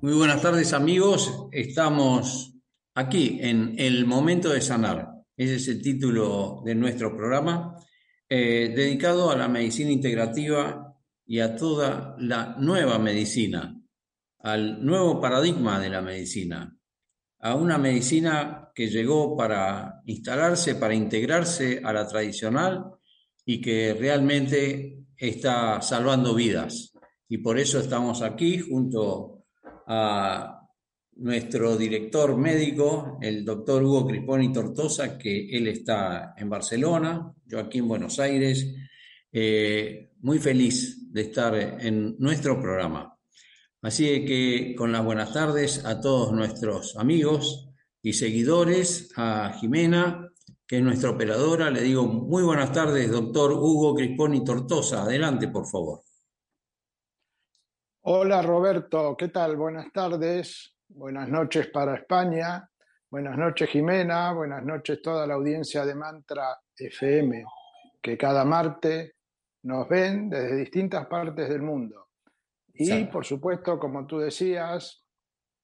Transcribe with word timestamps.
Muy 0.03 0.13
buenas 0.13 0.43
tardes 0.43 0.75
amigos, 0.75 1.47
estamos 1.53 2.53
aquí 2.95 3.39
en 3.41 3.77
El 3.79 4.05
Momento 4.05 4.51
de 4.51 4.61
Sanar. 4.61 5.12
Ese 5.37 5.57
es 5.57 5.69
el 5.69 5.83
título 5.83 6.63
de 6.65 6.75
nuestro 6.75 7.17
programa, 7.17 7.77
eh, 8.29 8.73
dedicado 8.75 9.31
a 9.31 9.37
la 9.37 9.49
medicina 9.49 9.91
integrativa 9.91 10.95
y 11.27 11.41
a 11.41 11.57
toda 11.57 12.17
la 12.19 12.57
nueva 12.59 12.99
medicina, 12.99 13.81
al 14.41 14.85
nuevo 14.85 15.21
paradigma 15.21 15.81
de 15.81 15.91
la 15.91 16.03
medicina, 16.03 16.77
a 17.41 17.55
una 17.55 17.79
medicina 17.79 18.71
que 18.75 18.89
llegó 18.89 19.37
para 19.37 20.01
instalarse, 20.07 20.75
para 20.77 20.95
integrarse 20.95 21.81
a 21.83 21.93
la 21.93 22.07
tradicional 22.07 22.85
y 23.45 23.61
que 23.61 23.95
realmente 23.95 25.05
está 25.17 25.81
salvando 25.83 26.35
vidas. 26.35 26.93
Y 27.29 27.39
por 27.39 27.59
eso 27.59 27.79
estamos 27.79 28.23
aquí 28.23 28.59
junto 28.59 29.45
a 29.87 30.62
nuestro 31.17 31.77
director 31.77 32.37
médico, 32.37 33.19
el 33.21 33.45
doctor 33.45 33.83
Hugo 33.83 34.07
Crisponi 34.07 34.53
Tortosa, 34.53 35.19
que 35.19 35.49
él 35.51 35.69
está 35.69 36.35
en 36.37 36.49
Barcelona, 36.49 37.33
yo 37.47 37.61
aquí 37.61 37.79
en 37.79 37.89
Buenos 37.89 38.19
Aires. 38.19 38.75
Eh, 39.31 40.11
muy 40.21 40.39
feliz 40.39 41.11
de 41.13 41.23
estar 41.23 41.55
en 41.55 42.17
nuestro 42.19 42.61
programa. 42.61 43.17
Así 43.83 44.25
que 44.25 44.75
con 44.77 44.93
las 44.93 45.05
buenas 45.05 45.33
tardes 45.33 45.85
a 45.85 46.01
todos 46.01 46.33
nuestros 46.33 46.97
amigos 46.97 47.69
y 48.01 48.13
seguidores, 48.13 49.13
a 49.17 49.53
Jimena, 49.59 50.29
que 50.67 50.79
es 50.79 50.83
nuestra 50.83 51.11
operadora, 51.11 51.71
le 51.71 51.83
digo 51.83 52.05
muy 52.05 52.43
buenas 52.43 52.73
tardes, 52.73 53.11
doctor 53.11 53.53
Hugo 53.53 53.95
Crisponi 53.95 54.45
Tortosa. 54.45 55.03
Adelante, 55.03 55.49
por 55.49 55.67
favor. 55.67 56.03
Hola 58.03 58.43
Roberto, 58.43 59.17
¿qué 59.17 59.29
tal? 59.29 59.57
Buenas 59.57 59.93
tardes, 59.93 60.75
buenas 60.95 61.29
noches 61.29 61.69
para 61.69 61.97
España, 61.97 62.69
buenas 63.11 63.37
noches 63.37 63.71
Jimena, 63.71 64.33
buenas 64.33 64.65
noches 64.65 65.01
toda 65.01 65.27
la 65.27 65.35
audiencia 65.35 65.85
de 65.85 65.95
Mantra 65.95 66.59
FM, 66.77 67.45
que 68.01 68.17
cada 68.17 68.45
martes 68.45 69.13
nos 69.63 69.89
ven 69.89 70.29
desde 70.29 70.57
distintas 70.57 71.07
partes 71.07 71.49
del 71.49 71.63
mundo. 71.63 72.09
Y 72.75 73.05
por 73.05 73.25
supuesto, 73.25 73.79
como 73.79 74.07
tú 74.07 74.19
decías, 74.19 75.05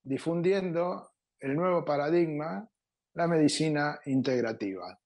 difundiendo 0.02 1.10
el 1.40 1.54
nuevo 1.54 1.84
paradigma, 1.84 2.68
la 3.14 3.26
medicina 3.26 3.98
integrativa. 4.06 4.98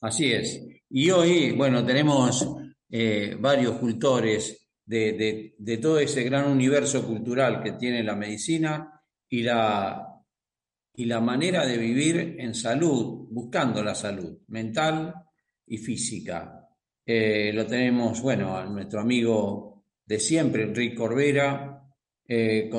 Así 0.00 0.32
es. 0.32 0.60
Y 0.90 1.10
hoy, 1.10 1.52
bueno, 1.52 1.84
tenemos 1.84 2.46
eh, 2.90 3.36
varios 3.38 3.78
cultores 3.78 4.63
de, 4.86 5.78
todo 5.80 5.98
ese 5.98 6.22
gran 6.24 6.50
universo 6.50 7.06
cultural 7.06 7.62
que 7.62 7.72
tiene 7.72 8.02
la 8.02 8.14
medicina 8.14 9.00
y 9.28 9.42
la, 9.42 10.22
y 10.94 11.04
la 11.06 11.20
manera 11.20 11.66
de 11.66 11.78
vivir 11.78 12.36
en 12.38 12.54
salud, 12.54 13.26
buscando 13.30 13.82
la 13.82 13.94
salud 13.94 14.38
mental 14.48 15.14
y 15.66 15.78
física. 15.78 16.68
Eh, 17.06 17.52
lo 17.52 17.66
tenemos, 17.66 18.20
bueno, 18.20 18.56
a 18.56 18.64
nuestro 18.66 19.00
amigo 19.00 19.84
de 20.04 20.18
siempre, 20.18 20.64
Enrique 20.64 20.94
Corbera. 20.94 21.80
Eh, 22.26 22.70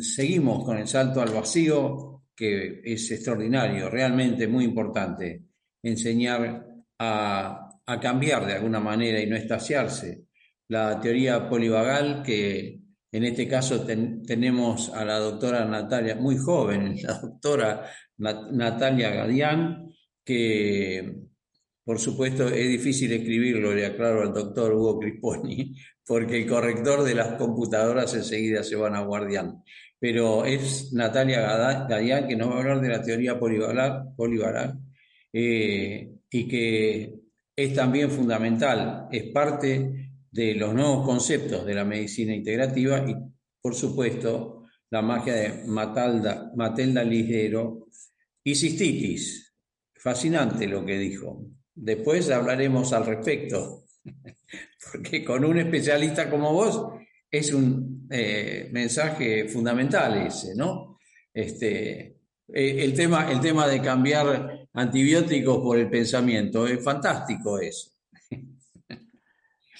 seguimos 0.00 0.64
con 0.64 0.78
el 0.78 0.88
salto 0.88 1.20
al 1.20 1.32
vacío, 1.32 2.24
que 2.34 2.80
es 2.84 3.10
extraordinario, 3.10 3.88
realmente 3.90 4.48
muy 4.48 4.64
importante, 4.64 5.44
enseñar 5.82 6.66
a, 6.98 7.80
a 7.86 8.00
cambiar 8.00 8.46
de 8.46 8.54
alguna 8.54 8.80
manera 8.80 9.20
y 9.20 9.26
no 9.26 9.36
estasiarse 9.36 10.29
la 10.70 11.00
teoría 11.00 11.48
polivagal, 11.48 12.22
que 12.22 12.80
en 13.10 13.24
este 13.24 13.48
caso 13.48 13.84
tenemos 13.84 14.88
a 14.90 15.04
la 15.04 15.18
doctora 15.18 15.64
Natalia, 15.64 16.14
muy 16.14 16.38
joven, 16.38 16.96
la 17.02 17.18
doctora 17.18 17.86
Natalia 18.18 19.10
Gadián, 19.10 19.92
que 20.24 21.16
por 21.84 21.98
supuesto 21.98 22.46
es 22.46 22.68
difícil 22.68 23.12
escribirlo, 23.12 23.74
le 23.74 23.84
aclaro 23.84 24.22
al 24.22 24.32
doctor 24.32 24.72
Hugo 24.72 25.00
Crisponi, 25.00 25.74
porque 26.06 26.38
el 26.38 26.46
corrector 26.46 27.02
de 27.02 27.16
las 27.16 27.32
computadoras 27.32 28.14
enseguida 28.14 28.62
se 28.62 28.76
van 28.76 28.94
a 28.94 29.02
guardián. 29.02 29.64
Pero 29.98 30.44
es 30.44 30.92
Natalia 30.92 31.40
Gadián 31.88 32.28
que 32.28 32.36
nos 32.36 32.48
va 32.48 32.54
a 32.54 32.58
hablar 32.60 32.80
de 32.80 32.88
la 32.90 33.02
teoría 33.02 33.40
polivagal, 33.40 34.78
eh, 35.32 36.12
y 36.30 36.48
que 36.48 37.12
es 37.56 37.74
también 37.74 38.08
fundamental, 38.08 39.08
es 39.10 39.24
parte 39.32 39.99
de 40.30 40.54
los 40.54 40.74
nuevos 40.74 41.04
conceptos 41.04 41.66
de 41.66 41.74
la 41.74 41.84
medicina 41.84 42.34
integrativa 42.34 43.04
y, 43.08 43.14
por 43.60 43.74
supuesto, 43.74 44.66
la 44.90 45.02
magia 45.02 45.34
de 45.34 45.64
Matalda, 45.66 46.52
Matelda 46.56 47.04
Ligero 47.04 47.86
y 48.44 48.54
cistitis. 48.54 49.54
Fascinante 49.94 50.66
lo 50.66 50.84
que 50.84 50.98
dijo. 50.98 51.44
Después 51.74 52.30
hablaremos 52.30 52.92
al 52.92 53.06
respecto, 53.06 53.84
porque 54.92 55.24
con 55.24 55.44
un 55.44 55.58
especialista 55.58 56.30
como 56.30 56.52
vos 56.52 56.92
es 57.30 57.52
un 57.52 58.08
eh, 58.10 58.68
mensaje 58.72 59.48
fundamental 59.48 60.26
ese, 60.26 60.54
¿no? 60.56 60.98
Este, 61.32 62.20
eh, 62.48 62.84
el, 62.84 62.94
tema, 62.94 63.30
el 63.30 63.40
tema 63.40 63.68
de 63.68 63.80
cambiar 63.80 64.68
antibióticos 64.72 65.58
por 65.58 65.78
el 65.78 65.88
pensamiento, 65.88 66.66
es 66.66 66.82
fantástico 66.82 67.60
eso. 67.60 67.92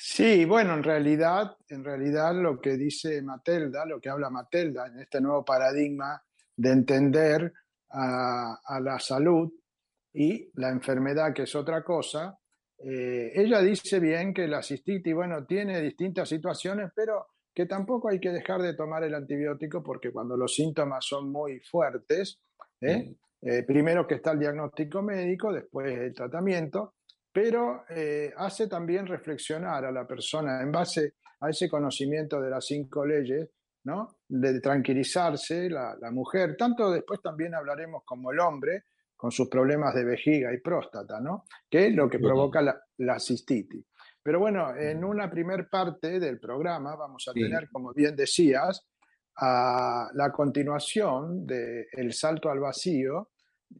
Sí, 0.02 0.46
bueno, 0.46 0.72
en 0.72 0.82
realidad, 0.82 1.58
en 1.68 1.84
realidad 1.84 2.34
lo 2.34 2.58
que 2.58 2.78
dice 2.78 3.20
Matelda, 3.20 3.84
lo 3.84 4.00
que 4.00 4.08
habla 4.08 4.30
Matelda 4.30 4.86
en 4.86 4.98
este 4.98 5.20
nuevo 5.20 5.44
paradigma 5.44 6.22
de 6.56 6.70
entender 6.70 7.52
a, 7.90 8.80
la 8.80 8.98
salud 8.98 9.52
y 10.14 10.50
la 10.54 10.70
enfermedad, 10.70 11.34
que 11.34 11.42
es 11.42 11.54
otra 11.54 11.84
cosa, 11.84 12.38
eh, 12.78 13.30
ella 13.34 13.60
dice 13.60 14.00
bien 14.00 14.32
que 14.32 14.48
la 14.48 14.62
cistitis, 14.62 15.14
bueno, 15.14 15.44
tiene 15.44 15.82
distintas 15.82 16.30
situaciones, 16.30 16.90
pero 16.96 17.26
que 17.54 17.66
tampoco 17.66 18.08
hay 18.08 18.18
que 18.18 18.30
dejar 18.30 18.62
de 18.62 18.72
tomar 18.72 19.04
el 19.04 19.14
antibiótico 19.14 19.82
porque 19.82 20.12
cuando 20.12 20.34
los 20.34 20.54
síntomas 20.54 21.04
son 21.04 21.30
muy 21.30 21.60
fuertes, 21.60 22.40
¿eh? 22.80 23.16
Eh, 23.42 23.64
primero 23.64 24.06
que 24.06 24.14
está 24.14 24.32
el 24.32 24.38
diagnóstico 24.38 25.02
médico, 25.02 25.52
después 25.52 25.92
el 25.92 26.14
tratamiento, 26.14 26.94
pero 27.32 27.84
eh, 27.88 28.32
hace 28.36 28.66
también 28.66 29.06
reflexionar 29.06 29.84
a 29.84 29.92
la 29.92 30.06
persona 30.06 30.62
en 30.62 30.72
base 30.72 31.14
a 31.40 31.50
ese 31.50 31.68
conocimiento 31.68 32.40
de 32.40 32.50
las 32.50 32.66
cinco 32.66 33.06
leyes, 33.06 33.48
¿no? 33.84 34.18
De 34.28 34.60
tranquilizarse 34.60 35.70
la, 35.70 35.96
mujer, 36.10 36.56
tanto 36.56 36.90
después 36.90 37.20
también 37.22 37.54
hablaremos 37.54 38.02
como 38.04 38.32
el 38.32 38.40
hombre, 38.40 38.84
con 39.16 39.30
sus 39.30 39.48
problemas 39.48 39.94
de 39.94 40.04
vejiga 40.04 40.52
y 40.52 40.60
próstata, 40.60 41.20
¿no? 41.20 41.44
Que 41.68 41.88
es 41.88 41.94
lo 41.94 42.08
que 42.08 42.18
provoca 42.18 42.62
la, 42.62 43.20
cistitis. 43.20 43.84
Pero 44.22 44.38
bueno, 44.38 44.74
en 44.74 45.04
una 45.04 45.30
primer 45.30 45.68
parte 45.68 46.18
del 46.18 46.38
programa 46.38 46.96
vamos 46.96 47.26
a 47.28 47.32
tener, 47.32 47.68
como 47.70 47.92
bien 47.92 48.16
decías, 48.16 48.86
a 49.36 50.10
la 50.14 50.32
continuación 50.32 51.46
del 51.46 51.86
el 51.92 52.12
salto 52.12 52.50
al 52.50 52.60
vacío 52.60 53.30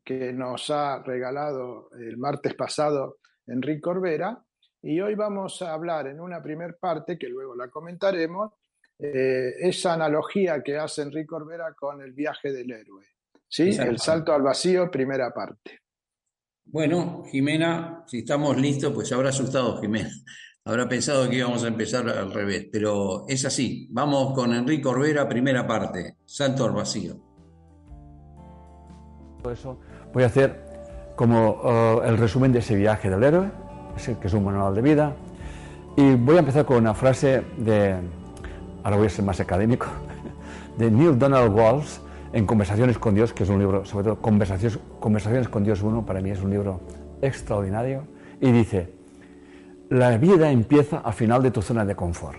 que 0.05 0.33
nos 0.33 0.71
ha 0.71 1.03
regalado 1.03 1.91
el 1.99 2.17
martes 2.17 2.55
pasado 2.55 3.20
Enrique 3.51 3.81
Corbera, 3.81 4.43
y 4.83 5.01
hoy 5.01 5.15
vamos 5.15 5.61
a 5.63 5.73
hablar 5.73 6.07
en 6.07 6.21
una 6.21 6.43
primer 6.43 6.79
parte, 6.79 7.19
que 7.19 7.29
luego 7.29 7.55
la 7.55 7.69
comentaremos, 7.69 8.53
eh, 8.99 9.55
esa 9.59 9.95
analogía 9.95 10.63
que 10.63 10.79
hace 10.79 11.03
Enrique 11.03 11.27
Corbera 11.27 11.75
con 11.75 12.01
el 12.01 12.13
viaje 12.13 12.53
del 12.53 12.71
héroe. 12.71 13.05
¿sí? 13.49 13.71
El 13.71 13.99
salto 13.99 14.33
al 14.33 14.43
vacío, 14.43 14.91
primera 14.91 15.33
parte. 15.33 15.81
Bueno, 16.65 17.25
Jimena, 17.31 18.05
si 18.07 18.19
estamos 18.19 18.57
listos, 18.57 18.93
pues 18.93 19.11
habrá 19.13 19.31
asustado 19.31 19.81
Jimena. 19.81 20.11
Habrá 20.63 20.87
pensado 20.87 21.29
que 21.29 21.37
íbamos 21.37 21.65
a 21.65 21.69
empezar 21.69 22.07
al 22.07 22.33
revés, 22.35 22.69
pero 22.71 23.25
es 23.27 23.47
así. 23.47 23.89
Vamos 23.91 24.35
con 24.35 24.53
Enrique 24.53 24.83
Corbera, 24.83 25.27
primera 25.27 25.67
parte, 25.67 26.19
salto 26.27 26.67
al 26.67 26.73
vacío. 26.73 27.17
Por 29.43 29.55
eso 29.55 29.81
voy 30.13 30.23
a 30.23 30.27
hacer 30.27 30.70
como 31.21 31.61
eh, 31.63 32.01
el 32.07 32.17
resumen 32.17 32.51
de 32.51 32.61
ese 32.61 32.75
viaje 32.75 33.11
del 33.11 33.23
héroe, 33.23 33.51
que 34.19 34.27
es 34.27 34.33
un 34.33 34.43
manual 34.43 34.75
de 34.75 34.81
vida. 34.81 35.17
Y 35.95 36.15
voy 36.15 36.37
a 36.37 36.39
empezar 36.39 36.65
con 36.65 36.79
una 36.79 36.95
frase 36.95 37.43
de, 37.59 37.95
ahora 38.83 38.97
voy 38.97 39.07
a 39.07 39.11
ser 39.11 39.27
más 39.27 39.39
académico, 39.39 39.87
de 40.79 40.91
Neil 40.91 41.19
Donald 41.19 41.55
Walsh, 41.55 41.99
en 42.33 42.47
Conversaciones 42.47 42.97
con 42.97 43.15
Dios, 43.15 43.35
que 43.35 43.43
es 43.43 43.51
un 43.51 43.59
libro, 43.59 43.85
sobre 43.85 44.05
todo 44.05 44.17
Conversaciones, 44.23 44.79
Conversaciones 44.99 45.51
con 45.51 45.63
Dios 45.63 45.83
1, 45.83 46.07
para 46.07 46.23
mí 46.23 46.31
es 46.31 46.41
un 46.41 46.53
libro 46.53 46.81
extraordinario, 47.21 48.05
y 48.41 48.51
dice, 48.51 48.91
la 49.91 50.17
vida 50.17 50.51
empieza 50.51 51.01
al 51.01 51.13
final 51.13 51.43
de 51.43 51.51
tu 51.51 51.61
zona 51.61 51.85
de 51.85 51.95
confort. 51.95 52.39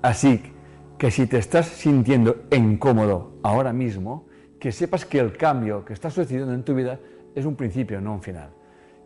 Así 0.00 0.54
que 0.96 1.10
si 1.10 1.26
te 1.26 1.36
estás 1.36 1.66
sintiendo 1.66 2.44
incómodo 2.50 3.32
ahora 3.42 3.74
mismo, 3.74 4.24
que 4.58 4.72
sepas 4.72 5.04
que 5.04 5.18
el 5.18 5.36
cambio 5.36 5.84
que 5.84 5.92
está 5.92 6.08
sucediendo 6.08 6.54
en 6.54 6.62
tu 6.62 6.74
vida 6.74 6.98
es 7.36 7.44
un 7.44 7.54
principio, 7.54 8.00
no 8.00 8.14
un 8.14 8.22
final. 8.22 8.50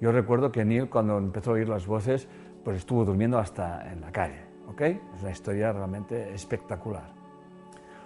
Yo 0.01 0.13
recuerdo 0.13 0.51
que 0.51 0.65
Neil, 0.65 0.89
cuando 0.89 1.19
empezó 1.19 1.51
a 1.51 1.55
oír 1.55 1.69
las 1.69 1.87
voces, 1.87 2.27
pues 2.65 2.79
estuvo 2.79 3.05
durmiendo 3.05 3.39
hasta 3.39 3.93
en 3.93 4.01
la 4.01 4.13
calle. 4.13 4.41
¿ok? 4.69 4.81
Es 4.81 5.23
una 5.23 5.33
historia 5.33 5.73
realmente 5.73 6.33
espectacular. 6.33 7.13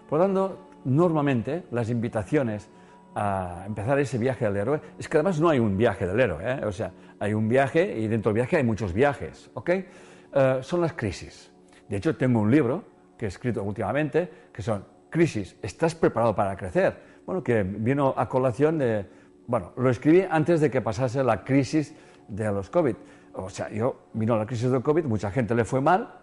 Por 0.08 0.18
lo 0.18 0.24
tanto, 0.24 0.58
normalmente 0.84 1.64
las 1.70 1.90
invitaciones 1.90 2.70
a 3.14 3.64
empezar 3.66 3.98
ese 4.00 4.18
viaje 4.18 4.46
del 4.46 4.56
héroe 4.56 4.80
es 4.98 5.08
que 5.08 5.18
además 5.18 5.40
no 5.40 5.50
hay 5.50 5.58
un 5.58 5.76
viaje 5.76 6.06
del 6.06 6.18
héroe, 6.18 6.42
¿eh? 6.42 6.64
o 6.64 6.72
sea, 6.72 6.90
hay 7.20 7.32
un 7.32 7.48
viaje 7.48 7.96
y 7.96 8.08
dentro 8.08 8.30
del 8.30 8.36
viaje 8.36 8.56
hay 8.56 8.64
muchos 8.64 8.92
viajes, 8.92 9.50
¿ok? 9.54 9.70
Eh, 9.70 10.58
son 10.62 10.80
las 10.80 10.94
crisis. 10.94 11.52
De 11.88 11.98
hecho, 11.98 12.16
tengo 12.16 12.40
un 12.40 12.50
libro 12.50 12.82
que 13.16 13.26
he 13.26 13.28
escrito 13.28 13.62
últimamente 13.62 14.28
que 14.52 14.62
son 14.62 14.84
crisis, 15.10 15.56
¿estás 15.62 15.94
preparado 15.94 16.34
para 16.34 16.56
crecer? 16.56 17.14
Bueno, 17.24 17.42
que 17.42 17.62
vino 17.62 18.14
a 18.16 18.28
colación 18.28 18.78
de, 18.78 19.06
bueno, 19.46 19.72
lo 19.76 19.90
escribí 19.90 20.24
antes 20.28 20.60
de 20.60 20.70
que 20.70 20.80
pasase 20.80 21.22
la 21.22 21.44
crisis 21.44 21.94
de 22.28 22.50
los 22.50 22.70
COVID. 22.70 22.96
O 23.34 23.50
sea, 23.50 23.70
yo 23.70 24.06
vino 24.12 24.36
la 24.36 24.46
crisis 24.46 24.70
del 24.70 24.82
COVID, 24.82 25.04
mucha 25.04 25.30
gente 25.30 25.54
le 25.54 25.64
fue 25.64 25.80
mal, 25.80 26.20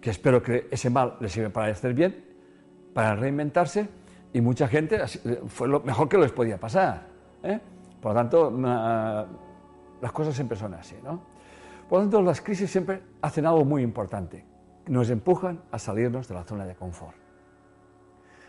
que 0.00 0.10
espero 0.10 0.42
que 0.42 0.68
ese 0.70 0.90
mal 0.90 1.16
le 1.20 1.28
sirva 1.28 1.48
para 1.50 1.72
hacer 1.72 1.94
bien, 1.94 2.24
para 2.92 3.14
reinventarse, 3.16 3.88
y 4.32 4.40
mucha 4.40 4.68
gente 4.68 5.00
fue 5.46 5.68
lo 5.68 5.80
mejor 5.80 6.08
que 6.08 6.18
les 6.18 6.32
podía 6.32 6.58
pasar. 6.58 7.06
¿eh? 7.42 7.60
Por 8.00 8.12
lo 8.12 8.20
tanto, 8.20 8.50
las 10.02 10.12
cosas 10.12 10.34
siempre 10.34 10.58
son 10.58 10.74
así. 10.74 10.96
¿no? 11.02 11.22
Por 11.88 12.00
lo 12.00 12.04
tanto, 12.04 12.20
las 12.20 12.40
crisis 12.40 12.70
siempre 12.70 13.00
hacen 13.22 13.46
algo 13.46 13.64
muy 13.64 13.82
importante. 13.82 14.44
Nos 14.88 15.08
empujan 15.08 15.62
a 15.70 15.78
salirnos 15.78 16.28
de 16.28 16.34
la 16.34 16.44
zona 16.44 16.66
de 16.66 16.74
confort. 16.74 17.16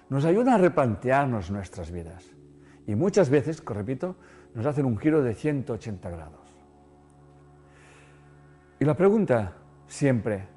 Nos 0.09 0.25
ayudan 0.25 0.55
a 0.55 0.57
replantearnos 0.57 1.51
nuestras 1.51 1.91
vidas. 1.91 2.34
Y 2.87 2.95
muchas 2.95 3.29
veces, 3.29 3.63
repito, 3.65 4.15
nos 4.53 4.65
hacen 4.65 4.85
un 4.85 4.97
giro 4.97 5.21
de 5.23 5.33
180 5.33 6.09
grados. 6.09 6.55
Y 8.79 8.85
la 8.85 8.95
pregunta 8.95 9.53
siempre 9.87 10.47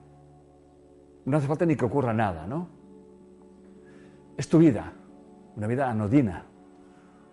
no 1.25 1.37
hace 1.37 1.47
falta 1.47 1.65
ni 1.67 1.77
que 1.77 1.85
ocurra 1.85 2.13
nada, 2.13 2.47
¿no? 2.47 2.69
Es 4.37 4.49
tu 4.49 4.59
vida, 4.59 4.93
una 5.57 5.67
vida 5.67 5.91
anodina, 5.91 6.45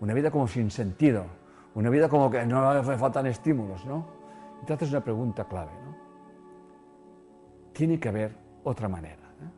una 0.00 0.14
vida 0.14 0.30
como 0.30 0.48
sin 0.48 0.70
sentido, 0.70 1.26
una 1.74 1.90
vida 1.90 2.08
como 2.08 2.30
que 2.30 2.44
no 2.46 2.68
hace 2.70 2.96
faltan 2.96 3.26
estímulos, 3.26 3.84
¿no? 3.84 4.06
Y 4.62 4.66
te 4.66 4.72
haces 4.72 4.90
una 4.90 5.02
pregunta 5.02 5.44
clave, 5.44 5.72
¿no? 5.84 5.96
Tiene 7.72 8.00
que 8.00 8.08
haber 8.08 8.36
otra 8.64 8.88
manera. 8.88 9.14
¿eh? 9.14 9.50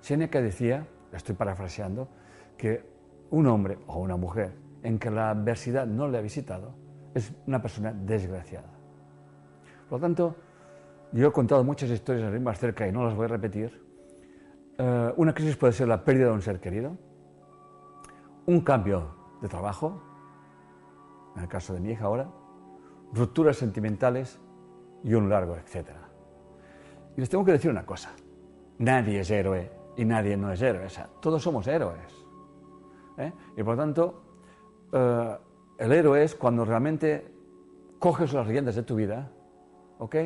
Seneca 0.00 0.40
decía, 0.40 0.86
la 1.10 1.18
estoy 1.18 1.34
parafraseando, 1.34 2.08
que 2.56 2.97
un 3.30 3.46
hombre 3.46 3.78
o 3.86 3.98
una 3.98 4.16
mujer 4.16 4.54
en 4.82 4.98
que 4.98 5.10
la 5.10 5.30
adversidad 5.30 5.86
no 5.86 6.08
le 6.08 6.18
ha 6.18 6.20
visitado 6.20 6.74
es 7.14 7.32
una 7.46 7.60
persona 7.60 7.92
desgraciada. 7.92 8.70
Por 9.88 9.98
lo 9.98 10.06
tanto, 10.06 10.36
yo 11.12 11.28
he 11.28 11.32
contado 11.32 11.64
muchas 11.64 11.90
historias 11.90 12.32
en 12.32 12.42
más 12.42 12.58
cerca 12.58 12.86
y 12.86 12.92
no 12.92 13.04
las 13.04 13.14
voy 13.14 13.24
a 13.24 13.28
repetir. 13.28 13.82
Eh, 14.78 15.12
una 15.16 15.34
crisis 15.34 15.56
puede 15.56 15.72
ser 15.72 15.88
la 15.88 16.04
pérdida 16.04 16.26
de 16.26 16.32
un 16.32 16.42
ser 16.42 16.60
querido, 16.60 16.96
un 18.46 18.60
cambio 18.60 19.14
de 19.40 19.48
trabajo, 19.48 20.02
en 21.36 21.42
el 21.42 21.48
caso 21.48 21.74
de 21.74 21.80
mi 21.80 21.90
hija 21.90 22.04
ahora, 22.04 22.28
rupturas 23.12 23.56
sentimentales 23.56 24.38
y 25.02 25.14
un 25.14 25.28
largo 25.28 25.56
etcétera. 25.56 26.08
Y 27.16 27.20
les 27.20 27.28
tengo 27.28 27.44
que 27.44 27.52
decir 27.52 27.70
una 27.70 27.84
cosa, 27.84 28.10
nadie 28.78 29.20
es 29.20 29.30
héroe 29.30 29.70
y 29.96 30.04
nadie 30.04 30.36
no 30.36 30.52
es 30.52 30.62
héroe, 30.62 30.86
o 30.86 30.90
sea, 30.90 31.08
todos 31.20 31.42
somos 31.42 31.66
héroes. 31.66 32.27
¿Eh? 33.18 33.32
Y 33.56 33.62
por 33.62 33.76
tanto, 33.76 34.22
eh, 34.92 35.36
el 35.78 35.92
héroe 35.92 36.22
es 36.22 36.34
cuando 36.34 36.64
realmente 36.64 37.26
coges 37.98 38.32
las 38.32 38.46
riendas 38.46 38.76
de 38.76 38.82
tu 38.82 38.96
vida, 38.96 39.30
¿ok? 39.98 40.16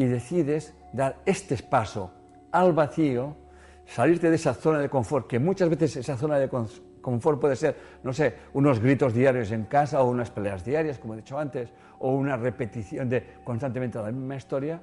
y 0.00 0.06
decides 0.06 0.74
dar 0.94 1.16
este 1.26 1.58
paso 1.62 2.10
al 2.52 2.72
vacío, 2.72 3.36
salirte 3.84 4.30
de 4.30 4.36
esa 4.36 4.54
zona 4.54 4.78
de 4.78 4.88
confort, 4.88 5.26
que 5.26 5.38
muchas 5.38 5.68
veces 5.68 5.94
esa 5.98 6.16
zona 6.16 6.38
de 6.38 6.48
confort 6.48 7.38
puede 7.38 7.54
ser, 7.54 7.76
no 8.02 8.14
sé, 8.14 8.34
unos 8.54 8.80
gritos 8.80 9.12
diarios 9.12 9.52
en 9.52 9.64
casa 9.64 10.02
o 10.02 10.08
unas 10.08 10.30
peleas 10.30 10.64
diarias, 10.64 10.98
como 10.98 11.12
he 11.12 11.16
dicho 11.18 11.38
antes, 11.38 11.70
o 11.98 12.14
una 12.14 12.38
repetición 12.38 13.10
de 13.10 13.40
constantemente 13.44 13.98
la 13.98 14.10
misma 14.10 14.36
historia, 14.36 14.80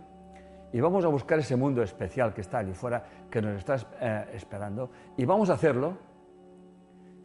y 0.71 0.79
vamos 0.81 1.03
a 1.03 1.07
buscar 1.07 1.39
ese 1.39 1.55
mundo 1.55 1.81
especial 1.81 2.31
que 2.31 2.41
está 2.41 2.59
allí 2.59 2.73
fuera, 2.73 3.03
que 3.31 3.41
nos 3.41 3.57
está 3.57 3.77
eh, 3.99 4.25
esperando, 4.35 4.91
y 5.17 5.25
vamos 5.25 5.49
a 5.49 5.53
hacerlo 5.53 5.97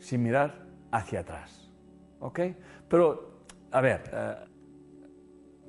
sin 0.02 0.22
mirar 0.22 0.66
hacia 0.90 1.20
atrás. 1.20 1.70
¿Ok? 2.20 2.40
Pero, 2.88 3.44
a 3.70 3.80
ver, 3.80 4.02
eh, 4.12 4.34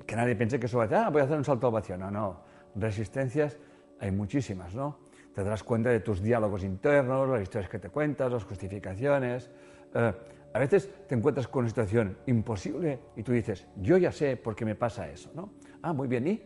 que 0.06 0.16
nadie 0.16 0.36
piense 0.36 0.60
que 0.60 0.66
eso 0.66 0.78
va 0.78 0.84
a 0.84 0.86
decir, 0.86 1.04
ah, 1.04 1.10
voy 1.10 1.22
a 1.22 1.24
hacer 1.24 1.38
un 1.38 1.44
salto 1.44 1.68
al 1.68 1.72
vacío. 1.72 1.96
No, 1.96 2.10
no. 2.10 2.40
Resistencias 2.74 3.58
hay 4.00 4.10
muchísimas, 4.10 4.74
¿no? 4.74 4.98
Te 5.34 5.42
darás 5.42 5.62
cuenta 5.62 5.90
de 5.90 6.00
tus 6.00 6.22
diálogos 6.22 6.62
internos, 6.62 7.28
las 7.28 7.42
historias 7.42 7.70
que 7.70 7.78
te 7.78 7.88
cuentas, 7.88 8.30
las 8.30 8.44
justificaciones. 8.44 9.50
Eh, 9.94 10.12
a 10.52 10.58
veces 10.58 10.90
te 11.08 11.14
encuentras 11.14 11.48
con 11.48 11.60
una 11.60 11.68
situación 11.68 12.16
imposible 12.26 13.00
y 13.16 13.22
tú 13.22 13.32
dices, 13.32 13.66
yo 13.76 13.96
ya 13.96 14.12
sé 14.12 14.36
por 14.36 14.54
qué 14.54 14.64
me 14.64 14.74
pasa 14.74 15.08
eso, 15.08 15.30
¿no? 15.34 15.50
Ah, 15.82 15.92
muy 15.92 16.06
bien, 16.06 16.26
¿y? 16.28 16.42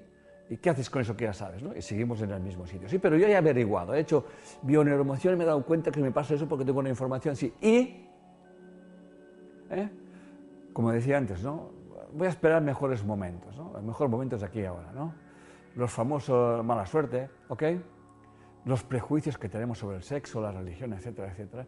¿Y 0.51 0.57
qué 0.57 0.71
haces 0.71 0.89
con 0.89 1.03
eso 1.03 1.17
que 1.17 1.25
ya 1.25 1.33
sabes? 1.33 1.63
¿no? 1.63 1.77
Y 1.77 1.83
seguimos 1.83 2.23
en 2.23 2.31
el 2.31 2.41
mismo 2.41 2.67
sitio. 2.67 2.89
Sí, 2.89 2.99
pero 2.99 3.17
yo 3.17 3.27
he 3.27 3.37
averiguado, 3.37 3.95
he 3.95 4.01
hecho 4.01 4.25
bioneuromoción 4.63 5.35
y 5.35 5.37
me 5.37 5.45
he 5.45 5.47
dado 5.47 5.63
cuenta 5.65 5.91
que 5.91 6.01
me 6.01 6.11
pasa 6.11 6.35
eso 6.35 6.49
porque 6.49 6.65
tengo 6.65 6.81
una 6.81 6.89
información 6.89 7.33
así. 7.33 7.53
¿Y? 7.61 8.07
¿Eh? 9.71 9.89
Como 10.73 10.93
decía 10.93 11.19
antes, 11.19 11.43
¿no? 11.43 11.79
voy 12.13 12.27
a 12.27 12.31
esperar 12.31 12.63
mejores 12.63 13.05
momentos, 13.05 13.57
¿no? 13.57 13.77
El 13.77 13.85
mejor 13.85 14.09
momento 14.09 14.37
es 14.37 14.43
aquí 14.43 14.61
y 14.61 14.65
ahora, 14.65 14.93
¿no? 14.93 15.15
Los 15.75 15.91
famosos 15.91 16.65
mala 16.65 16.87
suerte, 16.87 17.31
¿ok? 17.49 17.63
Los 18.65 18.83
prejuicios 18.83 19.39
que 19.39 19.49
tenemos 19.49 19.79
sobre 19.79 19.97
el 19.97 20.03
sexo, 20.03 20.41
la 20.41 20.51
religión, 20.51 20.93
etcétera, 20.93 21.31
etcétera. 21.31 21.67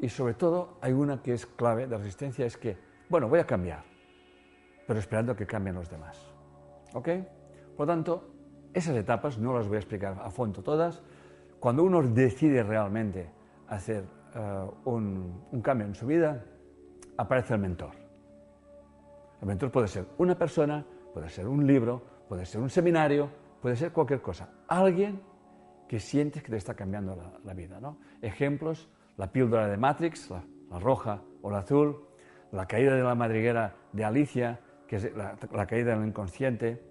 Y 0.00 0.08
sobre 0.08 0.34
todo 0.34 0.78
hay 0.80 0.92
una 0.92 1.22
que 1.22 1.34
es 1.34 1.46
clave 1.46 1.86
de 1.86 1.96
resistencia, 1.96 2.46
es 2.46 2.56
que, 2.56 2.76
bueno, 3.08 3.28
voy 3.28 3.40
a 3.40 3.46
cambiar, 3.46 3.84
pero 4.86 4.98
esperando 4.98 5.36
que 5.36 5.46
cambien 5.46 5.76
los 5.76 5.90
demás, 5.90 6.18
¿ok? 6.94 7.08
Por 7.76 7.86
lo 7.86 7.92
tanto, 7.92 8.32
esas 8.72 8.96
etapas 8.96 9.38
no 9.38 9.52
las 9.56 9.68
voy 9.68 9.76
a 9.76 9.80
explicar 9.80 10.18
a 10.22 10.30
fondo 10.30 10.62
todas. 10.62 11.02
Cuando 11.60 11.84
uno 11.84 12.02
decide 12.02 12.62
realmente 12.62 13.30
hacer 13.68 14.04
eh, 14.34 14.66
un, 14.84 15.60
cambio 15.62 15.86
en 15.86 15.94
su 15.94 16.06
vida, 16.06 16.44
aparece 17.16 17.54
el 17.54 17.60
mentor. 17.60 17.92
El 19.40 19.48
mentor 19.48 19.70
puede 19.70 19.88
ser 19.88 20.06
una 20.18 20.36
persona, 20.36 20.84
puede 21.12 21.28
ser 21.28 21.46
un 21.46 21.66
libro, 21.66 22.02
puede 22.28 22.46
ser 22.46 22.60
un 22.60 22.70
seminario, 22.70 23.28
puede 23.60 23.76
ser 23.76 23.92
cualquier 23.92 24.22
cosa. 24.22 24.48
Alguien 24.68 25.20
que 25.88 26.00
sientes 26.00 26.42
que 26.42 26.50
te 26.50 26.56
está 26.56 26.74
cambiando 26.74 27.16
la, 27.44 27.52
vida. 27.52 27.78
¿no? 27.78 27.98
Ejemplos, 28.22 28.88
la 29.18 29.30
píldora 29.30 29.68
de 29.68 29.76
Matrix, 29.76 30.30
la, 30.30 30.42
roja 30.78 31.20
o 31.42 31.50
la 31.50 31.58
azul, 31.58 32.06
la 32.50 32.66
caída 32.66 32.94
de 32.94 33.02
la 33.02 33.14
madriguera 33.14 33.76
de 33.92 34.04
Alicia, 34.04 34.60
que 34.86 34.96
es 34.96 35.12
la, 35.14 35.66
caída 35.66 35.94
del 35.94 36.08
inconsciente. 36.08 36.82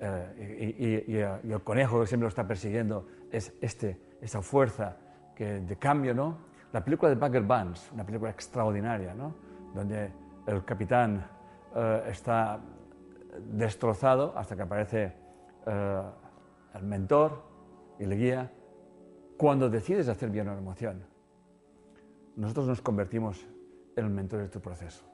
Eh, 0.00 1.04
y, 1.46 1.52
el 1.52 1.62
conejo 1.62 2.00
que 2.00 2.06
siempre 2.06 2.24
lo 2.24 2.28
está 2.28 2.46
persiguiendo 2.46 3.06
es 3.30 3.52
este, 3.60 3.98
esa 4.20 4.42
fuerza 4.42 4.96
que, 5.34 5.60
de 5.60 5.76
cambio, 5.76 6.14
¿no? 6.14 6.38
La 6.72 6.84
película 6.84 7.08
de 7.08 7.14
Bagger 7.14 7.42
Vance, 7.42 7.92
una 7.94 8.04
película 8.04 8.30
extraordinaria, 8.30 9.14
¿no? 9.14 9.34
Donde 9.74 10.10
el 10.46 10.64
capitán 10.64 11.26
eh, 11.74 12.04
está 12.08 12.60
destrozado 13.52 14.36
hasta 14.36 14.56
que 14.56 14.62
aparece 14.62 15.12
eh, 15.66 16.02
el 16.74 16.82
mentor 16.82 17.42
y 17.98 18.06
le 18.06 18.16
guía. 18.16 18.52
Cuando 19.36 19.68
decides 19.68 20.08
hacer 20.08 20.30
bien 20.30 20.48
una 20.48 20.58
emoción, 20.58 21.04
nosotros 22.36 22.66
nos 22.66 22.80
convertimos 22.80 23.46
en 23.96 24.04
el 24.04 24.10
mentor 24.10 24.40
de 24.40 24.48
tu 24.48 24.60
proceso. 24.60 25.13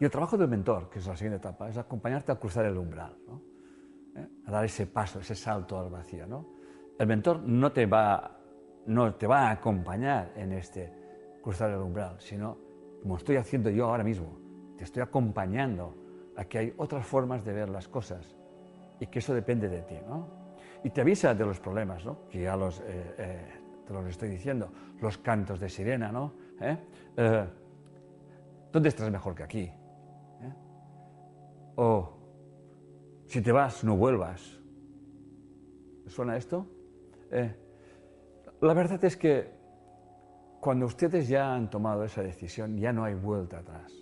Y 0.00 0.04
el 0.04 0.10
trabajo 0.10 0.36
del 0.36 0.48
mentor, 0.48 0.88
que 0.88 1.00
es 1.00 1.06
la 1.06 1.16
siguiente 1.16 1.38
etapa, 1.38 1.68
es 1.68 1.76
acompañarte 1.76 2.30
a 2.30 2.36
cruzar 2.36 2.64
el 2.66 2.76
umbral, 2.76 3.16
¿Eh? 4.14 4.26
a 4.46 4.50
dar 4.50 4.64
ese 4.64 4.86
paso, 4.86 5.18
ese 5.18 5.34
salto 5.34 5.78
al 5.78 5.90
vacío. 5.90 6.26
¿no? 6.26 6.46
El 6.98 7.06
mentor 7.06 7.42
no 7.42 7.72
te, 7.72 7.86
va, 7.86 8.38
no 8.86 9.14
te 9.14 9.26
va 9.26 9.48
a 9.48 9.50
acompañar 9.52 10.32
en 10.36 10.52
este 10.52 10.92
cruzar 11.42 11.70
el 11.70 11.78
umbral, 11.78 12.16
sino 12.20 12.58
como 13.02 13.16
estoy 13.16 13.36
haciendo 13.36 13.70
yo 13.70 13.86
ahora 13.86 14.04
mismo, 14.04 14.38
te 14.76 14.84
estoy 14.84 15.02
acompañando 15.02 15.96
a 16.36 16.44
que 16.44 16.58
hay 16.58 16.74
otras 16.76 17.04
formas 17.04 17.44
de 17.44 17.52
ver 17.52 17.68
las 17.68 17.88
cosas 17.88 18.36
y 19.00 19.06
que 19.06 19.18
eso 19.18 19.34
depende 19.34 19.68
de 19.68 19.82
ti, 19.82 19.96
¿no? 20.06 20.38
Y 20.84 20.90
te 20.90 21.00
avisa 21.00 21.34
de 21.34 21.44
los 21.44 21.58
problemas, 21.58 22.04
¿no? 22.04 22.28
Que 22.28 22.42
ya 22.42 22.56
los, 22.56 22.80
eh, 22.80 23.14
eh, 23.18 23.52
te 23.86 23.92
los 23.92 24.06
estoy 24.06 24.28
diciendo, 24.28 24.70
los 25.00 25.18
cantos 25.18 25.58
de 25.58 25.68
sirena, 25.68 26.12
¿no? 26.12 26.34
¿Dónde 28.72 28.88
estás 28.88 29.10
mejor 29.10 29.34
que 29.34 29.42
aquí? 29.42 29.72
¿Eh? 31.78 31.80
O 31.80 32.18
si 33.26 33.40
te 33.40 33.52
vas, 33.52 33.84
no 33.84 33.96
vuelvas. 33.96 34.60
¿Suena 36.06 36.36
esto? 36.36 36.66
la 38.60 38.74
verdad 38.74 39.04
es 39.04 39.16
que 39.18 39.50
cuando 40.60 40.86
ustedes 40.86 41.28
ya 41.28 41.54
han 41.54 41.68
tomado 41.68 42.04
esa 42.04 42.22
decisión, 42.22 42.78
ya 42.78 42.92
no 42.92 43.04
hay 43.04 43.14
vuelta 43.14 43.58
atrás. 43.58 43.92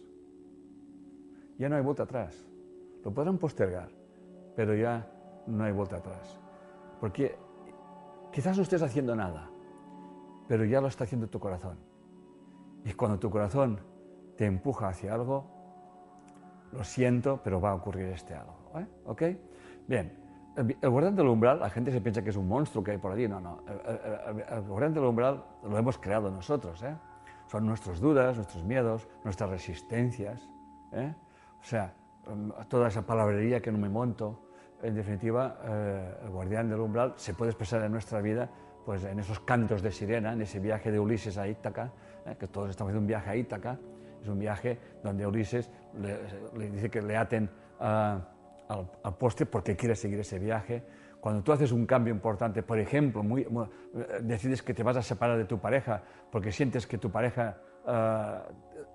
Ya 1.58 1.68
no 1.68 1.76
hay 1.76 1.82
vuelta 1.82 2.04
atrás. 2.04 2.46
Lo 3.04 3.12
podrán 3.12 3.38
postergar, 3.38 3.90
pero 4.54 4.74
ya 4.74 5.10
no 5.48 5.64
hay 5.64 5.72
vuelta 5.72 5.96
atrás. 5.96 6.38
Porque 7.00 7.36
quizás 8.32 8.56
no 8.56 8.62
estés 8.62 8.82
haciendo 8.82 9.16
nada, 9.16 9.50
pero 10.46 10.64
ya 10.64 10.80
lo 10.80 10.86
está 10.86 11.04
haciendo 11.04 11.28
tu 11.28 11.40
corazón. 11.40 11.78
Y 12.84 12.92
cuando 12.92 13.18
tu 13.18 13.28
corazón 13.28 13.80
te 14.36 14.46
empuja 14.46 14.88
hacia 14.88 15.12
algo, 15.12 15.55
lo 16.76 16.84
siento, 16.84 17.40
pero 17.42 17.60
va 17.60 17.70
a 17.70 17.74
ocurrir 17.74 18.06
este 18.06 18.34
algo. 18.34 18.54
¿eh? 18.76 18.86
¿Ok? 19.06 19.22
Bien, 19.86 20.12
el, 20.56 20.90
guardián 20.90 21.14
del 21.14 21.26
umbral, 21.26 21.60
la 21.60 21.70
gente 21.70 21.92
se 21.92 22.00
piensa 22.00 22.22
que 22.22 22.30
es 22.30 22.36
un 22.36 22.48
monstruo 22.48 22.82
que 22.82 22.92
hay 22.92 22.98
por 22.98 23.12
allí. 23.12 23.28
No, 23.28 23.40
no. 23.40 23.62
El, 24.50 24.62
guardián 24.62 24.94
del 24.94 25.04
umbral 25.04 25.44
lo 25.62 25.76
hemos 25.76 25.98
creado 25.98 26.30
nosotros. 26.30 26.82
¿eh? 26.82 26.94
Son 27.46 27.66
nuestras 27.66 28.00
dudas, 28.00 28.36
nuestros 28.36 28.64
miedos, 28.64 29.06
nuestras 29.24 29.50
resistencias. 29.50 30.48
¿eh? 30.92 31.14
O 31.60 31.64
sea, 31.64 31.92
toda 32.68 32.88
esa 32.88 33.02
palabrería 33.02 33.60
que 33.60 33.70
no 33.70 33.78
me 33.78 33.88
monto. 33.88 34.42
En 34.82 34.94
definitiva, 34.94 35.58
eh, 35.64 36.14
el 36.24 36.30
guardián 36.30 36.68
del 36.68 36.80
umbral 36.80 37.14
se 37.16 37.34
puede 37.34 37.50
expresar 37.50 37.82
en 37.82 37.92
nuestra 37.92 38.20
vida 38.20 38.48
pues, 38.84 39.04
en 39.04 39.18
esos 39.18 39.40
cantos 39.40 39.82
de 39.82 39.90
sirena, 39.90 40.32
en 40.32 40.42
ese 40.42 40.60
viaje 40.60 40.90
de 40.90 41.00
Ulises 41.00 41.38
a 41.38 41.48
Ítaca, 41.48 41.90
¿eh? 42.24 42.36
que 42.38 42.46
todos 42.46 42.70
estamos 42.70 42.90
haciendo 42.90 43.00
un 43.00 43.06
viaje 43.06 43.30
a 43.30 43.36
Ítaca. 43.36 43.78
Es 44.22 44.28
un 44.28 44.38
viaje 44.38 44.78
donde 45.02 45.26
Ulises 45.26 45.70
le, 46.00 46.70
dice 46.70 46.90
que 46.90 47.02
le 47.02 47.16
aten 47.16 47.50
a 47.80 48.32
al, 48.68 48.90
al 49.02 49.16
postre 49.16 49.46
porque 49.46 49.76
quieres 49.76 50.00
seguir 50.00 50.20
ese 50.20 50.38
viaje. 50.38 50.82
Cuando 51.20 51.42
tú 51.42 51.52
haces 51.52 51.72
un 51.72 51.86
cambio 51.86 52.12
importante, 52.12 52.62
por 52.62 52.78
ejemplo, 52.78 53.22
muy, 53.22 53.42
eh, 53.42 53.46
decides 54.22 54.62
que 54.62 54.74
te 54.74 54.82
vas 54.82 54.96
a 54.96 55.02
separar 55.02 55.36
de 55.38 55.44
tu 55.44 55.58
pareja 55.58 56.02
porque 56.30 56.52
sientes 56.52 56.86
que 56.86 56.98
tu 56.98 57.10
pareja 57.10 57.58
uh, 57.84 57.88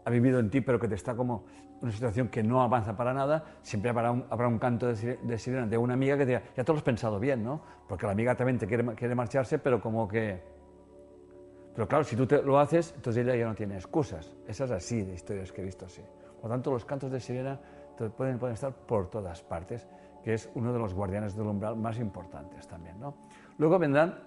ha 0.05 0.09
vivido 0.09 0.39
en 0.39 0.49
ti, 0.49 0.61
pero 0.61 0.79
que 0.79 0.87
te 0.87 0.95
está 0.95 1.15
como 1.15 1.45
una 1.81 1.91
situación 1.91 2.29
que 2.29 2.43
no 2.43 2.61
avanza 2.61 2.95
para 2.95 3.13
nada, 3.13 3.43
siempre 3.63 3.89
habrá 3.89 4.11
un, 4.11 4.25
habrá 4.29 4.47
un 4.47 4.59
canto 4.59 4.87
de, 4.93 5.37
sirena 5.39 5.65
de 5.65 5.77
una 5.77 5.95
amiga 5.95 6.15
que 6.15 6.25
te 6.25 6.31
diga, 6.31 6.43
ya 6.55 6.63
te 6.63 6.71
lo 6.71 6.77
has 6.77 6.83
pensado 6.83 7.19
bien, 7.19 7.43
¿no? 7.43 7.61
Porque 7.89 8.05
la 8.05 8.11
amiga 8.11 8.35
también 8.35 8.59
te 8.59 8.67
quiere, 8.67 8.85
quiere 8.93 9.15
marcharse, 9.15 9.57
pero 9.59 9.81
como 9.81 10.07
que... 10.07 10.60
Pero 11.73 11.87
claro, 11.87 12.03
si 12.03 12.15
tú 12.15 12.25
te 12.25 12.41
lo 12.41 12.59
haces, 12.59 12.93
entonces 12.95 13.25
ella 13.25 13.35
ya 13.35 13.45
no 13.45 13.55
tiene 13.55 13.75
excusas. 13.75 14.35
Esas 14.47 14.71
es 14.71 14.77
así 14.77 15.01
de 15.03 15.13
historias 15.13 15.51
que 15.51 15.61
he 15.61 15.65
visto 15.65 15.85
así. 15.85 16.01
Por 16.41 16.49
lo 16.49 16.55
tanto, 16.55 16.71
los 16.71 16.85
cantos 16.85 17.11
de 17.11 17.19
sirena 17.19 17.59
pueden, 18.09 18.39
pueden 18.39 18.53
estar 18.53 18.73
por 18.73 19.09
todas 19.09 19.41
partes, 19.43 19.87
que 20.23 20.33
es 20.33 20.49
uno 20.55 20.73
de 20.73 20.79
los 20.79 20.93
guardianes 20.93 21.35
del 21.35 21.47
umbral 21.47 21.75
más 21.75 21.99
importantes 21.99 22.67
también. 22.67 22.99
¿no? 22.99 23.15
Luego 23.57 23.79
vendrán 23.79 24.19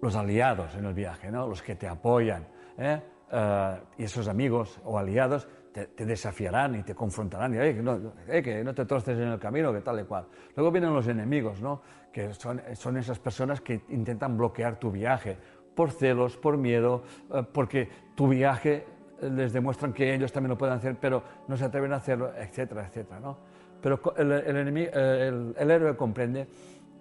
los 0.00 0.16
aliados 0.16 0.74
en 0.76 0.84
el 0.84 0.94
viaje, 0.94 1.30
¿no? 1.30 1.46
los 1.46 1.62
que 1.62 1.74
te 1.74 1.88
apoyan, 1.88 2.46
¿eh? 2.78 3.00
Uh, 3.32 3.78
y 3.96 4.02
esos 4.02 4.26
amigos 4.26 4.80
o 4.82 4.98
aliados 4.98 5.46
te, 5.72 5.86
te, 5.86 6.04
desafiarán 6.04 6.74
y 6.74 6.82
te 6.82 6.96
confrontarán, 6.96 7.54
y 7.54 7.74
que, 7.74 7.80
no, 7.80 8.12
eh, 8.26 8.42
que 8.42 8.64
no 8.64 8.74
te 8.74 8.84
troces 8.84 9.16
en 9.16 9.28
el 9.28 9.38
camino, 9.38 9.72
que 9.72 9.82
tal 9.82 10.00
y 10.00 10.02
cual. 10.02 10.26
Luego 10.56 10.72
vienen 10.72 10.92
los 10.92 11.06
enemigos, 11.06 11.62
¿no? 11.62 11.80
que 12.12 12.34
son, 12.34 12.60
son 12.74 12.96
esas 12.96 13.20
personas 13.20 13.60
que 13.60 13.82
intentan 13.90 14.36
bloquear 14.36 14.80
tu 14.80 14.90
viaje 14.90 15.38
por 15.80 15.92
celos, 15.92 16.36
por 16.36 16.58
miedo, 16.58 17.04
uh, 17.30 17.42
porque 17.42 17.88
tu 18.14 18.28
viaje 18.28 18.84
les 19.22 19.50
demuestran 19.50 19.94
que 19.94 20.12
ellos 20.12 20.30
también 20.30 20.50
lo 20.50 20.58
pueden 20.58 20.76
hacer, 20.76 20.94
pero 21.00 21.22
no 21.48 21.56
se 21.56 21.64
atreven 21.64 21.94
a 21.94 21.96
hacerlo, 21.96 22.34
etcétera, 22.36 22.86
etcétera. 22.86 23.18
¿no? 23.18 23.38
Pero 23.80 23.98
el, 24.18 24.30
el, 24.30 25.70
héroe 25.70 25.96
comprende 25.96 26.46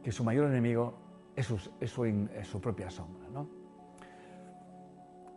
que 0.01 0.13
su 0.13 0.23
mayor 0.23 0.45
enemigo 0.45 0.93
es 1.35 1.45
su, 1.45 2.61
propia 2.61 2.89
sombra. 2.89 3.27
¿no? 3.33 3.49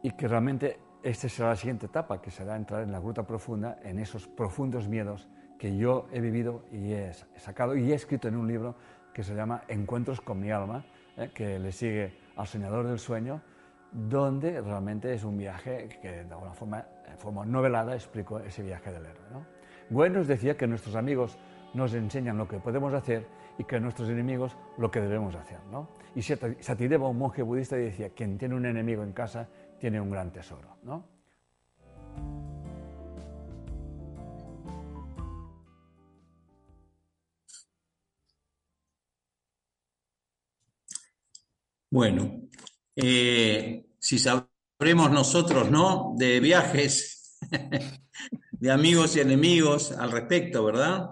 Y 0.05 0.13
que 0.13 0.29
realmente 0.29 0.79
esta 1.03 1.29
será 1.29 1.49
la 1.49 1.57
siguiente 1.57 1.87
etapa, 1.87 2.23
que 2.23 2.31
será 2.31 2.55
entrar 2.55 2.85
en 2.85 2.93
la 2.93 3.01
gruta 3.01 3.27
profunda, 3.27 3.81
en 3.83 3.99
esos 3.99 4.29
profundos 4.29 4.87
miedos 4.87 5.29
que 5.59 5.77
yo 5.77 6.07
he 6.13 6.21
vivido 6.21 6.63
y 6.71 6.93
he 6.93 7.13
sacado 7.39 7.75
y 7.75 7.91
he 7.91 7.95
escrito 7.97 8.29
en 8.29 8.37
un 8.37 8.47
libro 8.47 8.77
que 9.13 9.25
se 9.25 9.35
llama 9.35 9.65
Encuentros 9.67 10.21
con 10.21 10.39
mi 10.39 10.53
alma, 10.53 10.85
¿eh? 11.17 11.33
que 11.35 11.59
le 11.59 11.73
sigue 11.73 12.22
al 12.37 12.47
Soñador 12.47 12.87
del 12.87 12.99
Sueño, 12.99 13.43
donde 13.93 14.61
realmente 14.61 15.13
es 15.13 15.25
un 15.25 15.37
viaje 15.37 15.89
que 16.01 16.25
de 16.25 16.33
alguna 16.33 16.55
forma, 16.55 16.87
en 17.07 17.19
forma 17.19 17.45
novelada, 17.45 17.95
explico 17.95 18.39
ese 18.41 18.63
viaje 18.63 18.91
del 18.91 19.05
héroe. 19.05 19.25
¿no? 19.31 19.47
Gwen 19.91 20.15
nos 20.15 20.27
decía 20.27 20.57
que 20.57 20.67
nuestros 20.67 20.97
amigos 20.97 21.39
nos 21.75 21.93
enseñan 21.95 22.39
lo 22.39 22.49
que 22.49 22.59
podemos 22.59 22.93
hacer 22.95 23.27
y 23.59 23.65
que 23.65 23.79
nuestros 23.81 24.09
enemigos 24.09 24.57
lo 24.79 24.91
que 24.91 25.01
debemos 25.01 25.35
hacer. 25.35 25.59
¿no? 25.71 25.89
Y 26.15 26.23
Satideva, 26.23 27.09
un 27.09 27.19
monje 27.19 27.43
budista, 27.43 27.77
decía, 27.77 28.11
quien 28.11 28.39
tiene 28.39 28.55
un 28.55 28.67
enemigo 28.67 29.03
en 29.03 29.13
casa 29.13 29.49
tiene 29.79 30.01
un 30.01 30.11
gran 30.11 30.31
tesoro. 30.31 30.77
¿no? 30.83 31.05
Bueno, 41.93 42.49
eh, 42.97 43.85
si 43.99 44.19
sabremos 44.19 45.11
nosotros, 45.11 45.71
¿no? 45.71 46.15
De 46.17 46.41
viajes, 46.41 47.39
de 48.51 48.71
amigos 48.71 49.15
y 49.15 49.21
enemigos 49.21 49.93
al 49.93 50.11
respecto, 50.11 50.65
¿verdad? 50.65 51.11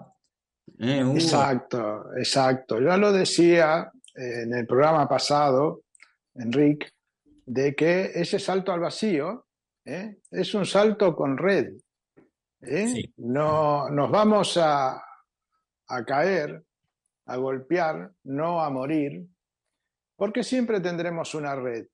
Eh, 0.79 1.01
exacto, 1.13 2.05
exacto. 2.17 2.81
Ya 2.81 2.97
lo 2.97 3.13
decía 3.13 3.91
en 4.15 4.55
el 4.55 4.65
programa 4.65 5.07
pasado, 5.07 5.83
Enrique, 6.33 6.87
de 7.45 7.75
que 7.75 8.13
ese 8.15 8.39
salto 8.39 8.73
al 8.73 8.79
vacío 8.79 9.45
¿eh? 9.85 10.17
es 10.31 10.51
un 10.55 10.65
salto 10.65 11.15
con 11.15 11.37
red. 11.37 11.73
No, 13.17 13.87
nos 13.87 14.09
vamos 14.09 14.57
a, 14.57 14.99
a 15.89 16.05
caer, 16.05 16.63
a 17.27 17.37
golpear, 17.37 18.11
no 18.23 18.59
a 18.63 18.71
morir, 18.71 19.27
porque 20.21 20.43
siempre 20.43 20.79
tendremos 20.79 21.33
una 21.33 21.55
red. 21.55 21.87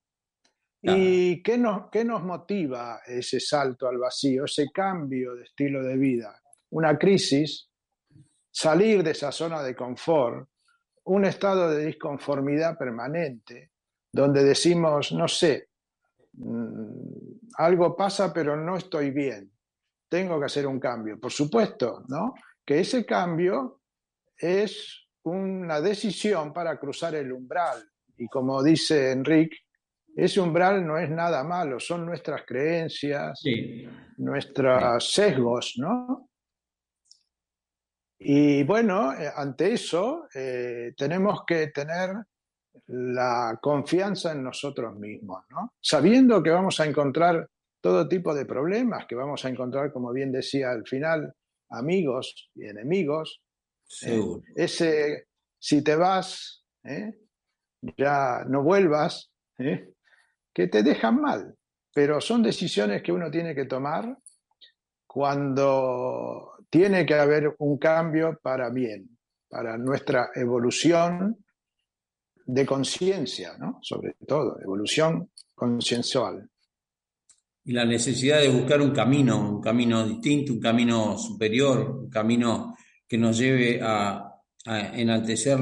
¿Y 0.81 1.41
qué 1.41 1.57
nos, 1.57 1.89
qué 1.89 2.03
nos 2.03 2.23
motiva 2.23 2.99
ese 3.07 3.39
salto 3.39 3.87
al 3.87 3.97
vacío, 3.97 4.43
ese 4.43 4.67
cambio 4.69 5.33
de 5.33 5.43
estilo 5.43 5.81
de 5.81 5.95
vida? 5.95 6.37
Una 6.71 6.97
crisis, 6.97 7.69
salir 8.51 9.01
de 9.01 9.11
esa 9.11 9.31
zona 9.31 9.63
de 9.63 9.73
confort, 9.73 10.45
un 11.05 11.23
estado 11.23 11.69
de 11.69 11.85
disconformidad 11.85 12.77
permanente, 12.77 13.71
donde 14.11 14.43
decimos, 14.43 15.13
no 15.13 15.29
sé, 15.29 15.69
mm, 16.33 17.53
algo 17.59 17.95
pasa 17.95 18.33
pero 18.33 18.57
no 18.57 18.75
estoy 18.75 19.11
bien, 19.11 19.49
tengo 20.09 20.37
que 20.37 20.47
hacer 20.47 20.67
un 20.67 20.81
cambio. 20.81 21.17
Por 21.17 21.31
supuesto, 21.31 22.03
¿no? 22.09 22.33
Que 22.65 22.81
ese 22.81 23.05
cambio 23.05 23.83
es 24.37 25.07
una 25.23 25.79
decisión 25.79 26.51
para 26.51 26.77
cruzar 26.77 27.15
el 27.15 27.31
umbral, 27.31 27.89
y 28.17 28.27
como 28.27 28.63
dice 28.63 29.11
Enrique, 29.11 29.57
ese 30.15 30.41
umbral 30.41 30.85
no 30.85 30.97
es 30.97 31.09
nada 31.09 31.43
malo, 31.43 31.79
son 31.79 32.05
nuestras 32.05 32.43
creencias, 32.45 33.39
nuestros 34.17 35.11
sesgos, 35.11 35.75
¿no? 35.77 36.29
Y 38.19 38.63
bueno, 38.63 39.13
eh, 39.13 39.29
ante 39.35 39.73
eso 39.73 40.27
eh, 40.33 40.93
tenemos 40.97 41.43
que 41.45 41.67
tener 41.67 42.15
la 42.87 43.59
confianza 43.61 44.31
en 44.31 44.43
nosotros 44.43 44.95
mismos, 44.95 45.43
¿no? 45.49 45.73
Sabiendo 45.79 46.41
que 46.41 46.49
vamos 46.49 46.79
a 46.79 46.85
encontrar 46.87 47.47
todo 47.79 48.07
tipo 48.07 48.33
de 48.33 48.45
problemas, 48.45 49.05
que 49.05 49.15
vamos 49.15 49.45
a 49.45 49.49
encontrar, 49.49 49.91
como 49.93 50.11
bien 50.11 50.31
decía 50.31 50.71
al 50.71 50.85
final, 50.87 51.31
amigos 51.69 52.49
y 52.55 52.65
enemigos. 52.65 53.41
Eh, 54.01 54.19
ese, 54.55 55.27
si 55.59 55.83
te 55.83 55.95
vas, 55.95 56.65
ya 57.97 58.43
no 58.47 58.63
vuelvas, 58.63 59.31
¿eh? 59.57 59.93
que 60.53 60.67
te 60.67 60.83
dejan 60.83 61.21
mal. 61.21 61.55
Pero 61.93 62.21
son 62.21 62.43
decisiones 62.43 63.01
que 63.01 63.11
uno 63.11 63.31
tiene 63.31 63.55
que 63.55 63.65
tomar 63.65 64.17
cuando 65.05 66.53
tiene 66.69 67.05
que 67.05 67.15
haber 67.15 67.55
un 67.59 67.77
cambio 67.77 68.39
para 68.41 68.69
bien, 68.69 69.17
para 69.49 69.77
nuestra 69.77 70.29
evolución 70.35 71.43
de 72.45 72.65
conciencia, 72.65 73.57
¿no? 73.57 73.79
sobre 73.81 74.15
todo, 74.25 74.59
evolución 74.61 75.31
conciencial. 75.53 76.49
Y 77.65 77.73
la 77.73 77.83
necesidad 77.83 78.39
de 78.39 78.49
buscar 78.49 78.81
un 78.81 78.91
camino, 78.91 79.55
un 79.55 79.61
camino 79.61 80.07
distinto, 80.07 80.53
un 80.53 80.59
camino 80.59 81.17
superior, 81.17 82.03
un 82.03 82.09
camino 82.09 82.75
que 83.07 83.17
nos 83.17 83.37
lleve 83.37 83.79
a, 83.81 84.23
enaltecer 84.65 85.57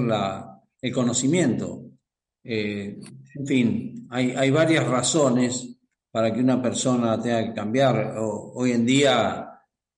el 0.82 0.92
conocimiento, 0.92 1.85
eh, 2.46 3.00
En 3.36 3.46
fin, 3.46 4.08
hay, 4.10 4.32
hay 4.32 4.52
varias 4.52 4.88
razones 4.88 5.78
para 6.12 6.34
que 6.34 6.40
una 6.40 6.62
persona 6.62 7.22
tenga 7.22 7.46
que 7.48 7.54
cambiar. 7.54 8.16
hoy 8.18 8.72
en 8.72 8.86
día 8.86 9.50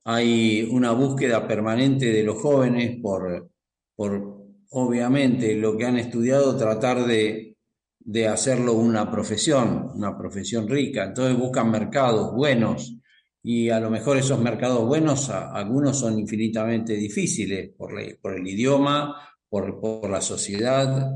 hay 0.05 0.67
una 0.71 0.91
búsqueda 0.91 1.47
permanente 1.47 2.11
de 2.11 2.23
los 2.23 2.37
jóvenes 2.41 2.99
por, 3.01 3.51
por 3.95 4.37
obviamente, 4.71 5.55
lo 5.55 5.77
que 5.77 5.85
han 5.85 5.97
estudiado, 5.97 6.57
tratar 6.57 7.05
de, 7.05 7.57
de 7.99 8.27
hacerlo 8.27 8.73
una 8.73 9.11
profesión, 9.11 9.91
una 9.95 10.17
profesión 10.17 10.67
rica. 10.67 11.03
Entonces 11.03 11.37
buscan 11.37 11.69
mercados 11.69 12.33
buenos 12.33 12.97
y 13.43 13.69
a 13.69 13.79
lo 13.79 13.89
mejor 13.89 14.17
esos 14.17 14.39
mercados 14.39 14.85
buenos, 14.85 15.29
algunos 15.29 15.99
son 15.99 16.19
infinitamente 16.19 16.93
difíciles 16.93 17.71
por, 17.77 17.91
por 18.21 18.35
el 18.35 18.47
idioma, 18.47 19.15
por, 19.49 19.79
por, 19.79 20.09
la 20.09 20.21
sociedad, 20.21 21.11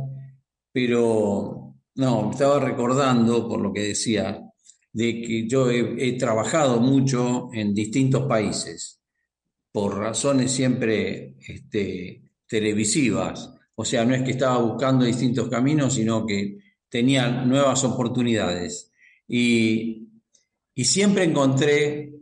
pero 0.71 1.75
no, 1.95 2.31
estaba 2.31 2.59
recordando, 2.59 3.47
por 3.47 3.61
lo 3.61 3.73
que 3.73 3.81
decía, 3.81 4.41
de 4.93 5.21
que 5.21 5.47
yo 5.47 5.69
he, 5.69 6.13
trabajado 6.13 6.79
mucho 6.79 7.49
en 7.53 7.73
distintos 7.73 8.27
países, 8.27 9.01
por 9.71 9.97
razones 9.97 10.51
siempre 10.51 11.35
este, 11.47 12.23
televisivas, 12.47 13.53
o 13.75 13.85
sea, 13.85 14.05
no 14.05 14.13
es 14.13 14.23
que 14.23 14.31
estaba 14.31 14.57
buscando 14.57 15.05
distintos 15.05 15.49
caminos, 15.49 15.93
sino 15.93 16.25
que 16.25 16.59
tenía 16.89 17.29
nuevas 17.45 17.83
oportunidades. 17.83 18.91
Y, 19.27 20.09
y 20.75 20.83
siempre 20.83 21.23
encontré 21.23 22.13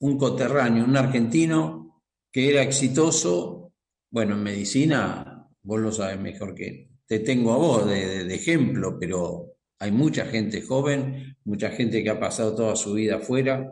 un 0.00 0.18
coterráneo, 0.18 0.84
un 0.84 0.96
argentino 0.96 2.02
que 2.30 2.50
era 2.50 2.62
exitoso, 2.62 3.72
bueno, 4.10 4.34
en 4.34 4.42
medicina, 4.42 5.48
vos 5.62 5.80
lo 5.80 5.92
sabes 5.92 6.18
mejor 6.18 6.54
que 6.54 6.91
te 7.06 7.20
tengo 7.20 7.52
a 7.52 7.56
vos 7.56 7.86
de, 7.86 8.34
ejemplo, 8.34 8.98
pero 8.98 9.54
hay 9.78 9.90
mucha 9.90 10.26
gente 10.26 10.62
joven, 10.62 11.36
mucha 11.44 11.70
gente 11.70 12.02
que 12.02 12.10
ha 12.10 12.20
pasado 12.20 12.54
toda 12.54 12.76
su 12.76 12.94
vida 12.94 13.16
afuera, 13.16 13.68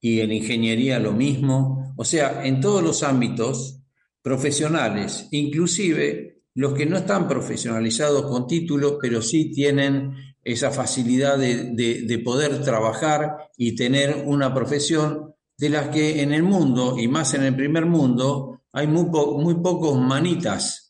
y 0.00 0.20
en 0.20 0.32
ingeniería 0.32 0.98
lo 1.00 1.12
mismo, 1.12 1.94
o 1.96 2.04
sea, 2.04 2.46
en 2.46 2.60
todos 2.60 2.82
los 2.82 3.02
ámbitos 3.02 3.80
profesionales, 4.22 5.26
inclusive 5.32 6.42
los 6.54 6.74
que 6.74 6.86
no 6.86 6.98
están 6.98 7.26
profesionalizados 7.26 8.22
con 8.26 8.46
título, 8.46 8.98
pero 9.00 9.20
sí 9.22 9.50
tienen 9.52 10.12
esa 10.42 10.70
facilidad 10.70 11.36
de, 11.38 11.72
de 11.74 12.18
poder 12.20 12.62
trabajar 12.62 13.36
y 13.56 13.74
tener 13.74 14.24
una 14.26 14.54
profesión 14.54 15.34
de 15.58 15.68
las 15.68 15.88
que 15.88 16.22
en 16.22 16.32
el 16.32 16.44
mundo, 16.44 16.96
y 16.98 17.08
más 17.08 17.34
en 17.34 17.42
el 17.42 17.54
primer 17.54 17.84
mundo, 17.84 18.58
hay 18.72 18.86
muy, 18.86 19.06
muy 19.06 19.56
pocos 19.56 19.98
manitas. 19.98 20.87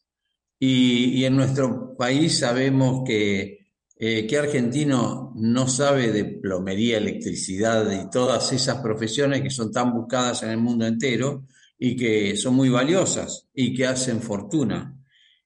Y, 0.58 1.24
en 1.24 1.36
nuestro 1.36 1.96
país 1.96 2.38
sabemos 2.38 3.02
que, 3.06 3.66
eh, 3.96 4.26
que 4.26 4.38
argentino 4.38 5.32
no 5.36 5.68
sabe 5.68 6.10
de 6.10 6.24
plomería, 6.24 6.98
electricidad 6.98 7.90
y 7.92 8.10
todas 8.10 8.52
esas 8.52 8.80
profesiones 8.80 9.42
que 9.42 9.50
son 9.50 9.70
tan 9.70 9.92
buscadas 9.92 10.42
en 10.42 10.50
el 10.50 10.58
mundo 10.58 10.86
entero 10.86 11.46
y 11.78 11.94
que 11.94 12.36
son 12.36 12.54
muy 12.54 12.68
valiosas 12.68 13.48
y 13.54 13.72
que 13.74 13.86
hacen 13.86 14.20
fortuna. 14.20 14.94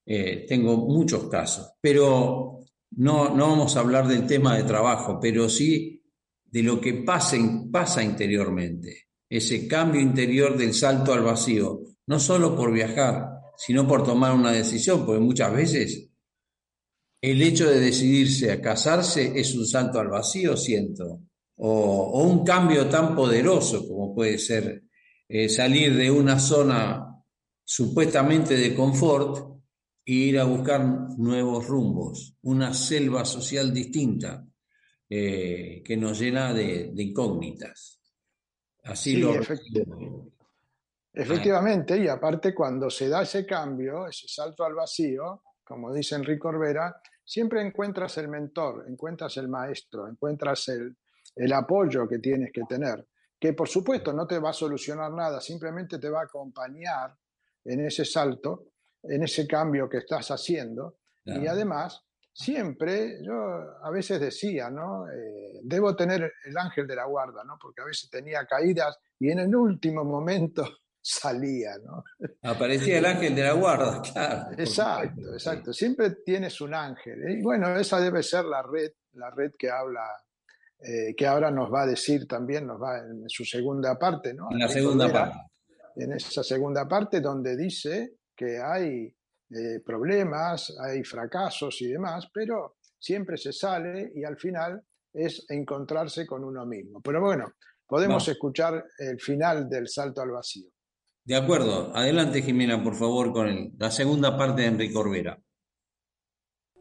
Eh, 0.05 0.47
tengo 0.49 0.77
muchos 0.77 1.29
casos, 1.29 1.73
pero 1.81 2.61
no, 2.93 3.35
no 3.35 3.49
vamos 3.49 3.77
a 3.77 3.81
hablar 3.81 4.09
del 4.09 4.27
tema 4.27 4.57
de 4.57 4.65
trabajo, 4.65 5.19
pero 5.21 5.49
sí 5.49 6.03
de 6.45 6.63
lo 6.63 6.81
que 6.81 6.95
pasa, 6.95 7.37
pasa 7.71 8.03
interiormente 8.03 9.09
ese 9.33 9.67
cambio 9.67 9.99
interior 9.99 10.59
del 10.59 10.75
salto 10.75 11.15
al 11.15 11.23
vacío, 11.23 11.81
no 12.07 12.21
solo 12.21 12.55
por 12.55 12.71
viajar, 12.71 13.31
sino 13.65 13.87
por 13.87 14.03
tomar 14.03 14.35
una 14.35 14.51
decisión, 14.51 15.07
porque 15.07 15.21
muchas 15.21 15.53
veces 15.55 16.11
el 17.21 17.41
hecho 17.41 17.71
de 17.71 17.79
decidirse 17.79 18.51
a 18.51 18.61
casarse 18.61 19.39
es 19.39 19.55
un 19.55 19.65
salto 19.65 20.01
al 20.01 20.09
vacío, 20.09 20.57
siento, 20.57 21.21
o, 21.59 22.25
un 22.25 22.45
cambio 22.45 22.89
tan 22.89 23.15
poderoso 23.15 23.87
como 23.87 24.13
puede 24.13 24.37
ser 24.39 24.83
eh, 25.29 25.49
salir 25.49 25.95
de 25.95 26.11
una 26.11 26.41
zona 26.41 27.07
supuestamente 27.65 28.57
de 28.57 28.75
confort 28.75 29.63
e 30.05 30.13
ir 30.13 30.41
a 30.41 30.45
buscar 30.45 30.85
nuevos 31.17 31.65
rumbos, 31.65 32.35
una 32.43 32.75
selva 32.75 33.25
social 33.25 33.73
distinta 33.73 34.45
eh, 35.09 35.85
que 35.85 35.97
nos 35.97 36.19
llena 36.19 36.53
de 36.53 36.93
incógnitas. 36.97 38.01
Así 38.83 39.19
lo... 39.19 39.35
Efectivamente, 41.15 41.99
y 41.99 42.09
aparte 42.09 42.55
cuando 42.55 42.89
se 42.89 43.09
da 43.09 43.23
ese 43.23 43.45
cambio, 43.45 44.07
ese 44.07 44.27
salto 44.29 44.65
al 44.65 44.75
vacío, 44.75 45.43
como 45.63 45.93
dice 45.93 46.15
Enrique 46.15 46.49
Orbera, 46.49 47.01
siempre 47.23 47.61
encuentras 47.61 48.17
el 48.19 48.29
mentor, 48.29 48.87
encuentras 48.89 49.37
el 49.37 49.49
maestro, 49.49 50.09
encuentras 50.09 50.69
el, 50.69 50.97
el 51.37 51.53
apoyo 51.53 52.09
que 52.09 52.19
tienes 52.19 52.51
que 52.53 52.63
tener, 52.63 53.07
que 53.39 53.53
por 53.53 53.69
supuesto 53.69 54.13
no 54.13 54.27
te 54.27 54.39
va 54.39 54.51
a 54.51 54.55
solucionar 54.55 55.13
nada, 55.13 55.41
simplemente 55.41 55.99
te 55.99 56.09
va 56.09 56.21
a 56.21 56.25
acompañar 56.25 57.15
en 57.65 57.85
ese 57.85 58.05
salto, 58.05 58.69
en 59.03 59.23
ese 59.23 59.47
cambio 59.47 59.89
que 59.89 59.99
estás 59.99 60.31
haciendo, 60.31 60.99
y 61.25 61.47
además 61.47 62.05
siempre, 62.33 63.19
yo 63.23 63.35
a 63.83 63.91
veces 63.91 64.21
decía, 64.21 64.71
¿no? 64.71 65.09
Eh, 65.09 65.61
debo 65.63 65.95
tener 65.95 66.33
el 66.45 66.59
ángel 66.59 66.87
de 66.87 66.97
la 66.97 67.05
guarda, 67.05 67.45
¿no? 67.45 67.59
Porque 67.61 67.83
a 67.83 67.85
veces 67.85 68.11
tenía 68.11 68.45
caídas 68.47 68.99
y 69.21 69.31
en 69.31 69.41
el 69.41 69.55
último 69.55 70.05
momento 70.05 70.65
salía, 71.03 71.73
¿no? 71.85 72.05
Aparecía 72.43 72.99
el 72.99 73.07
ángel 73.07 73.35
de 73.35 73.43
la 73.43 73.53
guarda, 73.53 74.01
claro. 74.13 74.53
Exacto, 74.57 75.33
exacto. 75.33 75.73
Siempre 75.73 76.11
tienes 76.25 76.61
un 76.61 76.75
ángel. 76.75 77.23
¿eh? 77.25 77.39
Y 77.39 77.43
bueno, 77.43 77.77
esa 77.77 78.01
debe 78.01 78.23
ser 78.23 78.45
la 78.45 78.63
red, 78.63 78.93
la 79.15 79.31
red 79.31 79.53
que 79.59 79.69
habla, 79.69 80.07
eh, 80.79 81.15
que 81.17 81.27
ahora 81.27 81.51
nos 81.51 81.73
va 81.73 81.83
a 81.83 81.87
decir 81.87 82.27
también, 82.27 82.67
nos 82.67 82.81
va 82.81 82.99
en 82.99 83.29
su 83.29 83.45
segunda 83.45 83.99
parte, 83.99 84.33
¿no? 84.33 84.49
En 84.51 84.61
la 84.61 84.69
segunda 84.69 85.13
parte. 85.13 85.39
En 85.97 86.13
esa 86.13 86.43
segunda 86.43 86.89
parte 86.89 87.21
donde 87.21 87.57
dice 87.57 88.19
que 88.35 88.59
hay 88.59 89.15
problemas, 89.85 90.75
hay 90.81 91.05
fracasos 91.05 91.83
y 91.83 91.89
demás, 91.89 92.31
pero 92.33 92.77
siempre 92.99 93.37
se 93.37 93.53
sale 93.53 94.11
y 94.15 94.25
al 94.25 94.39
final 94.39 94.83
es 95.13 95.45
encontrarse 95.51 96.27
con 96.27 96.43
uno 96.43 96.65
mismo. 96.65 97.03
Pero 97.03 97.21
bueno, 97.21 97.53
podemos 97.87 98.27
escuchar 98.29 98.83
el 98.99 99.21
final 99.21 99.69
del 99.69 99.89
salto 99.89 100.23
al 100.23 100.31
vacío. 100.31 100.71
De 101.25 101.37
acuerdo. 101.37 101.95
Adelante, 101.95 102.43
Jimena, 102.43 102.83
por 102.83 102.97
favor, 102.97 103.33
con 103.33 103.73
la 103.79 103.91
segunda 103.91 104.37
parte 104.37 104.63
de 104.63 104.69
Enrique 104.69 104.99
Orbera. 104.99 105.39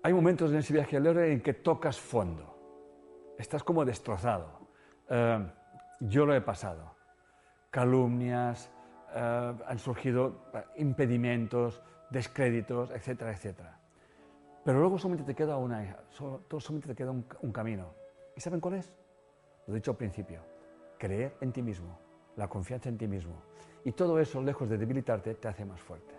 Hay 0.04 0.14
momentos 0.14 0.52
en 0.52 0.58
ese 0.58 0.74
viaje 0.74 0.98
al 0.98 1.06
héroe 1.06 1.32
en 1.32 1.42
que 1.42 1.54
tocas 1.54 2.00
fondo. 2.00 3.36
Estás 3.38 3.64
como 3.64 3.86
destrozado. 3.86 4.72
Eh, 5.08 5.48
yo 6.00 6.26
lo 6.26 6.34
he 6.34 6.42
pasado. 6.42 6.96
Calumnias, 7.70 8.72
eh, 9.14 9.54
han 9.68 9.78
surgido 9.78 10.50
eh, 10.56 10.64
impedimentos, 10.78 11.84
descréditos, 12.10 12.90
etcétera, 12.90 13.32
etcétera. 13.34 13.80
Pero 14.66 14.80
luego 14.80 14.98
solamente 14.98 15.24
te 15.24 15.36
queda, 15.36 15.58
una, 15.58 15.98
solamente 16.10 16.88
te 16.88 16.96
queda 16.96 17.12
un, 17.12 17.28
un 17.42 17.52
camino. 17.52 17.94
¿Y 18.36 18.42
saben 18.42 18.60
cuál 18.60 18.76
es? 18.76 18.92
Lo 19.68 19.74
he 19.74 19.78
dicho 19.78 19.92
al 19.92 19.98
principio. 19.98 20.42
Creer 20.98 21.36
en 21.42 21.52
ti 21.52 21.62
mismo, 21.62 22.00
la 22.38 22.48
confianza 22.48 22.90
en 22.90 22.98
ti 22.98 23.08
mismo. 23.08 23.44
Y 23.84 23.92
todo 23.94 24.20
eso, 24.20 24.42
lejos 24.42 24.70
de 24.70 24.78
debilitarte, 24.78 25.36
te 25.36 25.48
hace 25.48 25.66
más 25.66 25.82
fuerte. 25.82 26.14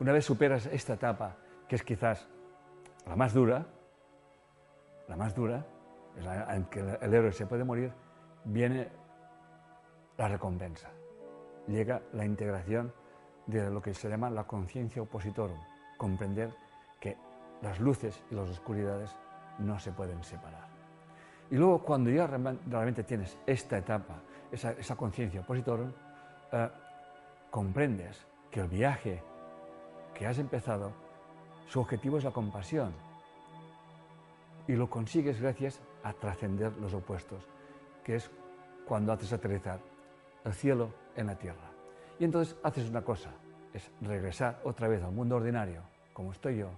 Una 0.00 0.12
vez 0.12 0.24
superas 0.24 0.66
esta 0.66 0.94
etapa, 0.94 1.36
que 1.68 1.76
es 1.76 1.82
quizás 1.82 2.28
la 3.06 3.16
más 3.16 3.32
dura, 3.32 3.66
la 5.08 5.16
más 5.16 5.34
dura, 5.34 5.64
en 6.50 6.64
que 6.64 6.80
el 6.80 7.14
héroe 7.14 7.32
se 7.32 7.46
puede 7.46 7.64
morir, 7.64 7.92
viene 8.44 8.88
la 10.16 10.28
recompensa. 10.28 10.90
Llega 11.66 12.02
la 12.12 12.24
integración 12.24 12.92
de 13.46 13.70
lo 13.70 13.80
que 13.80 13.94
se 13.94 14.08
llama 14.08 14.30
la 14.30 14.44
conciencia 14.44 15.02
opositorum, 15.02 15.58
comprender 15.96 16.50
que 16.98 17.16
las 17.62 17.80
luces 17.80 18.22
y 18.30 18.34
las 18.34 18.48
oscuridades 18.48 19.14
no 19.58 19.78
se 19.78 19.92
pueden 19.92 20.22
separar. 20.22 20.68
Y 21.50 21.56
luego 21.56 21.82
cuando 21.82 22.10
ya 22.10 22.26
realmente 22.26 23.02
tienes 23.02 23.36
esta 23.46 23.78
etapa, 23.78 24.22
esa, 24.52 24.96
conciencia 24.96 25.40
opositorum, 25.40 25.92
eh, 26.52 26.68
comprendes 27.50 28.26
que 28.50 28.60
el 28.60 28.68
viaje 28.68 29.22
que 30.14 30.26
has 30.26 30.38
empezado, 30.38 30.92
su 31.66 31.80
objetivo 31.80 32.18
es 32.18 32.24
la 32.24 32.30
compasión. 32.30 32.92
Y 34.66 34.72
lo 34.74 34.90
consigues 34.90 35.40
gracias 35.40 35.80
a 36.02 36.12
trascender 36.12 36.72
los 36.78 36.94
opuestos, 36.94 37.46
que 38.04 38.16
es 38.16 38.30
cuando 38.86 39.12
haces 39.12 39.32
aterrizar 39.32 39.80
el 40.44 40.52
cielo 40.52 40.90
en 41.16 41.26
la 41.26 41.36
tierra. 41.36 41.70
Y 42.18 42.24
entonces 42.24 42.56
haces 42.62 42.88
una 42.88 43.02
cosa, 43.02 43.30
es 43.72 43.90
regresar 44.00 44.60
otra 44.64 44.88
vez 44.88 45.02
al 45.02 45.12
mundo 45.12 45.36
ordinario, 45.36 45.82
como 46.12 46.32
estoy 46.32 46.58
yo, 46.58 46.70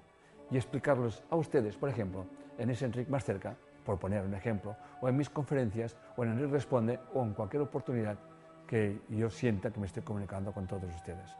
y 0.50 0.56
explicarlos 0.56 1.22
a 1.30 1.36
ustedes, 1.36 1.76
por 1.76 1.88
ejemplo, 1.88 2.26
en 2.58 2.70
ese 2.70 2.84
Enric 2.84 3.08
más 3.08 3.24
cerca, 3.24 3.56
por 3.84 3.98
poner 3.98 4.24
un 4.24 4.34
ejemplo, 4.34 4.76
o 5.00 5.08
en 5.08 5.16
mis 5.16 5.30
conferencias, 5.30 5.96
o 6.16 6.22
en 6.22 6.32
Enric 6.32 6.50
Responde, 6.50 7.00
o 7.14 7.22
en 7.22 7.34
cualquier 7.34 7.62
oportunidad 7.62 8.18
que 8.72 9.02
yo 9.10 9.28
sienta 9.28 9.70
que 9.70 9.78
me 9.78 9.84
estoy 9.84 10.02
comunicando 10.02 10.50
con 10.50 10.66
todos 10.66 10.84
ustedes. 10.94 11.36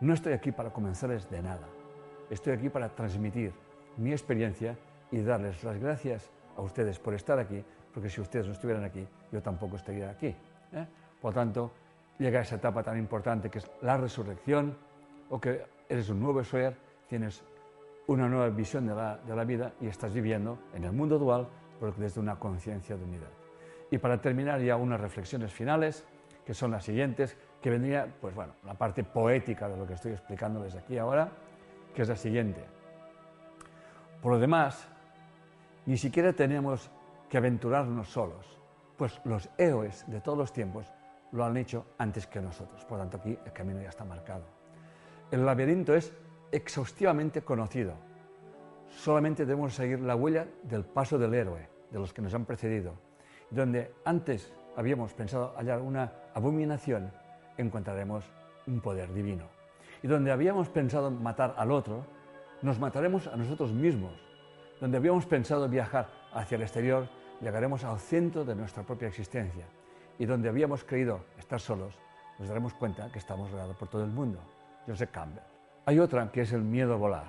No 0.00 0.14
estoy 0.14 0.32
aquí 0.32 0.50
para 0.50 0.70
convencerles 0.70 1.30
de 1.30 1.40
nada, 1.40 1.68
estoy 2.28 2.54
aquí 2.54 2.70
para 2.70 2.88
transmitir 2.88 3.52
mi 3.98 4.10
experiencia 4.10 4.76
y 5.12 5.20
darles 5.20 5.62
las 5.62 5.78
gracias 5.78 6.28
a 6.56 6.60
ustedes 6.60 6.98
por 6.98 7.14
estar 7.14 7.38
aquí, 7.38 7.64
porque 7.94 8.10
si 8.10 8.20
ustedes 8.20 8.48
no 8.48 8.52
estuvieran 8.52 8.82
aquí, 8.82 9.06
yo 9.30 9.40
tampoco 9.40 9.76
estaría 9.76 10.10
aquí. 10.10 10.34
¿eh? 10.72 10.86
Por 11.20 11.32
tanto, 11.32 11.70
llega 12.18 12.40
esa 12.40 12.56
etapa 12.56 12.82
tan 12.82 12.98
importante 12.98 13.48
que 13.48 13.58
es 13.58 13.70
la 13.80 13.96
resurrección, 13.96 14.76
o 15.30 15.40
que 15.40 15.64
eres 15.88 16.08
un 16.08 16.18
nuevo 16.18 16.42
ser, 16.42 16.76
tienes 17.08 17.44
una 18.08 18.28
nueva 18.28 18.48
visión 18.48 18.88
de 18.88 18.94
la, 18.96 19.18
de 19.18 19.36
la 19.36 19.44
vida 19.44 19.72
y 19.80 19.86
estás 19.86 20.12
viviendo 20.12 20.58
en 20.74 20.82
el 20.82 20.90
mundo 20.90 21.16
dual, 21.16 21.46
pero 21.78 21.92
desde 21.92 22.18
una 22.18 22.40
conciencia 22.40 22.96
de 22.96 23.04
unidad. 23.04 23.30
Y 23.88 23.98
para 23.98 24.20
terminar 24.20 24.60
ya 24.60 24.74
unas 24.74 25.00
reflexiones 25.00 25.52
finales, 25.52 26.04
que 26.44 26.54
son 26.54 26.70
las 26.70 26.84
siguientes, 26.84 27.36
que 27.60 27.70
vendría, 27.70 28.12
pues 28.20 28.34
bueno, 28.34 28.54
la 28.64 28.74
parte 28.74 29.04
poética 29.04 29.68
de 29.68 29.76
lo 29.76 29.86
que 29.86 29.94
estoy 29.94 30.12
explicando 30.12 30.62
desde 30.62 30.80
aquí 30.80 30.98
ahora, 30.98 31.30
que 31.94 32.02
es 32.02 32.08
la 32.08 32.16
siguiente. 32.16 32.64
Por 34.20 34.32
lo 34.32 34.38
demás, 34.38 34.88
ni 35.86 35.96
siquiera 35.96 36.32
tenemos 36.32 36.90
que 37.28 37.38
aventurarnos 37.38 38.08
solos, 38.08 38.58
pues 38.96 39.20
los 39.24 39.48
héroes 39.58 40.04
de 40.08 40.20
todos 40.20 40.38
los 40.38 40.52
tiempos 40.52 40.92
lo 41.32 41.44
han 41.44 41.56
hecho 41.56 41.86
antes 41.98 42.26
que 42.26 42.40
nosotros. 42.40 42.84
Por 42.84 42.98
lo 42.98 43.04
tanto, 43.04 43.18
aquí 43.18 43.38
el 43.44 43.52
camino 43.52 43.80
ya 43.80 43.88
está 43.88 44.04
marcado. 44.04 44.44
El 45.30 45.46
laberinto 45.46 45.94
es 45.94 46.12
exhaustivamente 46.50 47.42
conocido. 47.42 47.94
Solamente 48.88 49.46
debemos 49.46 49.74
seguir 49.74 50.00
la 50.00 50.14
huella 50.14 50.46
del 50.62 50.84
paso 50.84 51.18
del 51.18 51.34
héroe, 51.34 51.68
de 51.90 51.98
los 51.98 52.12
que 52.12 52.20
nos 52.20 52.34
han 52.34 52.44
precedido. 52.44 52.92
Donde 53.50 53.94
antes 54.04 54.52
habíamos 54.76 55.14
pensado 55.14 55.54
hallar 55.56 55.80
una 55.80 56.12
abominación, 56.34 57.10
encontraremos 57.56 58.24
un 58.66 58.80
poder 58.80 59.12
divino. 59.12 59.44
Y 60.02 60.08
donde 60.08 60.32
habíamos 60.32 60.68
pensado 60.68 61.10
matar 61.10 61.54
al 61.56 61.70
otro, 61.70 62.04
nos 62.62 62.78
mataremos 62.78 63.26
a 63.26 63.36
nosotros 63.36 63.72
mismos. 63.72 64.12
Donde 64.80 64.96
habíamos 64.96 65.26
pensado 65.26 65.68
viajar 65.68 66.08
hacia 66.32 66.56
el 66.56 66.62
exterior, 66.62 67.08
llegaremos 67.40 67.84
al 67.84 67.98
centro 67.98 68.44
de 68.44 68.54
nuestra 68.54 68.82
propia 68.82 69.08
existencia. 69.08 69.66
Y 70.18 70.26
donde 70.26 70.48
habíamos 70.48 70.84
creído 70.84 71.24
estar 71.38 71.60
solos, 71.60 71.94
nos 72.38 72.48
daremos 72.48 72.74
cuenta 72.74 73.10
que 73.12 73.18
estamos 73.18 73.50
regados 73.50 73.76
por 73.76 73.88
todo 73.88 74.04
el 74.04 74.10
mundo. 74.10 74.40
Joseph 74.86 75.10
Campbell. 75.10 75.44
Hay 75.86 75.98
otra 75.98 76.30
que 76.30 76.42
es 76.42 76.52
el 76.52 76.62
miedo 76.62 76.94
a 76.94 76.96
volar. 76.96 77.26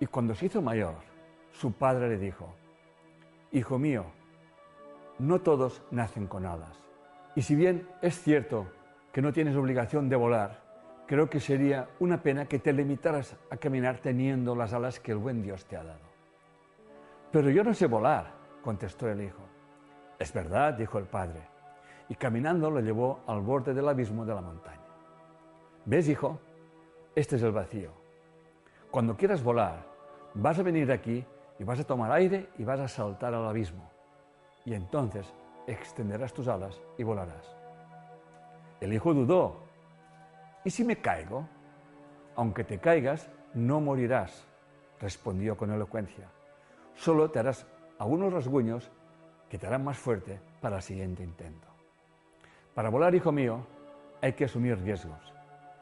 Y 0.00 0.06
cuando 0.06 0.34
se 0.34 0.46
hizo 0.46 0.62
mayor, 0.62 0.94
su 1.52 1.72
padre 1.72 2.08
le 2.08 2.18
dijo, 2.18 2.54
Hijo 3.50 3.78
mío, 3.78 4.04
no 5.18 5.40
todos 5.40 5.82
nacen 5.90 6.26
con 6.26 6.46
alas. 6.46 6.78
Y 7.34 7.42
si 7.42 7.54
bien 7.54 7.88
es 8.02 8.20
cierto 8.20 8.66
que 9.12 9.22
no 9.22 9.32
tienes 9.32 9.56
obligación 9.56 10.08
de 10.08 10.16
volar, 10.16 10.60
creo 11.06 11.30
que 11.30 11.40
sería 11.40 11.88
una 11.98 12.22
pena 12.22 12.46
que 12.46 12.58
te 12.58 12.72
limitaras 12.72 13.36
a 13.50 13.56
caminar 13.56 13.98
teniendo 13.98 14.54
las 14.54 14.72
alas 14.72 15.00
que 15.00 15.12
el 15.12 15.18
buen 15.18 15.42
Dios 15.42 15.64
te 15.64 15.76
ha 15.76 15.84
dado. 15.84 16.08
Pero 17.32 17.50
yo 17.50 17.64
no 17.64 17.74
sé 17.74 17.86
volar, 17.86 18.32
contestó 18.62 19.08
el 19.08 19.22
hijo. 19.22 19.42
Es 20.18 20.32
verdad, 20.32 20.74
dijo 20.74 20.98
el 20.98 21.04
padre, 21.04 21.40
y 22.08 22.14
caminando 22.14 22.70
lo 22.70 22.80
llevó 22.80 23.20
al 23.26 23.40
borde 23.40 23.74
del 23.74 23.88
abismo 23.88 24.24
de 24.24 24.34
la 24.34 24.40
montaña. 24.40 24.80
¿Ves, 25.84 26.08
hijo? 26.08 26.38
Este 27.14 27.36
es 27.36 27.42
el 27.42 27.52
vacío. 27.52 27.90
Cuando 28.90 29.16
quieras 29.16 29.42
volar, 29.42 29.84
vas 30.34 30.58
a 30.58 30.62
venir 30.62 30.90
aquí 30.90 31.24
y 31.58 31.64
vas 31.64 31.80
a 31.80 31.84
tomar 31.84 32.12
aire 32.12 32.48
y 32.58 32.64
vas 32.64 32.80
a 32.80 32.88
saltar 32.88 33.34
al 33.34 33.46
abismo. 33.46 33.90
Y 34.68 34.74
entonces 34.74 35.32
extenderás 35.66 36.34
tus 36.34 36.46
alas 36.46 36.78
y 36.98 37.02
volarás. 37.02 37.56
El 38.82 38.92
hijo 38.92 39.14
dudó. 39.14 39.62
¿Y 40.62 40.68
si 40.68 40.84
me 40.84 41.00
caigo? 41.00 41.48
Aunque 42.36 42.64
te 42.64 42.78
caigas, 42.78 43.30
no 43.54 43.80
morirás, 43.80 44.46
respondió 45.00 45.56
con 45.56 45.72
elocuencia. 45.72 46.28
Solo 46.94 47.30
te 47.30 47.38
harás 47.38 47.66
algunos 47.98 48.30
rasguños 48.30 48.90
que 49.48 49.56
te 49.56 49.66
harán 49.66 49.84
más 49.84 49.96
fuerte 49.96 50.38
para 50.60 50.76
el 50.76 50.82
siguiente 50.82 51.22
intento. 51.22 51.66
Para 52.74 52.90
volar, 52.90 53.14
hijo 53.14 53.32
mío, 53.32 53.66
hay 54.20 54.34
que 54.34 54.44
asumir 54.44 54.78
riesgos. 54.82 55.32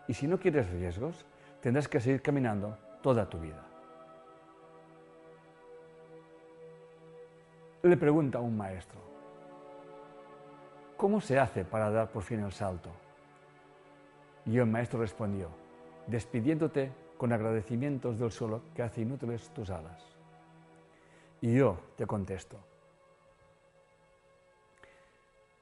Y 0.07 0.15
si 0.15 0.29
no 0.29 0.39
quieres 0.39 0.71
riesgos, 0.71 1.27
tendrás 1.61 1.89
que 1.89 1.99
seguir 1.99 2.23
caminando 2.23 2.79
toda 3.03 3.29
tu 3.29 3.41
vida. 3.41 3.66
Le 7.87 7.97
pregunta 7.97 8.39
a 8.39 8.41
un 8.41 8.57
maestro, 8.57 8.99
¿cómo 10.97 11.21
se 11.21 11.39
hace 11.39 11.65
para 11.65 11.89
dar 11.89 12.11
por 12.11 12.25
fin 12.25 12.41
el 12.41 12.51
salto? 12.51 12.91
Y 14.45 14.59
el 14.59 14.67
maestro 14.67 14.99
respondió, 14.99 15.51
despidiéndote 16.09 16.91
con 17.17 17.33
agradecimientos 17.33 18.19
del 18.19 18.33
suelo 18.33 18.63
que 18.75 18.83
hace 18.83 19.03
inútiles 19.03 19.51
tus 19.51 19.71
alas. 19.71 20.03
Y 21.41 21.55
yo 21.55 21.79
te 21.95 22.07
contesto, 22.07 22.59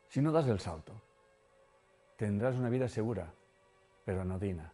si 0.08 0.22
no 0.22 0.32
das 0.32 0.48
el 0.48 0.60
salto, 0.60 0.94
tendrás 2.16 2.54
una 2.54 2.70
vida 2.70 2.88
segura, 2.88 3.34
pero 4.06 4.22
anodina. 4.22 4.72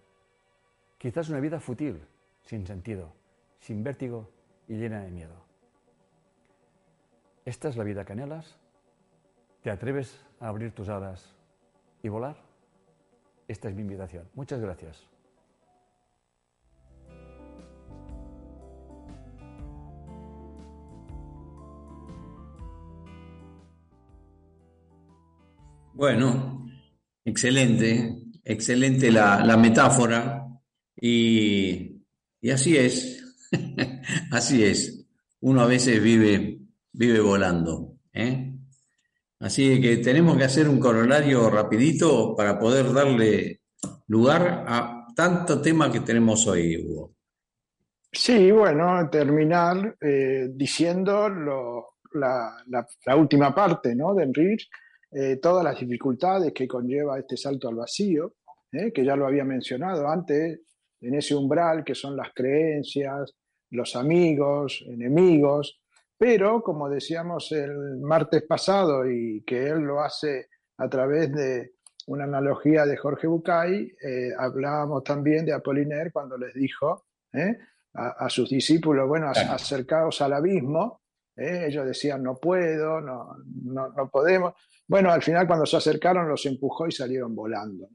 Quizás 0.98 1.28
una 1.30 1.40
vida 1.40 1.58
fútil, 1.58 2.00
sin 2.42 2.64
sentido, 2.64 3.12
sin 3.58 3.82
vértigo 3.82 4.28
y 4.68 4.74
llena 4.74 5.00
de 5.02 5.10
miedo. 5.10 5.49
¿Esta 7.50 7.68
es 7.68 7.76
la 7.76 7.82
vida 7.82 8.04
que 8.04 8.12
anhelas? 8.12 8.60
¿Te 9.64 9.70
atreves 9.70 10.24
a 10.38 10.46
abrir 10.46 10.70
tus 10.70 10.88
alas 10.88 11.34
y 12.00 12.08
volar? 12.08 12.36
Esta 13.48 13.68
es 13.68 13.74
mi 13.74 13.82
invitación. 13.82 14.28
Muchas 14.34 14.60
gracias. 14.60 15.04
Bueno, 25.92 26.70
excelente, 27.24 28.16
excelente 28.44 29.10
la, 29.10 29.56
metáfora 29.56 30.46
y, 30.94 32.00
así 32.48 32.76
es, 32.76 33.50
así 34.30 34.62
es. 34.62 35.04
Uno 35.40 35.62
a 35.62 35.66
veces 35.66 36.00
vive, 36.00 36.59
vive 36.92 37.20
volando. 37.20 37.94
¿eh? 38.12 38.52
Así 39.38 39.80
que 39.80 39.98
tenemos 39.98 40.36
que 40.36 40.44
hacer 40.44 40.68
un 40.68 40.78
corolario 40.78 41.48
rapidito 41.50 42.34
para 42.36 42.58
poder 42.58 42.92
darle 42.92 43.62
lugar 44.08 44.64
a 44.66 45.06
tanto 45.14 45.60
tema 45.60 45.90
que 45.90 46.00
tenemos 46.00 46.46
hoy, 46.46 46.76
Hugo. 46.76 47.14
Sí, 48.12 48.50
bueno, 48.50 49.08
terminar 49.08 49.96
eh, 50.00 50.48
diciendo 50.52 51.28
la, 52.12 53.16
última 53.16 53.54
parte 53.54 53.94
¿no? 53.94 54.14
de 54.14 54.24
Enrich, 54.24 54.68
eh, 55.12 55.36
todas 55.36 55.64
las 55.64 55.78
dificultades 55.78 56.52
que 56.52 56.66
conlleva 56.66 57.18
este 57.18 57.36
salto 57.36 57.68
al 57.68 57.76
vacío, 57.76 58.34
que 58.70 59.04
ya 59.04 59.16
lo 59.16 59.26
había 59.26 59.44
mencionado 59.44 60.08
antes, 60.08 60.60
en 61.00 61.14
ese 61.14 61.34
umbral 61.34 61.82
que 61.82 61.94
son 61.94 62.16
las 62.16 62.32
creencias, 62.34 63.34
los 63.70 63.96
amigos, 63.96 64.84
enemigos, 64.86 65.79
pero 66.20 66.62
como 66.62 66.90
decíamos 66.90 67.50
el 67.52 67.96
martes 67.96 68.42
pasado 68.42 69.10
y 69.10 69.42
que 69.42 69.68
él 69.68 69.78
lo 69.78 70.02
hace 70.02 70.50
a 70.76 70.86
través 70.86 71.32
de 71.32 71.76
una 72.08 72.24
analogía 72.24 72.84
de 72.84 72.98
Jorge 72.98 73.26
Bucay, 73.26 73.90
eh, 74.02 74.28
hablábamos 74.38 75.02
también 75.02 75.46
de 75.46 75.54
Apollinaire 75.54 76.12
cuando 76.12 76.36
les 76.36 76.52
dijo 76.52 77.06
a, 77.94 78.28
sus 78.28 78.50
discípulos, 78.50 79.08
bueno, 79.08 79.30
acercaos 79.30 80.20
al 80.20 80.34
abismo, 80.34 81.00
ellos 81.34 81.86
decían 81.86 82.22
no 82.22 82.34
puedo, 82.34 83.00
no, 83.00 83.36
no, 83.64 83.88
no 83.88 84.10
podemos, 84.10 84.52
bueno, 84.86 85.10
al 85.10 85.22
final 85.22 85.46
cuando 85.46 85.64
se 85.64 85.78
acercaron 85.78 86.28
los 86.28 86.44
empujó 86.44 86.86
y 86.86 86.92
salieron 86.92 87.34
volando. 87.34 87.88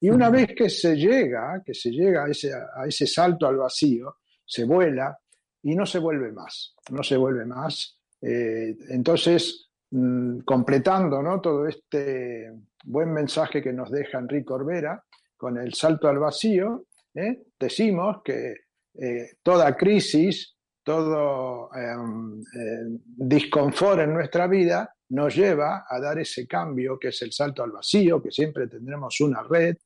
Y 0.00 0.10
una 0.10 0.30
vez 0.30 0.48
que 0.48 0.68
se 0.68 0.96
llega, 0.96 1.62
que 1.64 1.74
se 1.74 1.92
llega 1.92 2.24
a 2.24 2.28
ese, 2.28 2.52
a 2.52 2.86
ese 2.88 3.06
salto 3.06 3.46
al 3.46 3.56
vacío, 3.56 4.16
se 4.44 4.64
vuela 4.64 5.16
y 5.62 5.74
no 5.74 5.86
se 5.86 5.98
vuelve 5.98 6.32
más, 6.32 6.74
no 6.90 7.02
se 7.02 7.16
vuelve 7.16 7.44
más. 7.44 7.98
Eh, 8.20 8.76
entonces, 8.90 9.70
mm, 9.90 10.40
completando 10.40 11.22
¿no? 11.22 11.40
todo 11.40 11.66
este 11.66 12.52
buen 12.84 13.12
mensaje 13.12 13.62
que 13.62 13.72
nos 13.72 13.90
deja 13.90 14.18
Enrique 14.18 14.44
Corbera 14.44 15.02
con 15.36 15.58
el 15.58 15.74
salto 15.74 16.08
al 16.08 16.18
vacío, 16.18 16.86
¿eh? 17.14 17.44
decimos 17.58 18.22
que 18.24 18.54
eh, 18.94 19.30
toda 19.42 19.76
crisis, 19.76 20.56
todo 20.82 21.70
em, 21.74 22.42
disconfort 23.04 24.00
en 24.00 24.14
nuestra 24.14 24.46
vida 24.46 24.92
nos 25.10 25.36
lleva 25.36 25.84
a 25.88 26.00
dar 26.00 26.18
ese 26.18 26.46
cambio 26.46 26.98
que 26.98 27.08
es 27.08 27.22
el 27.22 27.32
salto 27.32 27.62
al 27.62 27.70
vacío, 27.70 28.22
que 28.22 28.30
siempre 28.30 28.66
tendremos 28.66 29.20
una 29.20 29.42
red, 29.42 29.76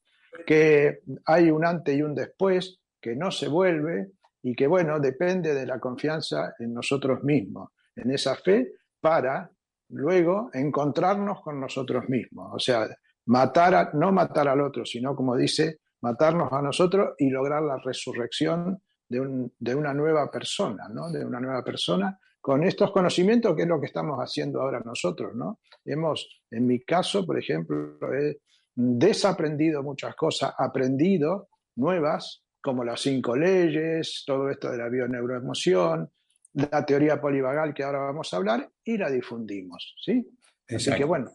que 0.46 1.00
hay 1.26 1.50
un 1.50 1.64
antes 1.64 1.96
y 1.96 2.02
un 2.02 2.14
después, 2.14 2.78
que 3.00 3.16
no 3.16 3.30
se 3.30 3.48
vuelve 3.48 4.12
y 4.42 4.54
que, 4.54 4.66
bueno, 4.66 4.98
depende 4.98 5.54
de 5.54 5.66
la 5.66 5.78
confianza 5.78 6.54
en 6.58 6.74
nosotros 6.74 7.22
mismos, 7.22 7.70
en 7.94 8.10
esa 8.10 8.34
fe, 8.36 8.72
para 9.00 9.50
luego 9.90 10.50
encontrarnos 10.52 11.42
con 11.42 11.60
nosotros 11.60 12.08
mismos. 12.08 12.50
O 12.54 12.58
sea, 12.58 12.88
matar 13.26 13.94
no 13.94 14.12
matar 14.12 14.48
al 14.48 14.60
otro, 14.60 14.84
sino, 14.84 15.14
como 15.14 15.36
dice, 15.36 15.78
matarnos 16.00 16.52
a 16.52 16.60
nosotros 16.62 17.14
y 17.18 17.30
lograr 17.30 17.62
la 17.62 17.78
resurrección 17.78 18.82
de, 19.08 19.48
de 19.58 19.74
una 19.74 19.94
nueva 19.94 20.30
persona, 20.30 20.88
¿no? 20.88 21.10
De 21.10 21.24
una 21.24 21.40
nueva 21.40 21.62
persona 21.62 22.18
con 22.42 22.64
estos 22.64 22.90
conocimientos, 22.90 23.54
que 23.54 23.62
es 23.62 23.68
lo 23.68 23.78
que 23.78 23.86
estamos 23.86 24.18
haciendo 24.18 24.60
ahora 24.60 24.82
nosotros, 24.84 25.32
¿no? 25.34 25.60
Hemos, 25.84 26.42
en 26.50 26.66
mi 26.66 26.80
caso, 26.80 27.24
por 27.24 27.38
ejemplo, 27.38 27.96
he 28.12 28.38
desaprendido 28.74 29.82
muchas 29.84 30.16
cosas, 30.16 30.52
aprendido 30.58 31.48
nuevas, 31.76 32.41
como 32.62 32.84
las 32.84 33.00
cinco 33.00 33.36
leyes, 33.36 34.22
todo 34.26 34.48
esto 34.48 34.70
de 34.70 34.78
la 34.78 34.88
bioneuroemoción, 34.88 36.10
la 36.54 36.86
teoría 36.86 37.20
polivagal 37.20 37.74
que 37.74 37.82
ahora 37.82 37.98
vamos 37.98 38.32
a 38.32 38.36
hablar, 38.36 38.70
y 38.84 38.96
la 38.96 39.10
difundimos, 39.10 39.94
¿sí? 40.02 40.26
Así 40.68 40.92
que 40.94 41.04
bueno. 41.04 41.32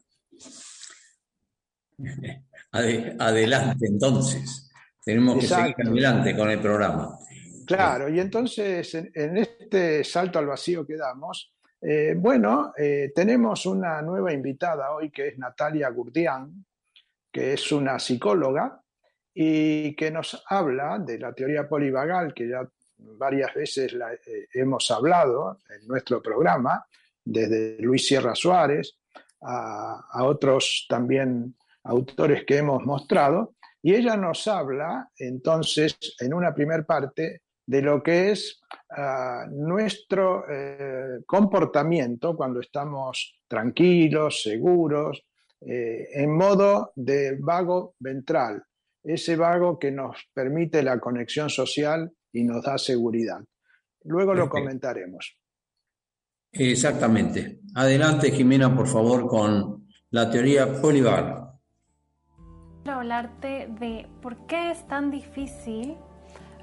Adelante, 2.71 3.87
entonces. 3.87 4.63
Tenemos 5.03 5.39
que 5.39 5.47
seguir 5.47 5.75
adelante 5.85 6.35
con 6.35 6.49
el 6.49 6.59
programa. 6.59 7.17
Claro, 7.65 8.09
y 8.09 8.19
entonces 8.19 8.93
en, 8.93 9.37
este 9.37 10.03
salto 10.03 10.37
al 10.37 10.47
vacío 10.47 10.85
que 10.85 10.97
damos, 10.97 11.53
eh, 11.81 12.13
bueno, 12.17 12.73
eh, 12.77 13.11
tenemos 13.15 13.65
una 13.65 14.01
nueva 14.01 14.33
invitada 14.33 14.91
hoy 14.91 15.09
que 15.09 15.29
es 15.29 15.37
Natalia 15.37 15.89
Gurdián, 15.89 16.65
que 17.31 17.53
es 17.53 17.71
una 17.71 17.99
psicóloga 17.99 18.81
y 19.39 19.95
que 19.95 20.09
nos 20.09 20.43
habla 20.49 20.97
de 20.97 21.19
la 21.19 21.31
teoría 21.31 21.69
polivagal, 21.69 22.33
que 22.33 22.49
ya 22.49 22.67
varias 22.97 23.53
veces 23.53 23.93
eh, 23.93 24.47
hemos 24.51 24.89
hablado 24.89 25.59
en 25.69 25.87
nuestro 25.87 26.23
programa, 26.23 26.83
desde 27.23 27.77
Luis 27.79 28.07
Sierra 28.07 28.33
Suárez 28.33 28.97
a, 29.43 30.23
otros 30.23 30.87
también 30.89 31.55
autores 31.83 32.45
que 32.45 32.57
hemos 32.57 32.83
mostrado, 32.83 33.53
y 33.79 33.93
ella 33.93 34.17
nos 34.17 34.47
habla 34.47 35.11
entonces 35.19 35.95
en 36.19 36.33
una 36.33 36.55
primera 36.55 36.83
parte 36.83 37.43
de 37.63 37.81
lo 37.83 38.01
que 38.01 38.31
es 38.31 38.59
ah, 38.89 39.45
nuestro 39.51 40.45
eh, 40.49 41.19
comportamiento 41.27 42.35
cuando 42.35 42.59
estamos 42.59 43.39
tranquilos, 43.47 44.41
seguros, 44.41 45.23
eh, 45.61 46.07
en 46.13 46.35
modo 46.35 46.91
de 46.95 47.37
vago 47.39 47.93
ventral, 47.99 48.63
ese 49.09 49.35
vago 49.35 49.79
que 49.79 49.91
nos 49.91 50.29
permite 50.33 50.83
la 50.83 50.99
conexión 50.99 51.49
social 51.49 52.11
y 52.31 52.43
nos 52.43 52.63
da 52.63 52.77
seguridad. 52.77 53.39
Luego 54.03 54.33
lo 54.33 54.49
comentaremos. 54.49 55.37
Exactamente. 56.51 57.59
Adelante, 57.75 58.31
Jimena, 58.31 58.75
por 58.75 58.87
favor, 58.87 59.27
con 59.27 59.87
la 60.11 60.29
teoría 60.29 60.81
polivagal. 60.81 61.51
Quiero 62.83 62.99
hablarte 62.99 63.67
de 63.79 64.07
por 64.21 64.47
qué 64.47 64.71
es 64.71 64.87
tan 64.87 65.11
difícil 65.11 65.97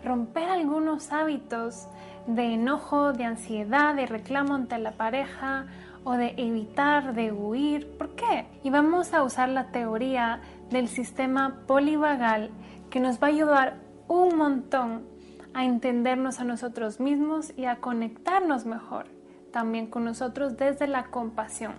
romper 0.04 0.48
algunos 0.48 1.12
hábitos 1.12 1.86
de 2.26 2.54
enojo, 2.54 3.12
de 3.12 3.24
ansiedad, 3.24 3.94
de 3.94 4.06
reclamo 4.06 4.54
ante 4.54 4.78
la 4.78 4.92
pareja 4.96 5.66
o 6.04 6.12
de 6.12 6.34
evitar, 6.36 7.14
de 7.14 7.32
huir. 7.32 7.96
¿Por 7.98 8.14
qué? 8.14 8.46
Y 8.62 8.70
vamos 8.70 9.12
a 9.14 9.22
usar 9.22 9.48
la 9.48 9.70
teoría 9.70 10.40
del 10.74 10.88
sistema 10.88 11.62
polivagal 11.66 12.50
que 12.90 13.00
nos 13.00 13.22
va 13.22 13.28
a 13.28 13.30
ayudar 13.30 13.80
un 14.08 14.36
montón 14.36 15.06
a 15.54 15.64
entendernos 15.64 16.40
a 16.40 16.44
nosotros 16.44 17.00
mismos 17.00 17.52
y 17.56 17.64
a 17.64 17.76
conectarnos 17.76 18.66
mejor 18.66 19.06
también 19.52 19.86
con 19.86 20.04
nosotros 20.04 20.56
desde 20.56 20.88
la 20.88 21.04
compasión. 21.04 21.74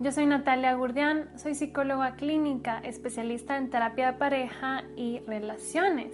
Yo 0.00 0.12
soy 0.12 0.26
Natalia 0.26 0.74
Gurdián, 0.74 1.30
soy 1.36 1.54
psicóloga 1.54 2.14
clínica, 2.16 2.78
especialista 2.80 3.56
en 3.56 3.70
terapia 3.70 4.12
de 4.12 4.18
pareja 4.18 4.84
y 4.96 5.20
relaciones, 5.20 6.12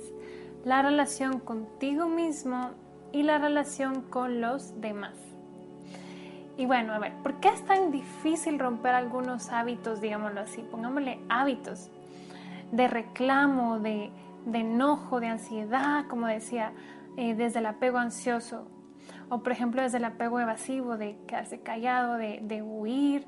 la 0.64 0.83
relación 0.83 1.40
contigo 1.40 2.07
mismo 2.07 2.70
y 3.11 3.24
la 3.24 3.38
relación 3.38 4.03
con 4.03 4.40
los 4.40 4.81
demás. 4.81 5.30
Y 6.61 6.66
bueno, 6.66 6.92
a 6.92 6.99
ver, 6.99 7.14
¿por 7.23 7.40
qué 7.40 7.49
es 7.49 7.64
tan 7.64 7.90
difícil 7.90 8.59
romper 8.59 8.94
algunos 8.94 9.49
hábitos, 9.49 10.03
digámoslo 10.03 10.42
así? 10.42 10.61
Pongámosle 10.61 11.18
hábitos 11.31 11.90
de 12.70 12.87
reclamo, 12.87 13.79
de, 13.79 14.11
enojo, 14.53 15.20
de 15.20 15.29
ansiedad, 15.29 16.05
como 16.09 16.27
decía, 16.27 16.73
eh, 17.16 17.35
desde 17.35 17.61
el 17.61 17.66
apego 17.66 17.96
ansioso, 17.96 18.68
o 19.31 19.42
por 19.42 19.53
ejemplo 19.53 19.81
desde 19.81 19.96
el 19.96 20.05
apego 20.05 20.38
evasivo, 20.38 20.99
de 20.99 21.16
quedarse 21.27 21.61
callado, 21.61 22.18
de, 22.18 22.62
huir, 22.62 23.25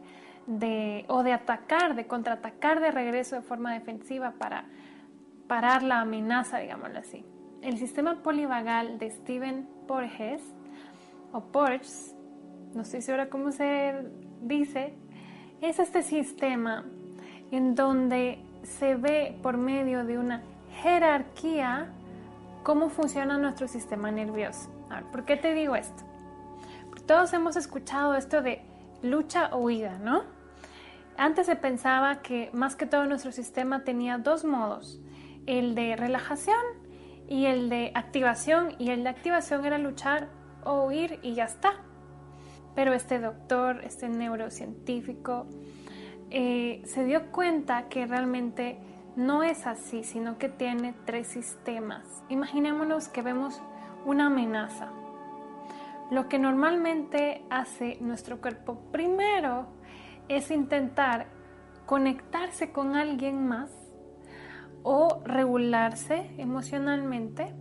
de, 0.46 1.06
o 1.08 1.22
de 1.22 1.32
atacar, 1.32 1.94
de 1.94 2.06
contraatacar 2.06 2.80
de 2.80 2.90
regreso 2.90 3.36
de 3.36 3.40
forma 3.40 3.72
defensiva 3.72 4.32
para 4.32 4.66
parar 5.46 5.82
la 5.82 6.02
amenaza, 6.02 6.58
digámoslo 6.58 6.98
así. 6.98 7.24
El 7.62 7.78
sistema 7.78 8.22
polivagal 8.22 8.98
de 8.98 9.10
Steven 9.10 9.66
Porges, 9.88 10.42
o 11.32 11.40
Porges, 11.40 12.14
no 12.74 12.82
estoy 12.82 13.02
segura 13.02 13.28
cómo 13.28 13.52
se 13.52 13.94
dice, 14.40 14.94
es 15.60 15.78
este 15.78 16.02
sistema 16.02 16.84
en 17.50 17.74
donde 17.74 18.38
se 18.62 18.94
ve 18.94 19.38
por 19.42 19.56
medio 19.56 20.04
de 20.04 20.18
una 20.18 20.42
jerarquía 20.82 21.92
cómo 22.62 22.88
funciona 22.88 23.38
nuestro 23.38 23.68
sistema 23.68 24.10
nervioso. 24.10 24.70
¿por 25.10 25.24
qué 25.24 25.36
te 25.36 25.54
digo 25.54 25.74
esto? 25.74 26.02
Todos 27.06 27.32
hemos 27.32 27.56
escuchado 27.56 28.14
esto 28.14 28.42
de 28.42 28.62
lucha 29.02 29.50
o 29.52 29.58
huida, 29.58 29.98
¿no? 29.98 30.22
Antes 31.16 31.46
se 31.46 31.56
pensaba 31.56 32.22
que 32.22 32.50
más 32.52 32.76
que 32.76 32.86
todo 32.86 33.06
nuestro 33.06 33.32
sistema 33.32 33.84
tenía 33.84 34.18
dos 34.18 34.44
modos, 34.44 35.00
el 35.46 35.74
de 35.74 35.96
relajación 35.96 36.62
y 37.28 37.46
el 37.46 37.68
de 37.68 37.92
activación, 37.94 38.74
y 38.78 38.90
el 38.90 39.02
de 39.02 39.10
activación 39.10 39.64
era 39.64 39.78
luchar 39.78 40.28
o 40.64 40.84
huir 40.84 41.18
y 41.22 41.34
ya 41.34 41.44
está. 41.44 41.74
Pero 42.74 42.92
este 42.94 43.18
doctor, 43.18 43.82
este 43.84 44.08
neurocientífico, 44.08 45.46
eh, 46.30 46.82
se 46.86 47.04
dio 47.04 47.30
cuenta 47.30 47.88
que 47.88 48.06
realmente 48.06 48.78
no 49.16 49.42
es 49.42 49.66
así, 49.66 50.04
sino 50.04 50.38
que 50.38 50.48
tiene 50.48 50.94
tres 51.04 51.26
sistemas. 51.26 52.22
Imaginémonos 52.28 53.08
que 53.08 53.22
vemos 53.22 53.60
una 54.06 54.26
amenaza. 54.26 54.88
Lo 56.10 56.28
que 56.28 56.38
normalmente 56.38 57.44
hace 57.50 57.98
nuestro 58.00 58.40
cuerpo 58.40 58.80
primero 58.90 59.66
es 60.28 60.50
intentar 60.50 61.26
conectarse 61.86 62.72
con 62.72 62.96
alguien 62.96 63.46
más 63.46 63.70
o 64.82 65.22
regularse 65.24 66.30
emocionalmente 66.38 67.54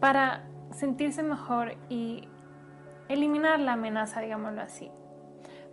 para 0.00 0.44
sentirse 0.72 1.22
mejor 1.22 1.76
y 1.88 2.28
eliminar 3.08 3.60
la 3.60 3.72
amenaza, 3.74 4.20
digámoslo 4.20 4.60
así. 4.60 4.90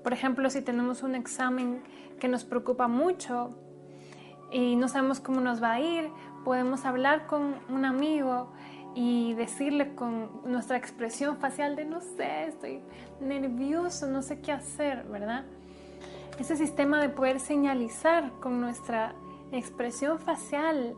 Por 0.04 0.14
ejemplo, 0.14 0.50
si 0.50 0.62
tenemos 0.62 1.04
un 1.04 1.16
examen 1.16 1.82
que 2.20 2.28
nos 2.28 2.44
preocupa 2.44 2.88
mucho 2.88 3.58
y 4.52 4.76
no 4.76 4.88
sabemos 4.88 5.20
cómo 5.20 5.42
nos 5.42 5.62
va 5.62 5.74
a 5.74 5.80
ir, 5.80 6.10
podemos 6.44 6.86
hablar 6.86 7.26
con 7.26 7.56
un 7.70 7.86
amigo 7.86 8.52
y 8.94 9.34
decirle 9.34 9.94
con 9.96 10.30
nuestra 10.46 10.78
expresión 10.78 11.38
facial 11.38 11.76
de 11.76 11.86
no 11.86 12.02
sé, 12.02 12.46
estoy 12.46 12.82
nervioso, 13.20 14.08
no 14.08 14.22
sé 14.22 14.40
qué 14.40 14.54
hacer, 14.54 15.04
¿verdad? 15.06 15.44
Ese 16.40 16.56
sistema 16.56 17.02
de 17.02 17.10
poder 17.10 17.40
señalizar 17.40 18.32
con 18.40 18.62
nuestra 18.62 19.14
expresión 19.52 20.20
facial 20.20 20.96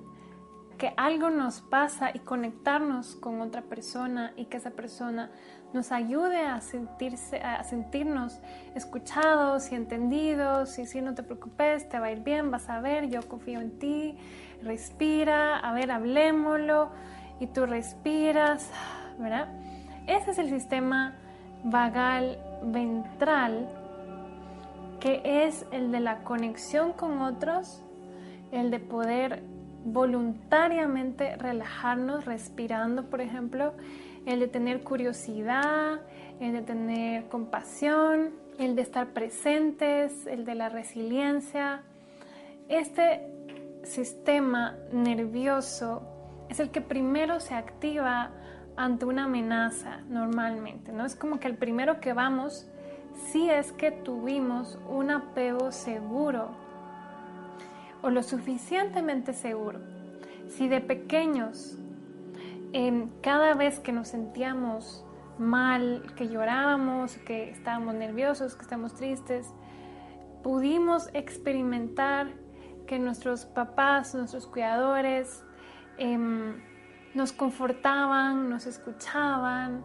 que 0.77 0.93
algo 0.95 1.29
nos 1.29 1.61
pasa 1.61 2.11
y 2.13 2.19
conectarnos 2.19 3.15
con 3.15 3.41
otra 3.41 3.63
persona 3.63 4.33
y 4.35 4.45
que 4.45 4.57
esa 4.57 4.71
persona 4.71 5.31
nos 5.73 5.91
ayude 5.91 6.45
a, 6.45 6.61
sentirse, 6.61 7.39
a 7.39 7.63
sentirnos 7.63 8.39
escuchados 8.75 9.71
y 9.71 9.75
entendidos 9.75 10.77
y 10.79 10.85
si 10.85 11.01
no 11.01 11.13
te 11.13 11.23
preocupes, 11.23 11.89
te 11.89 11.99
va 11.99 12.07
a 12.07 12.11
ir 12.11 12.23
bien, 12.23 12.51
vas 12.51 12.69
a 12.69 12.79
ver, 12.79 13.09
yo 13.09 13.27
confío 13.27 13.59
en 13.59 13.77
ti, 13.79 14.17
respira, 14.61 15.57
a 15.57 15.73
ver, 15.73 15.91
hablemoslo 15.91 16.89
y 17.39 17.47
tú 17.47 17.65
respiras, 17.65 18.71
¿verdad? 19.19 19.49
Ese 20.05 20.31
es 20.31 20.37
el 20.37 20.49
sistema 20.49 21.15
vagal 21.63 22.37
ventral, 22.63 23.67
que 24.99 25.21
es 25.45 25.65
el 25.71 25.91
de 25.91 25.99
la 25.99 26.23
conexión 26.23 26.93
con 26.93 27.21
otros, 27.21 27.83
el 28.51 28.71
de 28.71 28.79
poder 28.79 29.56
voluntariamente 29.93 31.35
relajarnos 31.37 32.25
respirando, 32.25 33.05
por 33.05 33.21
ejemplo, 33.21 33.73
el 34.25 34.39
de 34.39 34.47
tener 34.47 34.83
curiosidad, 34.83 36.01
el 36.39 36.53
de 36.53 36.61
tener 36.61 37.29
compasión, 37.29 38.31
el 38.59 38.75
de 38.75 38.81
estar 38.81 39.07
presentes, 39.07 40.27
el 40.27 40.45
de 40.45 40.55
la 40.55 40.69
resiliencia. 40.69 41.81
Este 42.67 43.21
sistema 43.83 44.75
nervioso 44.91 46.01
es 46.49 46.59
el 46.59 46.69
que 46.69 46.81
primero 46.81 47.39
se 47.39 47.53
activa 47.53 48.31
ante 48.75 49.05
una 49.05 49.23
amenaza 49.23 50.01
normalmente, 50.09 50.91
¿no? 50.91 51.05
Es 51.05 51.15
como 51.15 51.39
que 51.39 51.47
el 51.47 51.55
primero 51.55 51.99
que 51.99 52.13
vamos 52.13 52.67
si 53.31 53.49
es 53.49 53.71
que 53.71 53.91
tuvimos 53.91 54.77
un 54.87 55.11
apego 55.11 55.71
seguro 55.71 56.66
o 58.01 58.09
lo 58.09 58.23
suficientemente 58.23 59.33
seguro. 59.33 59.79
Si 60.47 60.67
de 60.67 60.81
pequeños 60.81 61.77
em, 62.73 63.09
cada 63.21 63.53
vez 63.53 63.79
que 63.79 63.91
nos 63.91 64.09
sentíamos 64.09 65.05
mal, 65.37 66.03
que 66.15 66.27
llorábamos, 66.27 67.17
que 67.17 67.49
estábamos 67.49 67.95
nerviosos, 67.95 68.55
que 68.55 68.61
estábamos 68.63 68.95
tristes, 68.95 69.53
pudimos 70.43 71.09
experimentar 71.13 72.27
que 72.85 72.99
nuestros 72.99 73.45
papás, 73.45 74.15
nuestros 74.15 74.47
cuidadores, 74.47 75.43
em, 75.97 76.55
nos 77.13 77.33
confortaban, 77.33 78.49
nos 78.49 78.65
escuchaban. 78.65 79.83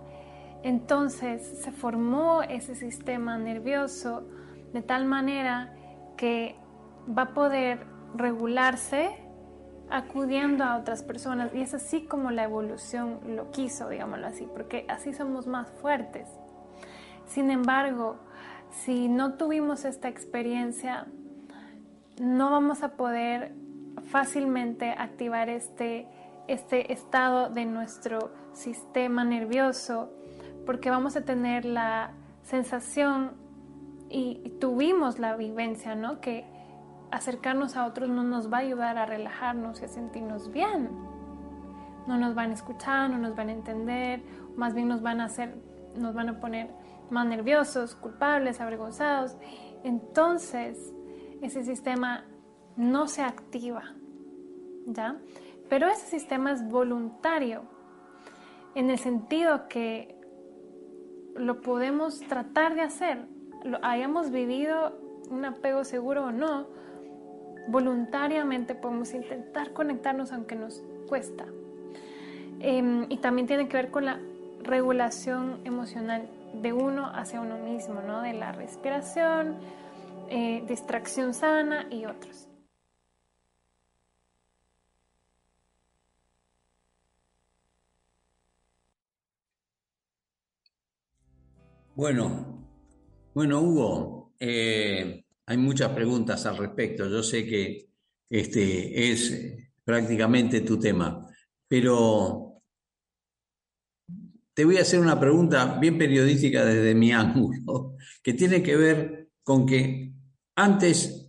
Entonces 0.62 1.60
se 1.62 1.72
formó 1.72 2.42
ese 2.42 2.74
sistema 2.74 3.38
nervioso 3.38 4.24
de 4.72 4.82
tal 4.82 5.06
manera 5.06 5.74
que 6.16 6.56
va 7.06 7.22
a 7.22 7.34
poder 7.34 7.91
regularse 8.14 9.18
acudiendo 9.90 10.64
a 10.64 10.76
otras 10.76 11.02
personas. 11.02 11.54
Y 11.54 11.60
es 11.60 11.74
así 11.74 12.04
como 12.04 12.30
la 12.30 12.44
evolución 12.44 13.20
lo 13.26 13.50
quiso, 13.50 13.88
digámoslo 13.88 14.26
así, 14.26 14.46
porque 14.52 14.86
así 14.88 15.12
somos 15.12 15.46
más 15.46 15.68
fuertes. 15.70 16.28
Sin 17.26 17.50
embargo, 17.50 18.16
si 18.70 19.08
no 19.08 19.34
tuvimos 19.34 19.84
esta 19.84 20.08
experiencia, 20.08 21.06
no 22.20 22.50
vamos 22.50 22.82
a 22.82 22.96
poder 22.96 23.54
fácilmente 24.10 24.90
activar 24.90 25.48
este, 25.48 26.06
este 26.48 26.92
estado 26.92 27.50
de 27.50 27.66
nuestro 27.66 28.32
sistema 28.52 29.24
nervioso 29.24 30.10
porque 30.64 30.90
vamos 30.90 31.16
a 31.16 31.22
tener 31.22 31.64
la 31.64 32.12
sensación 32.42 33.32
y, 34.08 34.52
tuvimos 34.60 35.18
la 35.18 35.36
vivencia, 35.36 35.94
¿no? 35.94 36.20
Que 36.20 36.44
acercarnos 37.12 37.76
a 37.76 37.86
otros 37.86 38.08
no 38.08 38.24
nos 38.24 38.52
va 38.52 38.56
a 38.56 38.60
ayudar 38.60 38.98
a 38.98 39.06
relajarnos 39.06 39.80
y 39.82 39.84
a 39.84 39.88
sentirnos 39.88 40.50
bien. 40.50 40.90
No 42.06 42.16
nos 42.16 42.34
van 42.34 42.50
a 42.50 42.54
escuchar, 42.54 43.10
no 43.10 43.18
nos 43.18 43.36
van 43.36 43.50
a 43.50 43.52
entender, 43.52 44.22
más 44.56 44.74
bien 44.74 44.88
nos 44.88 45.02
van 45.02 45.20
a 45.20 45.26
hacer, 45.26 45.54
nos 45.94 46.14
van 46.14 46.30
a 46.30 46.40
poner 46.40 46.70
más 47.10 47.26
nerviosos, 47.26 47.94
culpables, 47.94 48.60
avergonzados. 48.60 49.36
Entonces, 49.84 50.92
ese 51.42 51.62
sistema 51.62 52.24
no 52.76 53.06
se 53.06 53.22
activa, 53.22 53.82
¿ya? 54.86 55.18
Pero 55.68 55.88
ese 55.88 56.06
sistema 56.06 56.52
es 56.52 56.66
voluntario, 56.66 57.62
en 58.74 58.88
el 58.88 58.98
sentido 58.98 59.68
que 59.68 60.18
lo 61.36 61.60
podemos 61.60 62.20
tratar 62.20 62.74
de 62.74 62.82
hacer, 62.82 63.26
lo 63.64 63.78
hayamos 63.82 64.30
vivido 64.30 64.98
un 65.30 65.44
apego 65.44 65.84
seguro 65.84 66.26
o 66.26 66.32
no, 66.32 66.66
voluntariamente 67.68 68.74
podemos 68.74 69.14
intentar 69.14 69.72
conectarnos 69.72 70.32
aunque 70.32 70.56
nos 70.56 70.82
cuesta. 71.08 71.46
Em, 72.60 73.06
y 73.08 73.18
también 73.18 73.46
tiene 73.46 73.68
que 73.68 73.76
ver 73.76 73.90
con 73.90 74.04
la 74.04 74.20
regulación 74.62 75.60
emocional 75.64 76.28
de 76.54 76.72
uno 76.72 77.06
hacia 77.06 77.40
uno 77.40 77.58
mismo, 77.58 78.00
¿no? 78.02 78.22
De 78.22 78.34
la 78.34 78.52
respiración, 78.52 79.56
eh, 80.28 80.62
distracción 80.68 81.34
sana 81.34 81.86
y 81.90 82.04
otros. 82.04 82.48
Bueno, 91.94 92.66
bueno, 93.34 93.60
Hugo, 93.60 94.32
eh, 94.40 95.21
hay 95.52 95.58
muchas 95.58 95.90
preguntas 95.90 96.46
al 96.46 96.56
respecto. 96.56 97.06
Yo 97.08 97.22
sé 97.22 97.44
que 97.46 97.90
este 98.30 99.12
es 99.12 99.54
prácticamente 99.84 100.62
tu 100.62 100.78
tema, 100.80 101.28
pero 101.68 102.62
te 104.54 104.64
voy 104.64 104.78
a 104.78 104.82
hacer 104.82 104.98
una 104.98 105.20
pregunta 105.20 105.78
bien 105.78 105.98
periodística 105.98 106.64
desde 106.64 106.94
mi 106.94 107.12
ángulo, 107.12 107.96
que 108.22 108.32
tiene 108.32 108.62
que 108.62 108.76
ver 108.76 109.28
con 109.42 109.66
que 109.66 110.14
antes 110.56 111.28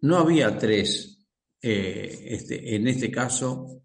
no 0.00 0.16
había 0.16 0.58
tres, 0.58 1.24
eh, 1.60 2.26
este, 2.30 2.74
en 2.74 2.88
este 2.88 3.12
caso, 3.12 3.84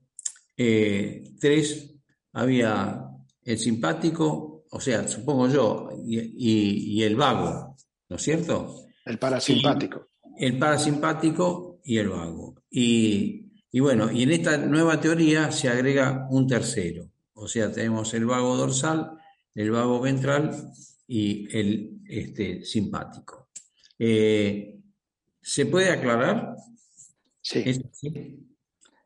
eh, 0.55 1.35
tres, 1.39 1.93
había 2.33 3.09
el 3.43 3.59
simpático, 3.59 4.65
o 4.71 4.81
sea, 4.81 5.07
supongo 5.07 5.47
yo, 5.47 5.89
y, 6.03 7.03
el 7.03 7.15
vago, 7.15 7.75
¿no 8.09 8.15
es 8.15 8.23
cierto? 8.23 8.86
El 9.07 9.17
parasimpático. 9.17 10.07
el 10.37 10.57
parasimpático 10.57 11.79
y 11.83 11.97
el 11.97 12.09
vago. 12.09 12.55
Y, 12.69 13.51
y, 13.71 13.79
bueno, 13.79 14.11
y 14.11 14.23
en 14.23 14.31
esta 14.31 14.57
nueva 14.57 14.99
teoría 14.99 15.51
se 15.51 15.69
agrega 15.69 16.27
un 16.29 16.47
tercero. 16.47 17.09
O 17.33 17.47
sea, 17.47 17.71
tenemos 17.71 18.13
el 18.13 18.25
vago 18.25 18.57
dorsal, 18.57 19.11
el 19.55 19.71
vago 19.71 20.01
ventral 20.01 20.51
y 21.07 21.47
el 21.57 22.01
este, 22.07 22.63
simpático. 22.63 23.49
Eh, 23.97 24.79
¿Se 25.41 25.65
puede 25.65 25.89
aclarar? 25.89 26.55
Sí. 27.41 27.63
sí. 27.93 28.47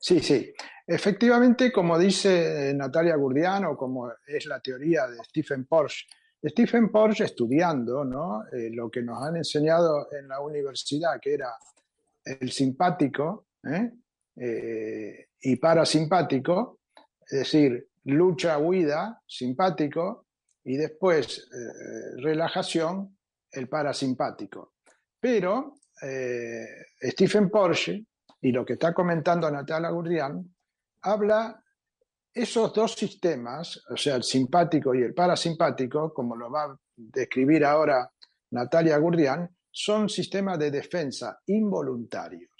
Sí, 0.01 0.53
Efectivamente, 0.87 1.71
como 1.71 1.97
dice 1.97 2.73
Natalia 2.75 3.15
Gurdiano, 3.15 3.77
como 3.77 4.11
es 4.27 4.45
la 4.47 4.59
teoría 4.59 5.07
de 5.07 5.23
Stephen 5.23 5.65
Porsche, 5.65 6.07
Stephen 6.43 6.89
Porsche 6.89 7.25
estudiando 7.25 8.03
¿no? 8.03 8.43
Eh, 8.51 8.69
lo 8.71 8.89
que 8.89 9.01
nos 9.01 9.21
han 9.21 9.37
enseñado 9.37 10.07
en 10.11 10.27
la 10.27 10.39
universidad, 10.41 11.19
que 11.21 11.33
era 11.35 11.53
el 12.23 12.51
simpático 12.51 13.47
¿eh? 13.63 13.91
y 15.41 15.55
parasimpático, 15.57 16.79
es 17.29 17.39
decir, 17.39 17.87
lucha, 18.05 18.57
huida, 18.57 19.21
simpático, 19.27 20.25
y 20.63 20.77
después 20.77 21.49
relajación, 22.17 23.17
el 23.51 23.67
parasimpático. 23.67 24.73
Pero 25.19 25.75
eh, 26.01 26.65
Stephen 26.99 27.49
Porsche 27.49 28.05
y 28.41 28.51
lo 28.51 28.65
que 28.65 28.73
está 28.73 28.93
comentando 28.93 29.49
Natalia 29.51 29.89
Gurdian 29.89 30.43
habla 31.03 31.60
esos 32.33 32.73
dos 32.73 32.93
sistemas, 32.93 33.83
o 33.89 33.97
sea, 33.97 34.15
el 34.15 34.23
simpático 34.23 34.95
y 34.95 35.01
el 35.01 35.13
parasimpático, 35.13 36.13
como 36.13 36.35
lo 36.35 36.49
va 36.49 36.63
a 36.63 36.77
describir 36.95 37.65
ahora 37.65 38.09
Natalia 38.51 38.97
Gurdian, 38.97 39.49
son 39.69 40.09
sistemas 40.09 40.59
de 40.59 40.71
defensa 40.71 41.39
involuntarios. 41.47 42.51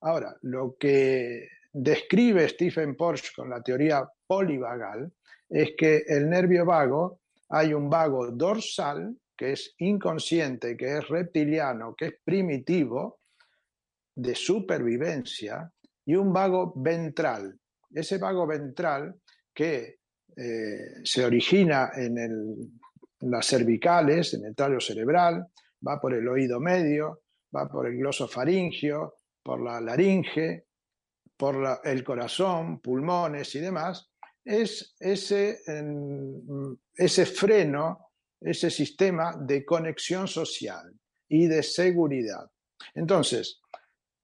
Ahora, 0.00 0.36
lo 0.42 0.76
que 0.78 1.48
describe 1.72 2.48
Stephen 2.48 2.96
Porsche 2.96 3.32
con 3.34 3.50
la 3.50 3.62
teoría 3.62 4.08
polivagal 4.26 5.12
es 5.48 5.72
que 5.76 6.04
el 6.06 6.28
nervio 6.28 6.64
vago, 6.64 7.20
hay 7.48 7.74
un 7.74 7.88
vago 7.88 8.30
dorsal 8.30 9.16
que 9.36 9.52
es 9.52 9.74
inconsciente, 9.78 10.76
que 10.76 10.98
es 10.98 11.08
reptiliano, 11.08 11.94
que 11.94 12.06
es 12.06 12.14
primitivo, 12.24 13.18
de 14.14 14.34
supervivencia, 14.34 15.70
y 16.06 16.14
un 16.14 16.32
vago 16.32 16.72
ventral. 16.76 17.58
Ese 17.94 18.18
vago 18.18 18.46
ventral 18.46 19.14
que 19.54 20.00
eh, 20.36 20.78
se 21.04 21.24
origina 21.24 21.92
en, 21.94 22.80
las 23.20 23.46
cervicales, 23.46 24.34
en 24.34 24.44
el 24.44 24.54
tallo 24.54 24.80
cerebral, 24.80 25.46
va 25.86 25.98
por 26.00 26.12
el 26.12 26.28
oído 26.28 26.60
medio, 26.60 27.22
va 27.54 27.68
por 27.68 27.86
el 27.86 27.96
glosofaringio, 27.96 29.14
por 29.42 29.62
la 29.62 29.80
laringe, 29.80 30.66
por 31.36 31.80
el 31.84 32.04
corazón, 32.04 32.80
pulmones 32.80 33.54
y 33.54 33.60
demás, 33.60 34.10
es 34.44 34.94
ese, 35.00 35.60
ese 36.96 37.26
freno 37.26 38.04
ese 38.44 38.70
sistema 38.70 39.34
de 39.40 39.64
conexión 39.64 40.28
social 40.28 40.92
y 41.28 41.46
de 41.46 41.62
seguridad. 41.62 42.50
Entonces, 42.94 43.60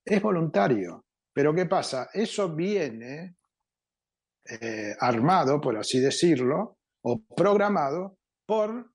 es 0.05 0.21
voluntario, 0.21 1.05
pero 1.33 1.53
¿qué 1.53 1.65
pasa? 1.65 2.09
Eso 2.13 2.53
viene 2.53 3.37
eh, 4.45 4.95
armado, 4.99 5.61
por 5.61 5.77
así 5.77 5.99
decirlo, 5.99 6.77
o 7.03 7.23
programado 7.23 8.17
por 8.45 8.91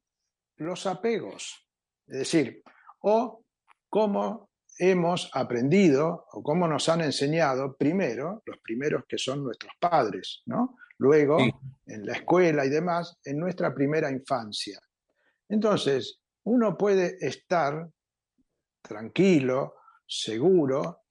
los 0.57 0.87
apegos. 0.87 1.69
Es 2.07 2.19
decir, 2.19 2.63
o 3.01 3.45
cómo 3.89 4.51
hemos 4.79 5.31
aprendido 5.33 6.27
o 6.33 6.43
cómo 6.43 6.69
nos 6.69 6.89
han 6.89 7.01
enseñado 7.01 7.77
primero, 7.77 8.43
los 8.45 8.59
primeros 8.59 9.05
que 9.09 9.19
son 9.19 9.45
nuestros 9.45 9.73
padres, 9.81 10.43
¿no? 10.47 10.77
Luego, 10.99 11.39
en 11.39 12.07
la 12.07 12.15
escuela 12.15 12.65
y 12.65 12.71
demás, 12.71 13.19
en 13.25 13.39
nuestra 13.39 13.75
primera 13.75 14.11
infancia. 14.11 14.81
Entonces, 15.49 16.21
uno 16.45 16.77
puede 16.77 17.17
estar 17.21 17.89
tranquilo, 18.83 19.75
seguro, 20.07 21.03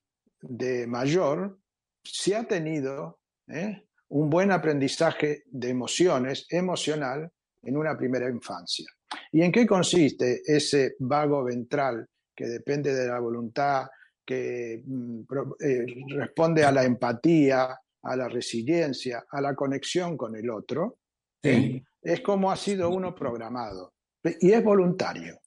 de 0.41 0.87
mayor, 0.87 1.59
si 2.03 2.33
ha 2.33 2.47
tenido 2.47 3.19
¿eh? 3.47 3.84
Un 4.09 4.29
buen 4.29 4.51
aprendizaje 4.51 5.43
de 5.47 5.69
emociones, 5.69 6.45
emocional, 6.49 7.29
en 7.63 7.77
una 7.77 7.97
primera 7.97 8.29
infancia. 8.29 8.85
¿Y 9.31 9.41
en 9.41 9.51
qué 9.51 9.65
consiste 9.65 10.41
ese 10.45 10.95
vago 10.99 11.43
ventral 11.43 12.07
que 12.35 12.45
depende 12.45 12.93
de 12.93 13.07
la 13.07 13.19
voluntad, 13.19 13.87
que 14.25 14.83
mm, 14.85 15.21
eh, 15.59 15.85
responde 16.09 16.63
a 16.63 16.71
la 16.71 16.83
empatía, 16.83 17.79
a 18.03 18.15
la 18.15 18.27
resiliencia, 18.27 19.25
a 19.29 19.41
la 19.41 19.55
conexión 19.55 20.15
con 20.15 20.35
el 20.35 20.49
otro, 20.49 20.99
¿eh? 21.41 21.81
es 22.01 22.21
como 22.21 22.51
ha 22.51 22.55
sido 22.55 22.89
uno 22.89 23.15
programado. 23.15 23.93
Y 24.39 24.51
es 24.51 24.63
voluntario. 24.63 25.39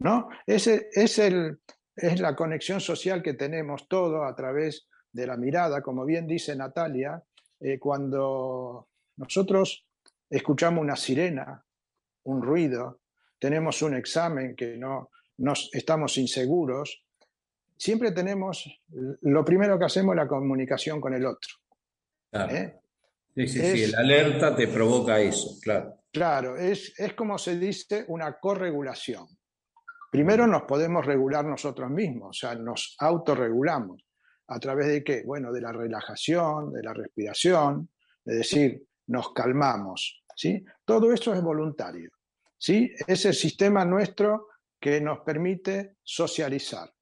¿no? 0.00 0.28
Ese, 0.46 0.88
es, 0.92 1.18
el, 1.18 1.60
es 1.96 2.20
la 2.20 2.34
conexión 2.34 2.80
social 2.80 3.22
que 3.22 3.34
tenemos 3.34 3.88
todo 3.88 4.24
a 4.24 4.34
través 4.34 4.88
de 5.12 5.26
la 5.26 5.36
mirada, 5.36 5.82
como 5.82 6.04
bien 6.04 6.26
dice 6.26 6.56
Natalia, 6.56 7.22
eh, 7.62 7.78
cuando 7.78 8.88
nosotros 9.16 9.86
escuchamos 10.28 10.82
una 10.82 10.96
sirena, 10.96 11.64
un 12.24 12.42
ruido, 12.42 13.00
tenemos 13.38 13.82
un 13.82 13.94
examen 13.94 14.56
que 14.56 14.76
no 14.76 15.10
nos 15.38 15.70
estamos 15.72 16.18
inseguros, 16.18 17.04
siempre 17.76 18.12
tenemos, 18.12 18.80
lo 19.22 19.44
primero 19.44 19.78
que 19.78 19.84
hacemos 19.84 20.14
es 20.14 20.16
la 20.16 20.28
comunicación 20.28 21.00
con 21.00 21.14
el 21.14 21.24
otro. 21.26 21.50
Claro. 22.30 22.54
¿Eh? 22.54 22.80
Sí, 23.34 23.48
sí, 23.48 23.60
sí, 23.60 23.82
el 23.84 23.94
alerta 23.94 24.54
te 24.54 24.68
provoca 24.68 25.18
eso, 25.20 25.58
claro. 25.62 25.96
Claro, 26.12 26.56
es, 26.56 26.98
es 26.98 27.14
como 27.14 27.38
se 27.38 27.58
dice 27.58 28.04
una 28.08 28.38
corregulación. 28.38 29.26
Primero 30.10 30.46
nos 30.46 30.62
podemos 30.62 31.06
regular 31.06 31.44
nosotros 31.44 31.90
mismos, 31.90 32.28
o 32.30 32.32
sea, 32.32 32.54
nos 32.54 32.96
autorregulamos. 32.98 34.04
¿A 34.48 34.58
través 34.58 34.88
de 34.88 35.04
qué? 35.04 35.22
Bueno, 35.24 35.52
de 35.52 35.60
la 35.60 35.72
relajación, 35.72 36.72
de 36.72 36.82
la 36.82 36.92
respiración, 36.92 37.88
es 38.24 38.36
decir, 38.38 38.86
nos 39.06 39.32
calmamos. 39.32 40.24
¿sí? 40.36 40.64
Todo 40.84 41.12
eso 41.12 41.32
es 41.34 41.42
voluntario. 41.42 42.10
¿sí? 42.58 42.92
Es 43.06 43.24
el 43.24 43.34
sistema 43.34 43.84
nuestro 43.84 44.48
que 44.80 45.00
nos 45.00 45.20
permite 45.20 45.96
socializar. 46.02 46.92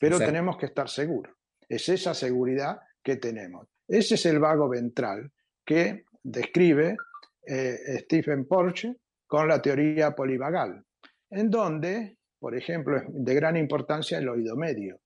Pero 0.00 0.18
tenemos 0.18 0.56
que 0.56 0.66
estar 0.66 0.88
seguros. 0.88 1.34
Es 1.68 1.88
esa 1.88 2.12
seguridad 2.12 2.80
que 3.02 3.16
tenemos. 3.16 3.68
Ese 3.86 4.16
es 4.16 4.26
el 4.26 4.38
vago 4.38 4.68
ventral 4.68 5.30
que 5.64 6.04
describe 6.22 6.96
eh, 7.46 8.00
Stephen 8.00 8.46
Porsche 8.46 8.96
con 9.26 9.48
la 9.48 9.60
teoría 9.60 10.14
polivagal, 10.14 10.84
en 11.30 11.50
donde, 11.50 12.18
por 12.38 12.56
ejemplo, 12.56 12.96
es 12.96 13.04
de 13.08 13.34
gran 13.34 13.56
importancia 13.56 14.18
el 14.18 14.28
oído 14.28 14.56
medio. 14.56 15.00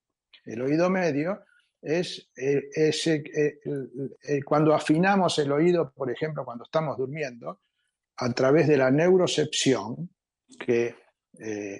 El 0.44 0.62
oído 0.62 0.88
medio 0.88 1.42
es 1.80 2.30
eh, 2.36 2.68
ese, 2.72 3.22
eh, 3.34 4.42
cuando 4.44 4.74
afinamos 4.74 5.38
el 5.38 5.52
oído, 5.52 5.92
por 5.92 6.10
ejemplo, 6.10 6.44
cuando 6.44 6.64
estamos 6.64 6.96
durmiendo, 6.96 7.60
a 8.16 8.32
través 8.32 8.66
de 8.66 8.76
la 8.76 8.90
neurocepción, 8.90 10.10
que 10.58 10.94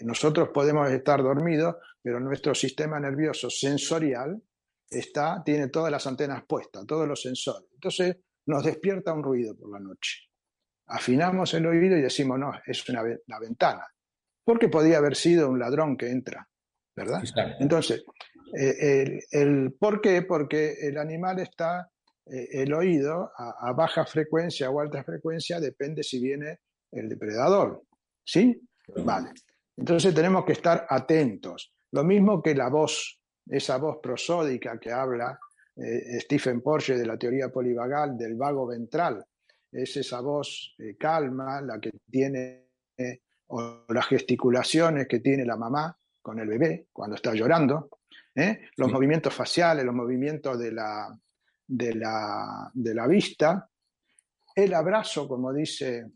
nosotros 0.03 0.51
podemos 0.55 0.89
estar 0.91 1.21
dormidos, 1.21 1.77
pero 2.01 2.21
nuestro 2.21 2.55
sistema 2.55 3.01
nervioso 3.01 3.51
sensorial 3.51 4.41
está, 4.89 5.43
tiene 5.45 5.69
todas 5.69 5.91
las 5.91 6.07
antenas 6.07 6.45
puestas, 6.47 6.87
todos 6.87 7.09
los 7.09 7.21
sensores. 7.21 7.69
Entonces 7.73 8.19
nos 8.47 8.63
despierta 8.63 9.13
un 9.13 9.25
ruido 9.25 9.57
por 9.57 9.73
la 9.73 9.81
noche 9.81 10.29
afinamos 10.89 11.53
el 11.55 11.67
oído 11.67 11.97
y 11.97 12.03
decimos, 12.03 12.39
no, 12.39 12.53
es 12.67 12.89
una, 12.89 13.03
ventana, 13.39 13.87
porque 14.45 14.69
podía 14.69 14.99
haber 14.99 15.15
sido 15.15 15.49
un 15.49 15.59
ladrón 15.59 15.97
que 15.97 16.11
entra, 16.11 16.49
¿verdad? 16.97 17.23
Entonces, 17.61 18.05
eh, 18.55 19.21
el, 19.31 19.73
¿por 19.73 20.01
qué? 20.01 20.23
Porque 20.23 20.75
el 20.81 20.99
animal 20.99 21.39
está, 21.41 21.91
eh, 22.27 22.49
el 22.53 22.73
oído 22.73 23.31
a, 23.37 23.73
baja 23.73 24.05
frecuencia 24.05 24.71
o 24.71 24.81
alta 24.81 25.03
frecuencia 25.05 25.61
depende 25.61 26.03
si 26.03 26.21
viene 26.21 26.61
el 26.93 27.09
depredador, 27.09 27.83
¿sí? 28.25 28.61
Vale. 29.05 29.31
Entonces 29.77 30.15
tenemos 30.15 30.45
que 30.45 30.53
estar 30.53 30.87
atentos. 30.89 31.73
Lo 31.93 32.05
mismo 32.05 32.43
que 32.43 32.55
la 32.55 32.69
voz, 32.69 33.21
esa 33.47 33.77
voz 33.77 33.99
prosódica 34.03 34.79
que 34.79 34.91
habla 34.91 35.39
eh, 35.77 36.21
Stephen 36.21 36.61
Porsche 36.61 36.97
de 36.97 37.07
la 37.07 37.17
teoría 37.17 37.51
polivagal 37.51 38.17
del 38.17 38.35
vago 38.35 38.67
ventral, 38.67 39.25
es 39.71 39.97
esa 39.99 40.21
voz 40.21 40.75
calma, 40.99 41.61
la 41.61 41.79
que 41.79 41.91
tiene, 42.11 42.69
o 43.49 43.85
las 43.89 44.07
gesticulaciones 44.07 45.07
que 45.07 45.21
tiene 45.21 45.45
la 45.45 45.59
mamá 45.59 45.95
con 46.23 46.39
el 46.39 46.49
bebé 46.49 46.87
cuando 46.91 47.17
está 47.17 47.35
llorando, 47.35 47.91
¿eh? 48.39 48.61
los 48.77 48.91
movimientos 48.91 49.35
faciales, 49.35 49.85
los 49.85 49.95
movimientos 49.95 50.59
de 50.59 50.73
la, 50.73 51.19
de 51.67 51.95
la, 52.95 53.07
vista, 53.09 53.69
el 54.55 54.75
abrazo, 54.75 55.29
como 55.29 55.53
dice 55.53 56.07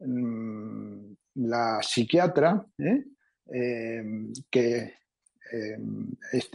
mm, 0.00 1.12
la 1.36 1.78
psiquiatra, 1.82 2.64
¿eh? 2.78 3.04
em, 3.46 4.32
que 4.50 4.94
em, 5.52 6.12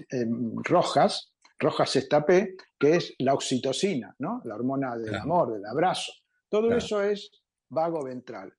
em, 0.10 0.56
Rojas, 0.64 1.34
Rojas 1.58 1.96
Estapé, 1.96 2.56
que 2.80 2.96
es 2.96 3.14
la 3.20 3.34
oxitocina, 3.34 4.16
¿no? 4.20 4.42
la 4.46 4.56
hormona 4.56 4.96
del 4.98 5.16
amor, 5.16 5.54
del 5.54 5.66
abrazo. 5.66 6.12
Todo 6.50 6.76
eso 6.76 7.02
es 7.02 7.32
vago 7.70 8.04
ventral. 8.04 8.54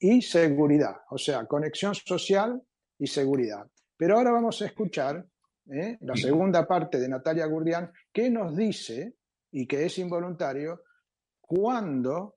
Y 0.00 0.22
seguridad, 0.22 0.96
o 1.10 1.18
sea, 1.18 1.46
conexión 1.46 1.94
social 1.94 2.62
y 2.98 3.06
seguridad. 3.06 3.66
Pero 3.96 4.16
ahora 4.16 4.30
vamos 4.30 4.62
a 4.62 4.66
escuchar 4.66 5.24
¿eh? 5.70 5.98
la 6.00 6.16
segunda 6.16 6.66
parte 6.66 6.98
de 6.98 7.08
Natalia 7.08 7.46
Gurdian, 7.46 7.90
que 8.12 8.30
nos 8.30 8.56
dice, 8.56 9.14
y 9.50 9.66
que 9.66 9.86
es 9.86 9.98
involuntario, 9.98 10.82
cuando 11.40 12.36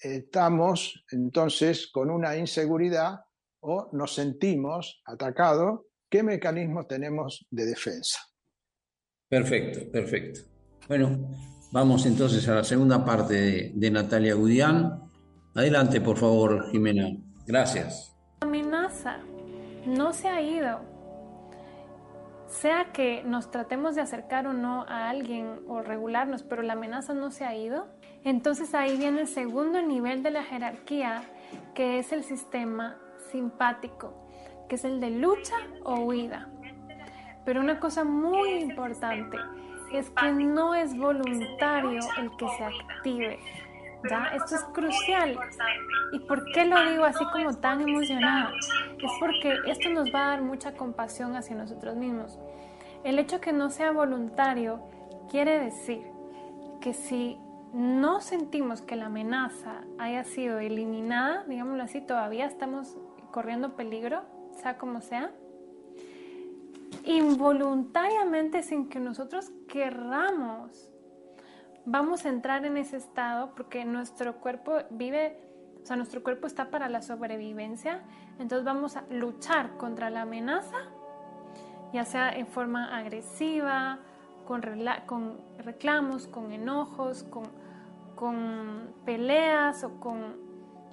estamos 0.00 1.04
entonces 1.10 1.90
con 1.92 2.10
una 2.10 2.36
inseguridad 2.36 3.20
o 3.60 3.88
nos 3.92 4.14
sentimos 4.14 5.02
atacados, 5.04 5.80
qué 6.08 6.22
mecanismos 6.22 6.86
tenemos 6.86 7.46
de 7.50 7.66
defensa. 7.66 8.20
Perfecto, 9.28 9.90
perfecto. 9.90 10.40
Bueno, 10.88 11.28
Vamos 11.72 12.06
entonces 12.06 12.48
a 12.48 12.54
la 12.54 12.64
segunda 12.64 13.04
parte 13.04 13.70
de, 13.74 13.90
Natalia 13.90 14.34
Gudián. 14.34 14.98
Adelante, 15.54 16.00
por 16.00 16.16
favor, 16.16 16.70
Jimena. 16.70 17.08
Gracias. 17.46 18.16
La 18.40 18.46
amenaza 18.46 19.18
no 19.84 20.12
se 20.12 20.28
ha 20.28 20.40
ido. 20.40 20.95
Sea 22.46 22.92
que 22.92 23.22
nos 23.24 23.50
tratemos 23.50 23.94
de 23.94 24.02
acercar 24.02 24.46
o 24.46 24.52
no 24.52 24.84
a 24.88 25.08
alguien 25.08 25.60
o 25.68 25.82
regularnos, 25.82 26.42
pero 26.42 26.62
la 26.62 26.74
amenaza 26.74 27.12
no 27.12 27.30
se 27.30 27.44
ha 27.44 27.54
ido. 27.54 27.88
Entonces 28.24 28.74
ahí 28.74 28.96
viene 28.96 29.22
el 29.22 29.28
segundo 29.28 29.82
nivel 29.82 30.22
de 30.22 30.30
la 30.30 30.44
jerarquía, 30.44 31.22
que 31.74 31.98
es 31.98 32.12
el 32.12 32.22
sistema 32.22 32.98
simpático, 33.30 34.28
que 34.68 34.76
es 34.76 34.84
el 34.84 35.00
de 35.00 35.10
lucha 35.10 35.56
o 35.84 36.00
huida. 36.00 36.48
Pero 37.44 37.60
una 37.60 37.78
cosa 37.78 38.04
muy 38.04 38.54
importante, 38.54 39.36
es 39.92 40.10
que 40.10 40.32
no 40.32 40.74
es 40.74 40.96
voluntario 40.96 42.00
el 42.18 42.30
que 42.36 42.48
se 42.48 42.64
active. 42.64 43.38
¿Ya? 44.08 44.30
Esto 44.34 44.54
es 44.56 44.62
crucial. 44.72 45.38
¿Y 46.12 46.20
por 46.20 46.44
qué 46.52 46.64
lo 46.64 46.90
digo 46.90 47.04
así 47.04 47.24
como 47.32 47.54
tan 47.54 47.80
emocionada? 47.80 48.52
Es 48.98 49.10
porque 49.18 49.56
esto 49.66 49.88
nos 49.90 50.12
va 50.14 50.26
a 50.26 50.30
dar 50.30 50.42
mucha 50.42 50.72
compasión 50.72 51.34
hacia 51.36 51.56
nosotros 51.56 51.96
mismos. 51.96 52.38
El 53.04 53.18
hecho 53.18 53.40
que 53.40 53.52
no 53.52 53.70
sea 53.70 53.92
voluntario 53.92 54.80
quiere 55.30 55.58
decir 55.58 56.02
que 56.80 56.92
si 56.92 57.38
no 57.72 58.20
sentimos 58.20 58.80
que 58.80 58.96
la 58.96 59.06
amenaza 59.06 59.82
haya 59.98 60.24
sido 60.24 60.58
eliminada, 60.58 61.44
digámoslo 61.46 61.82
así, 61.82 62.00
todavía 62.00 62.46
estamos 62.46 62.96
corriendo 63.32 63.76
peligro, 63.76 64.22
sea 64.62 64.78
como 64.78 65.00
sea, 65.00 65.30
involuntariamente 67.04 68.62
sin 68.62 68.88
que 68.88 68.98
nosotros 68.98 69.50
querramos, 69.68 70.90
vamos 71.86 72.26
a 72.26 72.28
entrar 72.28 72.64
en 72.66 72.76
ese 72.76 72.96
estado 72.96 73.54
porque 73.54 73.84
nuestro 73.84 74.36
cuerpo 74.36 74.78
vive, 74.90 75.38
o 75.82 75.86
sea, 75.86 75.96
nuestro 75.96 76.22
cuerpo 76.22 76.46
está 76.46 76.70
para 76.70 76.88
la 76.88 77.00
sobrevivencia, 77.00 78.02
entonces 78.38 78.64
vamos 78.64 78.96
a 78.96 79.04
luchar 79.08 79.76
contra 79.76 80.10
la 80.10 80.22
amenaza, 80.22 80.76
ya 81.92 82.04
sea 82.04 82.30
en 82.30 82.48
forma 82.48 82.96
agresiva, 82.96 84.00
con, 84.44 84.62
reclamos, 85.58 86.26
con 86.26 86.52
enojos, 86.52 87.22
con, 87.24 87.44
con, 88.14 88.94
peleas 89.04 89.82
o 89.84 89.98
con 90.00 90.36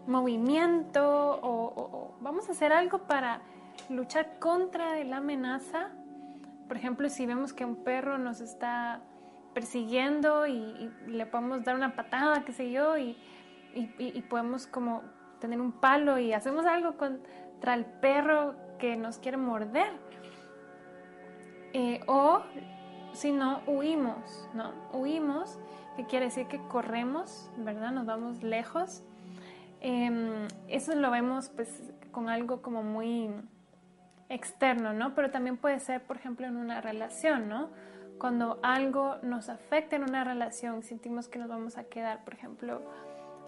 movimiento, 0.08 1.40
o. 1.42 2.16
Vamos 2.22 2.48
a 2.50 2.54
hacer 2.54 2.72
algo 2.72 3.00
para 3.00 3.42
luchar 3.90 4.40
contra 4.40 5.04
la 5.04 5.18
amenaza. 5.18 5.90
Por 6.68 6.78
ejemplo, 6.78 7.10
si 7.10 7.26
vemos 7.26 7.54
que 7.54 7.66
un 7.66 7.76
perro 7.84 8.18
nos 8.18 8.42
está 8.42 9.02
persiguiendo 9.54 10.48
y, 10.48 10.92
le 11.08 11.26
podemos 11.26 11.64
dar 11.64 11.76
una 11.76 11.96
patada, 11.96 12.44
qué 12.46 12.52
sé 12.52 12.72
yo, 12.72 12.98
y, 12.98 13.18
podemos 14.30 14.68
como 14.68 15.04
tener 15.40 15.60
un 15.60 15.72
palo 15.72 16.20
y 16.20 16.34
hacemos 16.34 16.66
algo 16.66 16.96
contra 16.98 17.74
el 17.74 17.86
perro 17.86 18.56
que 18.78 18.96
nos 18.96 19.18
quiere 19.18 19.38
morder. 19.38 19.92
Eh, 21.74 22.02
o 22.08 22.44
si 23.14 23.32
no, 23.32 23.62
huimos, 23.66 24.48
¿no? 24.54 24.74
Huimos, 24.92 25.60
que 25.96 26.06
quiere 26.06 26.26
decir 26.26 26.48
que 26.48 26.60
corremos, 26.68 27.52
¿verdad? 27.58 27.92
Nos 27.92 28.06
vamos 28.06 28.44
lejos. 28.44 29.04
Em, 29.82 30.48
eso 30.68 30.96
lo 30.96 31.12
vemos 31.12 31.50
pues 31.50 31.94
con 32.12 32.30
algo 32.30 32.62
como 32.62 32.84
muy 32.84 33.30
externo, 34.30 34.94
¿no? 34.94 35.14
Pero 35.14 35.32
también 35.32 35.58
puede 35.58 35.80
ser, 35.80 36.04
por 36.04 36.18
ejemplo, 36.18 36.48
en 36.48 36.58
una 36.58 36.82
relación, 36.82 37.50
¿no? 37.50 37.70
Cuando 38.20 38.60
algo 38.64 39.18
nos 39.22 39.50
afecta 39.50 39.96
en 39.96 40.04
una 40.04 40.24
relación, 40.24 40.84
sentimos 40.84 41.28
que 41.28 41.40
nos 41.40 41.50
vamos 41.50 41.78
a 41.78 41.86
quedar, 41.86 42.24
por 42.24 42.34
ejemplo, 42.34 42.82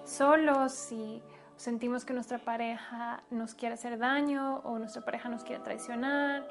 solos 0.03 0.91
y 0.91 1.21
sentimos 1.55 2.05
que 2.05 2.13
nuestra 2.13 2.37
pareja 2.39 3.23
nos 3.31 3.55
quiere 3.55 3.75
hacer 3.75 3.97
daño 3.97 4.57
o 4.63 4.77
nuestra 4.77 5.03
pareja 5.03 5.29
nos 5.29 5.43
quiere 5.43 5.63
traicionar 5.63 6.47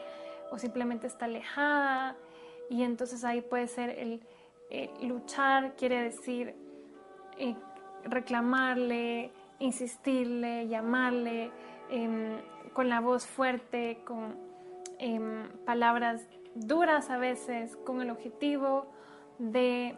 o 0.50 0.58
simplemente 0.58 1.06
está 1.06 1.26
alejada 1.26 2.16
y 2.70 2.82
entonces 2.82 3.24
ahí 3.24 3.40
puede 3.42 3.66
ser 3.66 3.90
el, 3.90 4.20
luchar, 5.02 5.74
quiere 5.76 6.02
decir 6.02 6.54
eh, 7.38 7.54
reclamarle, 8.04 9.30
insistirle, 9.58 10.66
llamarle 10.66 11.50
em, 11.90 12.40
con 12.72 12.88
la 12.88 13.00
voz 13.00 13.26
fuerte, 13.26 14.00
con 14.04 14.36
em, 14.98 15.48
palabras 15.64 16.26
duras 16.54 17.10
a 17.10 17.18
veces, 17.18 17.76
con 17.84 18.00
el 18.00 18.10
objetivo 18.10 18.86
de 19.38 19.96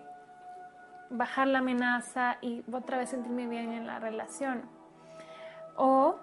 bajar 1.10 1.46
la 1.48 1.58
amenaza 1.58 2.38
y 2.40 2.64
otra 2.72 2.98
vez 2.98 3.10
sentirme 3.10 3.46
bien 3.46 3.72
en 3.72 3.86
la 3.86 3.98
relación. 3.98 4.62
O, 5.76 6.16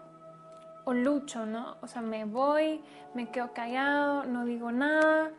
o 0.86 0.93
lucho, 0.93 1.45
¿no? 1.45 1.77
O 1.81 1.88
sea, 1.88 2.01
me 2.01 2.25
voy, 2.25 2.81
me 3.13 3.29
quedo 3.29 3.53
callado, 3.53 4.25
no 4.25 4.45
digo 4.45 4.71
nada, 4.71 5.31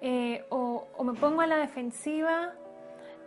eh, 0.00 0.44
o, 0.50 0.88
o 0.96 1.04
me 1.04 1.14
pongo 1.14 1.42
a 1.42 1.46
la 1.46 1.56
defensiva, 1.56 2.52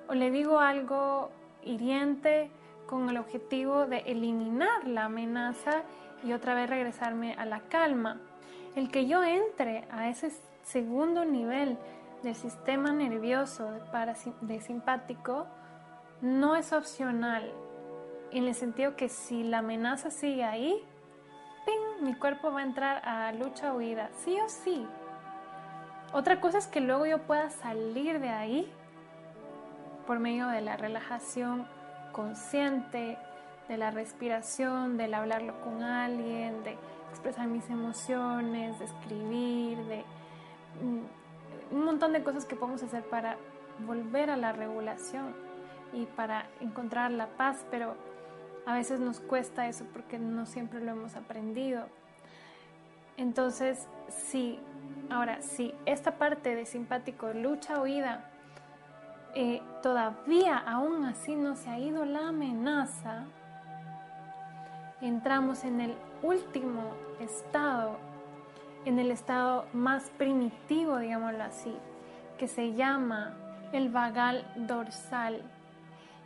o 0.07 0.13
le 0.13 0.29
digo 0.29 0.59
algo 0.59 1.31
hiriente 1.63 2.51
con 2.85 3.09
el 3.09 3.17
objetivo 3.17 3.85
de 3.85 3.99
eliminar 3.99 4.85
la 4.85 5.05
amenaza 5.05 5.83
y 6.23 6.33
otra 6.33 6.53
vez 6.53 6.69
regresarme 6.69 7.33
a 7.33 7.45
la 7.45 7.61
calma. 7.61 8.19
El 8.75 8.91
que 8.91 9.07
yo 9.07 9.23
entre 9.23 9.87
a 9.89 10.09
ese 10.09 10.31
segundo 10.65 11.25
nivel 11.25 11.77
del 12.23 12.35
sistema 12.35 12.91
nervioso 12.91 13.71
de, 14.41 14.59
simpático 14.59 15.45
no 16.21 16.55
es 16.55 16.73
opcional, 16.73 17.51
en 18.31 18.45
el 18.45 18.55
sentido 18.55 18.95
que 18.95 19.07
si 19.07 19.43
la 19.43 19.59
amenaza 19.59 20.09
sigue 20.09 20.43
ahí, 20.43 20.83
¡ping! 21.65 22.03
mi 22.03 22.15
cuerpo 22.15 22.51
va 22.51 22.61
a 22.61 22.63
entrar 22.63 23.07
a 23.07 23.31
lucha 23.31 23.73
o 23.73 23.77
huida, 23.77 24.09
sí 24.23 24.37
o 24.43 24.49
sí. 24.49 24.87
Otra 26.13 26.41
cosa 26.41 26.57
es 26.57 26.67
que 26.67 26.81
luego 26.81 27.05
yo 27.05 27.19
pueda 27.19 27.49
salir 27.49 28.19
de 28.19 28.29
ahí 28.29 28.71
por 30.07 30.19
medio 30.19 30.47
de 30.47 30.61
la 30.61 30.77
relajación 30.77 31.67
consciente, 32.11 33.17
de 33.67 33.77
la 33.77 33.91
respiración, 33.91 34.97
del 34.97 35.13
hablarlo 35.13 35.59
con 35.61 35.83
alguien, 35.83 36.63
de 36.63 36.77
expresar 37.11 37.47
mis 37.47 37.69
emociones, 37.69 38.79
de 38.79 38.85
escribir, 38.85 39.77
de 39.85 40.05
un 40.81 41.85
montón 41.85 42.13
de 42.13 42.23
cosas 42.23 42.45
que 42.45 42.55
podemos 42.55 42.83
hacer 42.83 43.03
para 43.03 43.37
volver 43.85 44.29
a 44.29 44.37
la 44.37 44.51
regulación 44.51 45.35
y 45.93 46.05
para 46.05 46.45
encontrar 46.59 47.11
la 47.11 47.27
paz, 47.27 47.65
pero 47.71 47.95
a 48.65 48.73
veces 48.73 48.99
nos 48.99 49.19
cuesta 49.19 49.67
eso 49.67 49.85
porque 49.93 50.19
no 50.19 50.45
siempre 50.45 50.81
lo 50.81 50.91
hemos 50.91 51.15
aprendido. 51.15 51.85
Entonces, 53.17 53.87
sí, 54.09 54.59
ahora, 55.09 55.41
si 55.41 55.73
esta 55.85 56.17
parte 56.17 56.55
de 56.55 56.65
simpático, 56.65 57.31
lucha, 57.33 57.81
huida, 57.81 58.29
eh, 59.35 59.61
todavía 59.81 60.57
aún 60.57 61.05
así 61.05 61.35
no 61.35 61.55
se 61.55 61.69
ha 61.69 61.79
ido 61.79 62.05
la 62.05 62.29
amenaza, 62.29 63.25
entramos 65.01 65.63
en 65.63 65.81
el 65.81 65.95
último 66.23 66.91
estado, 67.19 67.97
en 68.85 68.99
el 68.99 69.11
estado 69.11 69.65
más 69.73 70.09
primitivo, 70.17 70.97
digámoslo 70.99 71.43
así, 71.43 71.75
que 72.37 72.47
se 72.47 72.73
llama 72.73 73.35
el 73.73 73.89
vagal 73.89 74.45
dorsal 74.55 75.41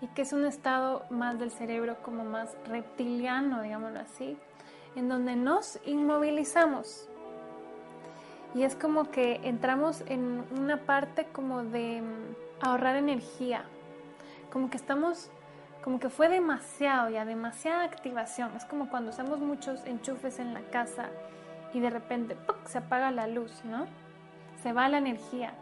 y 0.01 0.07
que 0.07 0.21
es 0.21 0.33
un 0.33 0.45
estado 0.45 1.03
más 1.09 1.39
del 1.39 1.51
cerebro 1.51 1.97
como 2.03 2.23
más 2.23 2.55
reptiliano, 2.67 3.61
digámoslo 3.61 3.99
así, 3.99 4.37
en 4.95 5.09
donde 5.09 5.35
nos 5.35 5.79
inmovilizamos. 5.85 7.07
Y 8.55 8.63
es 8.63 8.75
como 8.75 9.11
que 9.11 9.39
entramos 9.43 10.03
en 10.07 10.43
una 10.57 10.77
parte 10.77 11.27
como 11.31 11.63
de 11.63 12.01
ahorrar 12.61 12.95
energía. 12.95 13.63
Como 14.51 14.69
que 14.69 14.77
estamos, 14.77 15.29
como 15.83 15.99
que 15.99 16.09
fue 16.09 16.29
demasiado 16.29 17.09
ya, 17.09 17.25
demasiada 17.25 17.83
activación. 17.83 18.51
Es 18.55 18.65
como 18.65 18.89
cuando 18.89 19.11
usamos 19.11 19.39
muchos 19.39 19.85
enchufes 19.85 20.39
en 20.39 20.53
la 20.55 20.61
casa 20.61 21.09
y 21.73 21.79
de 21.79 21.89
repente 21.89 22.37
se 22.65 22.77
apaga 22.77 23.11
la 23.11 23.27
luz, 23.27 23.63
¿no? 23.63 23.85
Se 24.61 24.73
va 24.73 24.89
la 24.89 24.97
energía. 24.97 25.53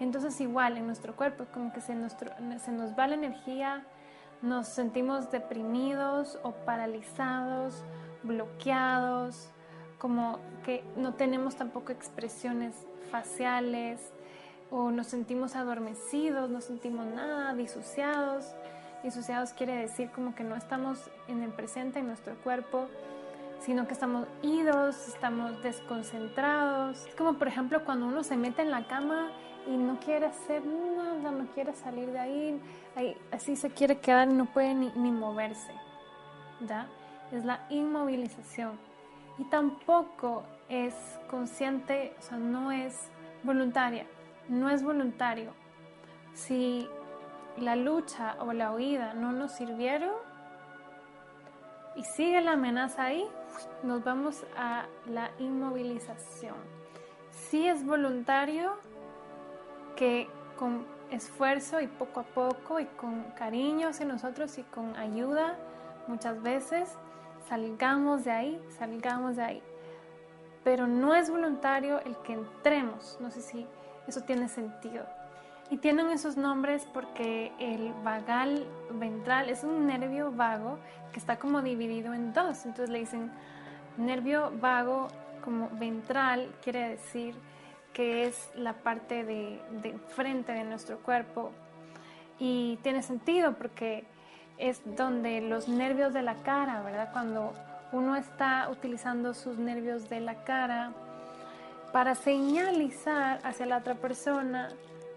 Entonces 0.00 0.40
igual 0.40 0.76
en 0.76 0.86
nuestro 0.86 1.16
cuerpo 1.16 1.42
es 1.42 1.48
como 1.48 1.72
que 1.72 1.80
se, 1.80 1.94
nuestro, 1.94 2.30
se 2.58 2.72
nos 2.72 2.96
va 2.96 3.08
la 3.08 3.14
energía, 3.14 3.84
nos 4.42 4.68
sentimos 4.68 5.30
deprimidos 5.30 6.38
o 6.42 6.52
paralizados, 6.52 7.84
bloqueados, 8.22 9.50
como 9.98 10.38
que 10.64 10.84
no 10.96 11.14
tenemos 11.14 11.56
tampoco 11.56 11.90
expresiones 11.90 12.86
faciales, 13.10 14.12
o 14.70 14.90
nos 14.90 15.06
sentimos 15.06 15.56
adormecidos, 15.56 16.50
no 16.50 16.60
sentimos 16.60 17.06
nada, 17.06 17.54
disociados. 17.54 18.54
Disociados 19.02 19.52
quiere 19.52 19.76
decir 19.76 20.10
como 20.10 20.34
que 20.34 20.44
no 20.44 20.56
estamos 20.56 21.10
en 21.28 21.42
el 21.42 21.50
presente, 21.50 22.00
en 22.00 22.06
nuestro 22.06 22.34
cuerpo, 22.42 22.88
sino 23.60 23.86
que 23.86 23.94
estamos 23.94 24.26
idos, 24.42 25.08
estamos 25.08 25.62
desconcentrados. 25.62 27.06
Es 27.06 27.14
como 27.14 27.34
por 27.34 27.48
ejemplo 27.48 27.84
cuando 27.84 28.06
uno 28.06 28.22
se 28.22 28.36
mete 28.36 28.62
en 28.62 28.70
la 28.70 28.86
cama 28.86 29.30
y 29.66 29.76
no 29.76 29.98
quiere 30.00 30.26
hacer 30.26 30.64
nada, 30.64 31.30
no 31.30 31.46
quiere 31.54 31.74
salir 31.74 32.10
de 32.10 32.18
ahí, 32.18 32.62
así 33.30 33.56
se 33.56 33.70
quiere 33.70 33.98
quedar 33.98 34.28
y 34.28 34.34
no 34.34 34.46
puede 34.46 34.74
ni, 34.74 34.90
ni 34.96 35.10
moverse. 35.10 35.72
¿ya? 36.66 36.86
Es 37.32 37.44
la 37.44 37.66
inmovilización. 37.68 38.78
Y 39.38 39.44
tampoco 39.44 40.42
es 40.68 40.94
consciente, 41.30 42.14
o 42.18 42.22
sea, 42.22 42.38
no 42.38 42.72
es 42.72 43.08
voluntaria 43.44 44.06
no 44.48 44.70
es 44.70 44.82
voluntario. 44.82 45.52
Si 46.34 46.88
la 47.58 47.76
lucha 47.76 48.36
o 48.40 48.52
la 48.52 48.72
huida 48.72 49.14
no 49.14 49.32
nos 49.32 49.52
sirvieron 49.52 50.12
y 51.98 52.04
sigue 52.04 52.40
la 52.40 52.52
amenaza 52.52 53.06
ahí, 53.06 53.28
nos 53.82 54.04
vamos 54.04 54.44
a 54.56 54.86
la 55.06 55.32
inmovilización. 55.40 56.54
Si 57.32 57.66
es 57.66 57.84
voluntario, 57.84 58.76
que 59.96 60.28
con 60.56 60.86
esfuerzo 61.10 61.80
y 61.80 61.88
poco 61.88 62.20
a 62.20 62.22
poco 62.22 62.78
y 62.78 62.84
con 62.84 63.24
cariño 63.36 63.88
hacia 63.88 64.06
nosotros 64.06 64.56
y 64.58 64.62
con 64.62 64.94
ayuda, 64.96 65.56
muchas 66.06 66.40
veces 66.40 66.88
salgamos 67.48 68.24
de 68.24 68.30
ahí, 68.30 68.62
salgamos 68.78 69.34
de 69.34 69.42
ahí. 69.42 69.62
Pero 70.62 70.86
no 70.86 71.16
es 71.16 71.28
voluntario 71.30 72.00
el 72.02 72.16
que 72.18 72.34
entremos. 72.34 73.18
No 73.20 73.32
sé 73.32 73.42
si 73.42 73.66
eso 74.06 74.20
tiene 74.20 74.48
sentido. 74.48 75.04
Y 75.70 75.76
tienen 75.78 76.10
esos 76.10 76.36
nombres 76.36 76.86
porque 76.92 77.52
el 77.58 77.92
vagal 78.02 78.66
ventral 78.90 79.50
es 79.50 79.64
un 79.64 79.86
nervio 79.86 80.32
vago 80.32 80.78
que 81.12 81.18
está 81.18 81.38
como 81.38 81.60
dividido 81.60 82.14
en 82.14 82.32
dos. 82.32 82.64
Entonces 82.64 82.88
le 82.88 83.00
dicen 83.00 83.30
nervio 83.98 84.52
vago 84.60 85.08
como 85.44 85.68
ventral, 85.72 86.50
quiere 86.62 86.88
decir 86.88 87.34
que 87.92 88.24
es 88.24 88.50
la 88.54 88.72
parte 88.72 89.24
de, 89.24 89.60
de 89.82 89.98
frente 90.08 90.52
de 90.52 90.64
nuestro 90.64 90.98
cuerpo. 90.98 91.52
Y 92.38 92.78
tiene 92.82 93.02
sentido 93.02 93.54
porque 93.54 94.04
es 94.56 94.80
donde 94.96 95.40
los 95.40 95.68
nervios 95.68 96.14
de 96.14 96.22
la 96.22 96.34
cara, 96.36 96.82
¿verdad? 96.82 97.10
Cuando 97.12 97.52
uno 97.92 98.16
está 98.16 98.68
utilizando 98.70 99.34
sus 99.34 99.58
nervios 99.58 100.08
de 100.08 100.20
la 100.20 100.44
cara, 100.44 100.92
para 101.92 102.14
señalizar 102.14 103.40
hacia 103.44 103.66
la 103.66 103.78
otra 103.78 103.94
persona 103.94 104.68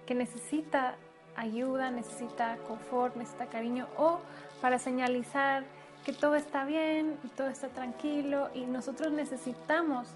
que 0.06 0.16
necesita 0.16 0.96
ayuda, 1.36 1.92
necesita 1.92 2.58
confort, 2.68 3.16
necesita 3.16 3.48
cariño 3.48 3.88
o 3.98 4.20
para 4.62 4.80
señalizar 4.80 5.64
que 6.06 6.14
todo 6.14 6.36
está 6.36 6.66
bien 6.66 7.18
y 7.24 7.28
todo 7.30 7.48
está 7.48 7.70
tranquilo 7.70 8.50
y 8.54 8.66
nosotros 8.66 9.12
necesitamos 9.12 10.08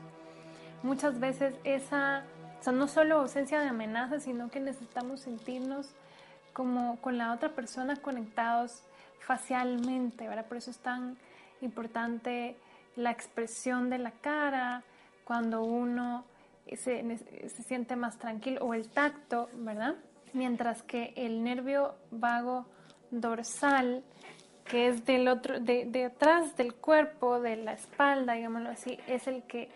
muchas 0.84 1.20
veces 1.20 1.56
esa, 1.64 2.24
o 2.60 2.64
sea, 2.64 2.74
no 2.74 2.88
solo 2.88 3.20
ausencia 3.20 3.60
de 3.60 3.68
amenazas, 3.68 4.24
sino 4.24 4.50
que 4.50 4.60
necesitamos 4.60 5.22
sentirnos 5.22 5.90
como 6.54 6.98
con 7.02 7.18
la 7.18 7.34
otra 7.34 7.50
persona 7.50 7.96
conectados 7.98 8.84
facialmente, 9.20 10.28
¿verdad? 10.28 10.46
Por 10.46 10.58
eso 10.58 10.72
es 10.72 10.78
tan 10.78 11.18
importante 11.62 12.56
la 12.96 13.12
expresión 13.12 13.90
de 13.90 13.98
la 13.98 14.12
cara, 14.12 14.84
cuando 15.26 15.64
uno 15.64 16.24
se, 16.74 17.18
se 17.50 17.64
siente 17.64 17.96
más 17.96 18.18
tranquilo, 18.18 18.66
o 18.66 18.74
el 18.74 18.90
tacto, 18.90 19.50
¿verdad? 19.54 19.96
Mientras 20.34 20.84
que 20.84 21.14
el 21.16 21.44
nervio 21.44 21.96
vago 22.12 22.66
dorsal, 23.12 24.04
que 24.66 24.88
es 24.88 25.06
del 25.06 25.28
otro, 25.28 25.60
de, 25.60 25.86
de 25.86 26.12
del 26.58 26.74
cuerpo, 26.74 27.40
de 27.40 27.56
la 27.58 27.74
espalda, 27.74 28.34
digámoslo 28.34 28.70
así, 28.70 28.98
es 29.08 29.28
el 29.28 29.44
que 29.44 29.70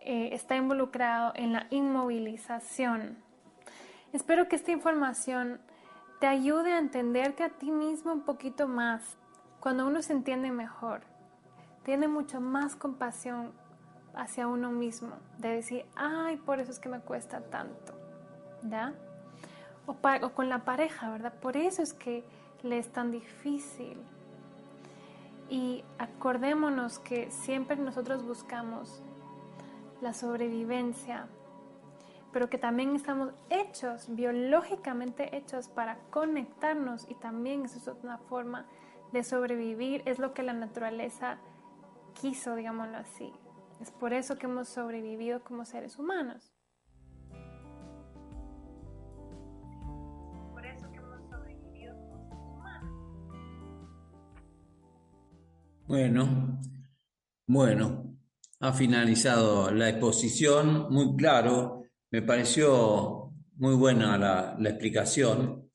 eh, 0.00 0.30
está 0.32 0.56
involucrado 0.56 1.32
en 1.34 1.52
la 1.52 1.66
inmovilización. 1.70 3.16
Espero 4.12 4.48
que 4.48 4.56
esta 4.56 4.70
información 4.70 5.60
te 6.20 6.26
ayude 6.26 6.72
a 6.72 6.78
entenderte 6.78 7.42
a 7.42 7.50
ti 7.50 7.70
mismo 7.70 8.12
un 8.12 8.22
poquito 8.22 8.68
más. 8.68 9.16
Cuando 9.58 9.86
uno 9.86 10.02
se 10.02 10.12
entiende 10.12 10.50
mejor, 10.50 11.02
tiene 11.84 12.06
mucho 12.08 12.40
más 12.40 12.76
compasión 12.76 13.52
hacia 14.14 14.46
uno 14.46 14.70
mismo, 14.70 15.16
de 15.38 15.48
decir, 15.48 15.86
ay, 15.94 16.36
por 16.36 16.60
eso 16.60 16.70
es 16.70 16.78
que 16.78 16.88
me 16.88 17.00
cuesta 17.00 17.40
tanto, 17.40 17.94
¿ya? 18.62 18.94
O, 19.86 19.92
o 19.92 20.30
con 20.30 20.48
la 20.48 20.64
pareja, 20.64 21.10
¿verdad? 21.10 21.34
Por 21.40 21.56
eso 21.56 21.82
es 21.82 21.92
que 21.92 22.24
le 22.62 22.78
es 22.78 22.92
tan 22.92 23.10
difícil. 23.10 23.98
Y 25.48 25.84
acordémonos 25.98 26.98
que 26.98 27.30
siempre 27.30 27.76
nosotros 27.76 28.24
buscamos 28.24 29.02
la 30.00 30.14
sobrevivencia, 30.14 31.26
pero 32.32 32.48
que 32.48 32.58
también 32.58 32.96
estamos 32.96 33.30
hechos, 33.50 34.06
biológicamente 34.08 35.36
hechos 35.36 35.68
para 35.68 35.98
conectarnos 36.10 37.06
y 37.08 37.14
también 37.14 37.64
eso 37.64 37.78
es 37.78 38.02
una 38.02 38.18
forma 38.18 38.66
de 39.12 39.22
sobrevivir, 39.22 40.02
es 40.06 40.18
lo 40.18 40.32
que 40.32 40.42
la 40.42 40.54
naturaleza 40.54 41.36
quiso, 42.14 42.56
digámoslo 42.56 42.96
así. 42.96 43.32
Es 43.82 43.90
por 43.90 44.12
eso 44.12 44.38
que 44.38 44.46
hemos 44.46 44.68
sobrevivido 44.68 45.42
como 45.42 45.64
seres 45.64 45.98
humanos. 45.98 46.54
Por 50.52 50.64
eso 50.64 50.88
que 50.92 50.98
hemos 50.98 51.28
sobrevivido 51.28 51.92
como 51.96 52.22
seres 52.28 52.44
humanos. 52.46 52.94
Bueno, 55.88 56.60
bueno, 57.48 58.16
ha 58.60 58.72
finalizado 58.72 59.72
la 59.72 59.88
exposición, 59.88 60.86
muy 60.88 61.16
claro, 61.16 61.82
me 62.12 62.22
pareció 62.22 63.32
muy 63.56 63.74
buena 63.74 64.16
la, 64.16 64.70
explicación, 64.70 65.68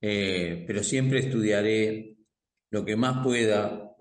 eh, 0.00 0.64
pero 0.66 0.82
siempre 0.82 1.18
estudiaré 1.18 2.16
lo 2.70 2.82
que 2.82 2.96
más 2.96 3.22
pueda 3.22 3.94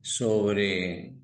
sobre, 0.00 1.17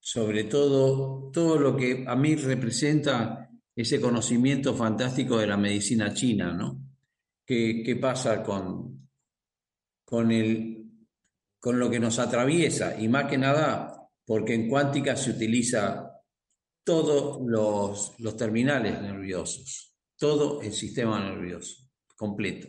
sobre 0.00 0.44
todo, 0.44 1.30
todo 1.30 1.58
lo 1.58 1.76
que 1.76 2.04
a 2.06 2.16
mí 2.16 2.34
representa 2.36 3.50
ese 3.74 4.00
conocimiento 4.00 4.74
fantástico 4.74 5.38
de 5.38 5.46
la 5.46 5.56
medicina 5.56 6.12
china, 6.12 6.52
¿no? 6.52 6.80
¿Qué, 7.44 7.98
pasa 8.00 8.42
con, 8.42 9.08
con, 10.04 10.30
el, 10.30 10.86
con 11.58 11.78
lo 11.78 11.88
que 11.88 11.98
nos 11.98 12.18
atraviesa? 12.18 13.00
Y 13.00 13.08
más 13.08 13.24
que 13.24 13.38
nada, 13.38 14.08
porque 14.26 14.54
en 14.54 14.68
cuántica 14.68 15.16
se 15.16 15.30
utiliza 15.30 16.12
todos 16.84 17.40
los, 17.46 18.14
los 18.18 18.36
terminales 18.36 19.00
nerviosos, 19.00 19.94
todo 20.18 20.60
el 20.60 20.72
sistema 20.72 21.18
nervioso 21.20 21.88
completo. 22.16 22.68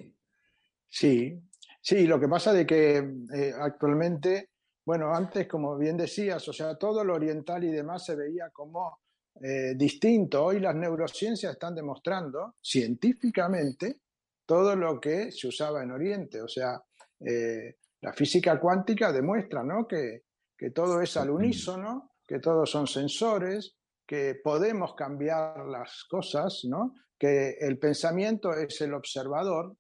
Sí, 0.88 1.42
Sí, 1.82 2.06
lo 2.06 2.20
que 2.20 2.28
pasa 2.28 2.54
de 2.54 2.66
que 2.66 2.98
eh, 3.34 3.54
actualmente, 3.58 4.49
bueno, 4.90 5.14
antes, 5.14 5.48
como 5.48 5.78
bien 5.78 5.96
decías, 5.96 6.48
o 6.48 6.52
sea, 6.52 6.74
todo 6.74 7.04
lo 7.04 7.14
oriental 7.14 7.64
y 7.64 7.70
demás 7.70 8.04
se 8.06 8.16
veía 8.16 8.50
como 8.50 9.02
eh, 9.40 9.76
distinto. 9.76 10.46
Hoy 10.46 10.60
las 10.60 10.74
neurociencias 10.74 11.54
están 11.54 11.76
demostrando 11.76 12.56
científicamente 12.60 14.00
todo 14.48 14.76
lo 14.76 15.00
que 15.00 15.32
se 15.32 15.48
usaba 15.48 15.84
en 15.84 15.92
Oriente. 15.92 16.42
O 16.42 16.48
sea, 16.48 16.82
eh, 17.20 17.76
la 18.02 18.14
física 18.14 18.60
cuántica 18.60 19.12
demuestra 19.12 19.64
¿no? 19.64 19.86
que, 19.88 20.24
que 20.58 20.72
todo 20.72 21.04
es 21.04 21.16
al 21.18 21.30
unísono, 21.30 22.14
que 22.26 22.40
todos 22.40 22.72
son 22.72 22.88
sensores, 22.88 23.76
que 24.08 24.42
podemos 24.44 24.96
cambiar 24.96 25.68
las 25.68 26.04
cosas, 26.06 26.62
¿no? 26.68 26.96
que 27.16 27.58
el 27.60 27.78
pensamiento 27.78 28.54
es 28.54 28.82
el 28.82 28.96
observador, 28.96 29.78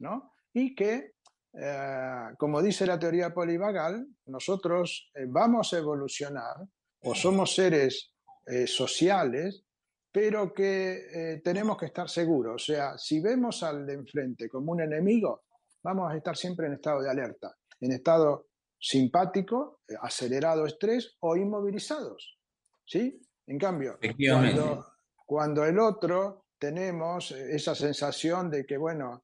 ¿no? 0.00 0.34
y 0.52 0.74
que 0.74 1.14
eh, 1.52 2.34
como 2.38 2.62
dice 2.62 2.86
la 2.86 2.98
teoría 2.98 3.34
polivagal, 3.34 4.06
nosotros 4.26 5.10
eh, 5.14 5.24
vamos 5.28 5.72
a 5.72 5.78
evolucionar 5.78 6.56
o 7.02 7.14
somos 7.14 7.54
seres 7.54 8.12
eh, 8.46 8.66
sociales, 8.66 9.64
pero 10.12 10.52
que 10.52 11.40
tenemos 11.44 11.78
que 11.78 11.86
estar 11.86 12.08
seguros. 12.08 12.62
O 12.62 12.72
sea, 12.72 12.98
si 12.98 13.20
vemos 13.20 13.62
al 13.62 13.86
de 13.86 13.94
enfrente 13.94 14.48
como 14.48 14.72
un 14.72 14.80
enemigo, 14.80 15.44
vamos 15.84 16.12
a 16.12 16.16
estar 16.16 16.36
siempre 16.36 16.66
en 16.66 16.72
estado 16.74 17.00
de 17.00 17.08
alerta, 17.08 17.56
en 17.78 17.92
estado 17.92 18.48
simpático, 18.76 19.82
acelerado 20.00 20.66
estrés 20.66 21.16
o 21.20 21.36
inmovilizados. 21.36 22.40
¿Sí? 22.84 23.20
En 23.46 23.56
cambio, 23.56 24.00
cuando, 24.28 24.86
cuando 25.24 25.64
el 25.64 25.78
otro 25.78 26.46
tenemos 26.58 27.30
esa 27.30 27.76
sensación 27.76 28.50
de 28.50 28.66
que, 28.66 28.76
bueno, 28.76 29.22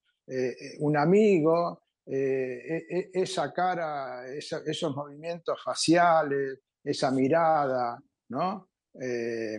un 0.78 0.96
amigo, 0.96 1.85
eh, 2.06 2.86
e, 2.88 2.98
e, 2.98 3.10
esa 3.22 3.52
cara, 3.52 4.24
esos 4.28 4.94
movimientos 4.94 5.60
faciales, 5.62 6.60
esa 6.82 7.10
mirada, 7.10 7.98
¿no? 8.28 8.70
Eh, 9.00 9.58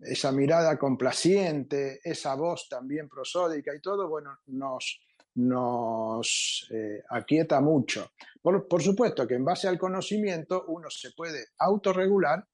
esa 0.00 0.32
mirada 0.32 0.78
complaciente, 0.78 2.00
esa 2.02 2.34
voz 2.36 2.68
también 2.68 3.08
prosódica 3.08 3.74
y 3.74 3.80
todo, 3.80 4.08
bueno, 4.08 4.38
nos, 4.46 5.00
nos 5.34 6.68
eh, 6.70 7.02
aquieta 7.10 7.60
mucho. 7.60 8.12
Por, 8.40 8.66
por, 8.66 8.82
supuesto 8.82 9.26
que 9.26 9.34
en 9.34 9.44
base 9.44 9.68
al 9.68 9.78
conocimiento 9.78 10.64
uno 10.68 10.88
se 10.88 11.10
puede 11.12 11.48
autorregular, 11.58 12.46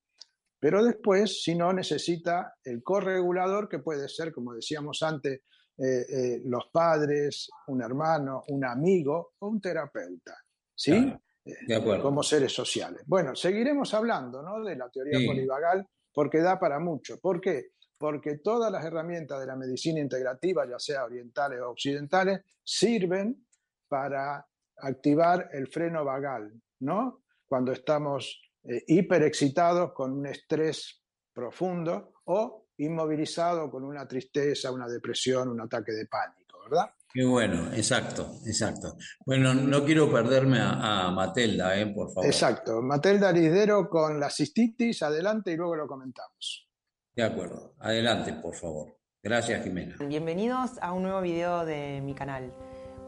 pero 0.58 0.82
después, 0.82 1.42
si 1.42 1.54
no, 1.54 1.72
necesita 1.72 2.54
el 2.64 2.82
corregulador 2.82 3.68
que 3.68 3.78
puede 3.78 4.08
ser, 4.08 4.32
como 4.32 4.54
decíamos 4.54 5.02
antes, 5.02 5.42
eh, 5.76 6.06
eh, 6.08 6.42
los 6.44 6.68
padres, 6.72 7.48
un 7.68 7.82
hermano, 7.82 8.44
un 8.48 8.64
amigo 8.64 9.34
o 9.38 9.48
un 9.48 9.60
terapeuta. 9.60 10.36
¿Sí? 10.76 11.12
de 11.44 11.74
acuerdo. 11.74 12.02
Como 12.02 12.22
seres 12.22 12.52
sociales. 12.52 13.02
Bueno, 13.06 13.34
seguiremos 13.34 13.92
hablando 13.92 14.42
¿no? 14.42 14.64
de 14.64 14.76
la 14.76 14.88
teoría 14.88 15.18
polivagal 15.26 15.86
porque 16.12 16.38
da 16.38 16.58
para 16.58 16.78
mucho. 16.78 17.18
¿Por 17.20 17.40
qué? 17.40 17.72
Porque 17.98 18.38
todas 18.38 18.72
las 18.72 18.84
herramientas 18.84 19.40
de 19.40 19.46
la 19.46 19.56
medicina 19.56 20.00
integrativa, 20.00 20.66
ya 20.68 20.78
sea 20.78 21.04
orientales 21.04 21.60
o 21.60 21.70
occidentales, 21.70 22.40
sirven 22.62 23.46
para 23.88 24.46
activar 24.78 25.50
el 25.52 25.68
freno 25.68 26.04
vagal, 26.04 26.52
¿no? 26.80 27.24
Cuando 27.46 27.72
estamos 27.72 28.40
eh, 28.64 28.82
hiperexcitados 28.86 29.92
con 29.92 30.12
un 30.12 30.26
estrés 30.26 31.02
profundo 31.32 32.14
o 32.24 32.63
inmovilizado 32.78 33.70
con 33.70 33.84
una 33.84 34.06
tristeza, 34.06 34.70
una 34.70 34.88
depresión, 34.88 35.48
un 35.48 35.60
ataque 35.60 35.92
de 35.92 36.06
pánico, 36.06 36.58
¿verdad? 36.68 36.90
Qué 37.12 37.24
bueno, 37.24 37.72
exacto, 37.72 38.38
exacto. 38.44 38.96
Bueno, 39.24 39.54
no 39.54 39.84
quiero 39.84 40.10
perderme 40.10 40.58
a, 40.60 41.12
Matelda, 41.12 41.78
¿eh? 41.78 41.86
por 41.86 42.12
favor. 42.12 42.26
Exacto, 42.26 42.82
Matelda 42.82 43.30
Lidero 43.30 43.88
con 43.88 44.18
la 44.18 44.30
cistitis, 44.30 45.02
adelante 45.02 45.52
y 45.52 45.56
luego 45.56 45.76
lo 45.76 45.86
comentamos. 45.86 46.68
De 47.14 47.22
acuerdo, 47.22 47.74
adelante, 47.78 48.32
por 48.32 48.56
favor. 48.56 48.98
Gracias, 49.22 49.62
Jimena. 49.62 49.96
Bienvenidos 50.00 50.72
a 50.82 50.92
un 50.92 51.04
nuevo 51.04 51.20
video 51.20 51.64
de 51.64 52.00
mi 52.00 52.14
canal. 52.14 52.52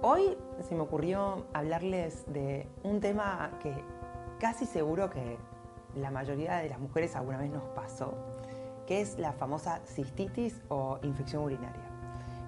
Hoy 0.03 0.37
se 0.69 0.77
me 0.77 0.83
ocurrió 0.83 1.49
hablarles 1.53 2.25
de 2.33 2.69
un 2.85 3.01
tema 3.01 3.59
que 3.61 3.75
casi 4.39 4.67
seguro 4.67 5.11
que 5.11 5.37
la 5.97 6.13
mayoría 6.13 6.59
de 6.59 6.69
las 6.69 6.79
mujeres 6.79 7.17
alguna 7.17 7.39
vez 7.39 7.51
nos 7.51 7.65
pasó 7.75 8.36
que 8.87 9.01
es 9.01 9.19
la 9.19 9.33
famosa 9.33 9.81
cistitis 9.87 10.61
o 10.69 10.99
infección 11.03 11.43
urinaria. 11.43 11.83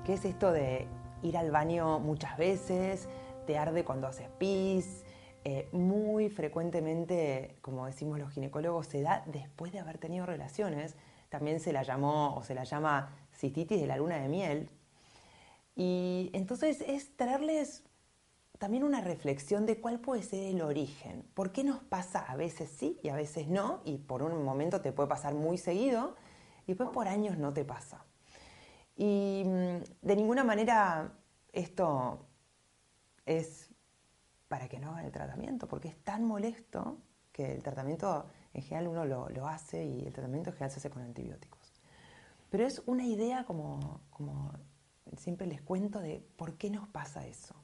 ¿Qué 0.04 0.14
es 0.14 0.24
esto 0.24 0.52
de 0.52 0.86
ir 1.22 1.36
al 1.36 1.50
baño 1.50 1.98
muchas 1.98 2.38
veces, 2.38 3.08
te 3.46 3.58
arde 3.58 3.84
cuando 3.84 4.06
haces 4.06 4.28
pis? 4.38 5.04
Eh, 5.44 5.68
muy 5.72 6.28
frecuentemente, 6.30 7.56
como 7.60 7.86
decimos 7.86 8.18
los 8.18 8.32
ginecólogos, 8.32 8.86
se 8.86 9.02
da 9.02 9.24
después 9.26 9.72
de 9.72 9.80
haber 9.80 9.98
tenido 9.98 10.26
relaciones. 10.26 10.96
También 11.28 11.60
se 11.60 11.72
la 11.72 11.82
llamó 11.82 12.36
o 12.36 12.42
se 12.42 12.54
la 12.54 12.64
llama 12.64 13.14
cistitis 13.32 13.80
de 13.80 13.86
la 13.86 13.96
luna 13.96 14.16
de 14.16 14.28
miel. 14.28 14.70
Y 15.74 16.30
entonces 16.32 16.82
es 16.86 17.16
traerles 17.16 17.84
también 18.58 18.82
una 18.82 19.00
reflexión 19.00 19.66
de 19.66 19.80
cuál 19.80 20.00
puede 20.00 20.22
ser 20.22 20.44
el 20.44 20.60
origen. 20.62 21.24
¿Por 21.34 21.52
qué 21.52 21.62
nos 21.64 21.78
pasa 21.78 22.18
a 22.18 22.36
veces 22.36 22.70
sí 22.70 22.98
y 23.02 23.08
a 23.08 23.14
veces 23.14 23.48
no? 23.48 23.80
Y 23.84 23.98
por 23.98 24.22
un 24.22 24.42
momento 24.42 24.80
te 24.80 24.92
puede 24.92 25.08
pasar 25.08 25.34
muy 25.34 25.58
seguido 25.58 26.16
y 26.68 26.72
después 26.72 26.90
por 26.90 27.08
años 27.08 27.38
no 27.38 27.52
te 27.54 27.64
pasa. 27.64 28.04
Y 28.94 29.42
mm, 29.46 30.06
de 30.06 30.16
ninguna 30.16 30.44
manera 30.44 31.14
esto 31.50 32.26
es 33.24 33.70
para 34.48 34.68
que 34.68 34.78
no 34.78 34.90
hagan 34.90 35.06
el 35.06 35.12
tratamiento, 35.12 35.66
porque 35.66 35.88
es 35.88 35.96
tan 36.04 36.24
molesto 36.24 36.98
que 37.32 37.54
el 37.54 37.62
tratamiento 37.62 38.26
en 38.52 38.62
general 38.62 38.88
uno 38.88 39.04
lo, 39.06 39.46
hace 39.46 39.82
y 39.82 40.06
el 40.06 40.12
tratamiento 40.12 40.50
en 40.50 40.56
general 40.56 40.70
se 40.70 40.78
hace 40.78 40.90
con 40.90 41.02
antibióticos. 41.02 41.72
Pero 42.50 42.66
es 42.66 42.82
una 42.84 43.06
idea 43.06 43.44
como, 43.44 44.02
como 44.10 44.52
siempre 45.16 45.46
les 45.46 45.62
cuento 45.62 46.00
de 46.00 46.22
por 46.36 46.58
qué 46.58 46.68
nos 46.68 46.86
pasa 46.88 47.26
eso. 47.26 47.54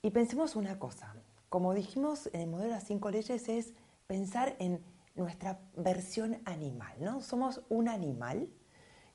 Y 0.00 0.10
pensemos 0.10 0.54
una 0.54 0.78
cosa, 0.78 1.14
como 1.48 1.74
dijimos 1.74 2.30
en 2.32 2.42
el 2.42 2.46
modelo 2.46 2.68
de 2.68 2.74
las 2.76 2.84
cinco 2.84 3.10
leyes, 3.10 3.48
es 3.48 3.74
pensar 4.06 4.54
en 4.60 4.80
nuestra 5.14 5.60
versión 5.76 6.40
animal, 6.44 6.96
¿no? 7.00 7.20
Somos 7.20 7.62
un 7.68 7.88
animal 7.88 8.48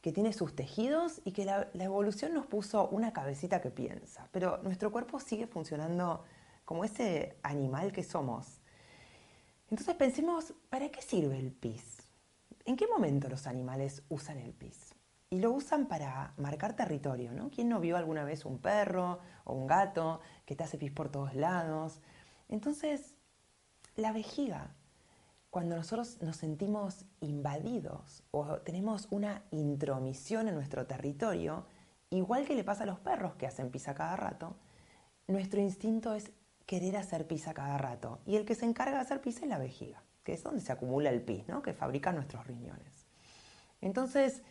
que 0.05 0.11
tiene 0.11 0.33
sus 0.33 0.55
tejidos 0.55 1.19
y 1.25 1.31
que 1.31 1.45
la, 1.45 1.67
evolución 1.73 2.33
nos 2.33 2.45
puso 2.45 2.87
una 2.89 3.11
cabecita 3.11 3.59
que 3.59 3.71
piensa, 3.71 4.29
pero 4.31 4.59
nuestro 4.61 4.91
cuerpo 4.91 5.19
sigue 5.19 5.47
funcionando 5.47 6.23
como 6.63 6.85
ese 6.85 7.39
animal 7.41 7.91
que 7.91 8.03
somos. 8.03 8.61
Entonces 9.69 9.95
pensemos, 9.95 10.53
¿para 10.69 10.89
qué 10.89 11.01
sirve 11.01 11.39
el 11.39 11.51
pis? 11.51 12.03
¿En 12.65 12.75
qué 12.75 12.85
momento 12.87 13.29
los 13.29 13.47
animales 13.47 14.03
usan 14.09 14.37
el 14.37 14.53
pis? 14.53 14.93
Y 15.31 15.39
lo 15.39 15.51
usan 15.51 15.87
para 15.87 16.35
marcar 16.37 16.75
territorio, 16.75 17.31
¿no? 17.31 17.49
¿Quién 17.49 17.69
no 17.69 17.79
vio 17.79 17.97
alguna 17.97 18.23
vez 18.23 18.45
un 18.45 18.59
perro 18.59 19.19
o 19.43 19.53
un 19.53 19.65
gato 19.65 20.21
que 20.45 20.55
te 20.55 20.63
hace 20.63 20.77
pis 20.77 20.91
por 20.91 21.09
todos 21.09 21.33
lados? 21.33 21.99
Entonces, 22.47 23.15
la 23.95 24.11
vejiga 24.11 24.74
cuando 25.55 25.77
nosotros 25.77 26.21
nos 26.21 26.35
sentimos 26.35 27.05
invadidos 27.21 28.23
o 28.31 28.57
tenemos 28.57 29.07
una 29.09 29.41
intromisión 29.51 30.49
en 30.49 30.53
nuestro 30.53 30.85
territorio, 30.85 31.65
igual 32.09 32.45
que 32.45 32.55
le 32.55 32.65
pasa 32.65 32.83
a 32.83 32.85
los 32.85 32.99
perros 32.99 33.35
que 33.35 33.47
hacen 33.47 33.71
pis 33.71 33.87
a 33.87 33.95
cada 33.95 34.17
rato, 34.17 34.57
nuestro 35.27 35.61
instinto 35.61 36.13
es 36.13 36.29
querer 36.65 36.97
hacer 36.97 37.25
pis 37.25 37.47
a 37.47 37.53
cada 37.53 37.77
rato. 37.77 38.19
Y 38.25 38.35
el 38.35 38.43
que 38.43 38.53
se 38.53 38.65
encarga 38.65 38.97
de 38.97 39.03
hacer 39.03 39.21
pis 39.21 39.41
es 39.41 39.47
la 39.47 39.57
vejiga, 39.57 40.03
que 40.25 40.33
es 40.33 40.43
donde 40.43 40.59
se 40.59 40.73
acumula 40.73 41.09
el 41.09 41.21
pis, 41.21 41.47
¿no? 41.47 41.61
que 41.61 41.71
fabrica 41.71 42.11
nuestros 42.11 42.45
riñones. 42.45 43.07
Entonces, 43.79 44.43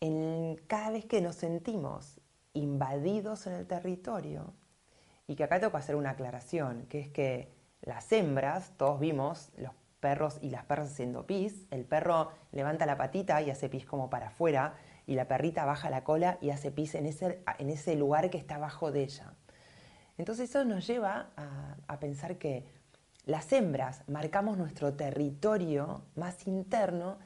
en, 0.00 0.56
cada 0.66 0.90
vez 0.90 1.04
que 1.04 1.20
nos 1.20 1.36
sentimos 1.36 2.20
invadidos 2.54 3.46
en 3.46 3.52
el 3.52 3.68
territorio, 3.68 4.52
y 5.28 5.36
que 5.36 5.44
acá 5.44 5.60
tengo 5.60 5.70
que 5.70 5.78
hacer 5.78 5.94
una 5.94 6.10
aclaración, 6.10 6.86
que 6.88 6.98
es 6.98 7.08
que 7.08 7.56
las 7.82 8.10
hembras, 8.10 8.72
todos 8.76 8.98
vimos 8.98 9.50
los 9.56 9.72
perros 9.98 10.38
y 10.40 10.50
las 10.50 10.64
perras 10.64 10.90
haciendo 10.92 11.26
pis. 11.26 11.66
El 11.70 11.84
perro 11.84 12.30
levanta 12.52 12.86
la 12.86 12.96
patita 12.96 13.42
y 13.42 13.50
hace 13.50 13.68
pis 13.68 13.84
como 13.84 14.10
para 14.10 14.28
afuera 14.28 14.74
y 15.06 15.14
la 15.14 15.26
perrita 15.26 15.64
baja 15.64 15.90
la 15.90 16.04
cola 16.04 16.38
y 16.40 16.50
hace 16.50 16.70
pis 16.70 16.94
en 16.94 17.06
ese, 17.06 17.42
en 17.58 17.70
ese 17.70 17.96
lugar 17.96 18.30
que 18.30 18.38
está 18.38 18.56
abajo 18.56 18.92
de 18.92 19.02
ella. 19.02 19.32
Entonces 20.16 20.50
eso 20.50 20.64
nos 20.64 20.86
lleva 20.86 21.30
a, 21.36 21.76
a 21.86 22.00
pensar 22.00 22.38
que 22.38 22.66
las 23.24 23.52
hembras 23.52 24.02
marcamos 24.08 24.58
nuestro 24.58 24.94
territorio 24.94 26.02
más 26.16 26.46
interno 26.46 27.18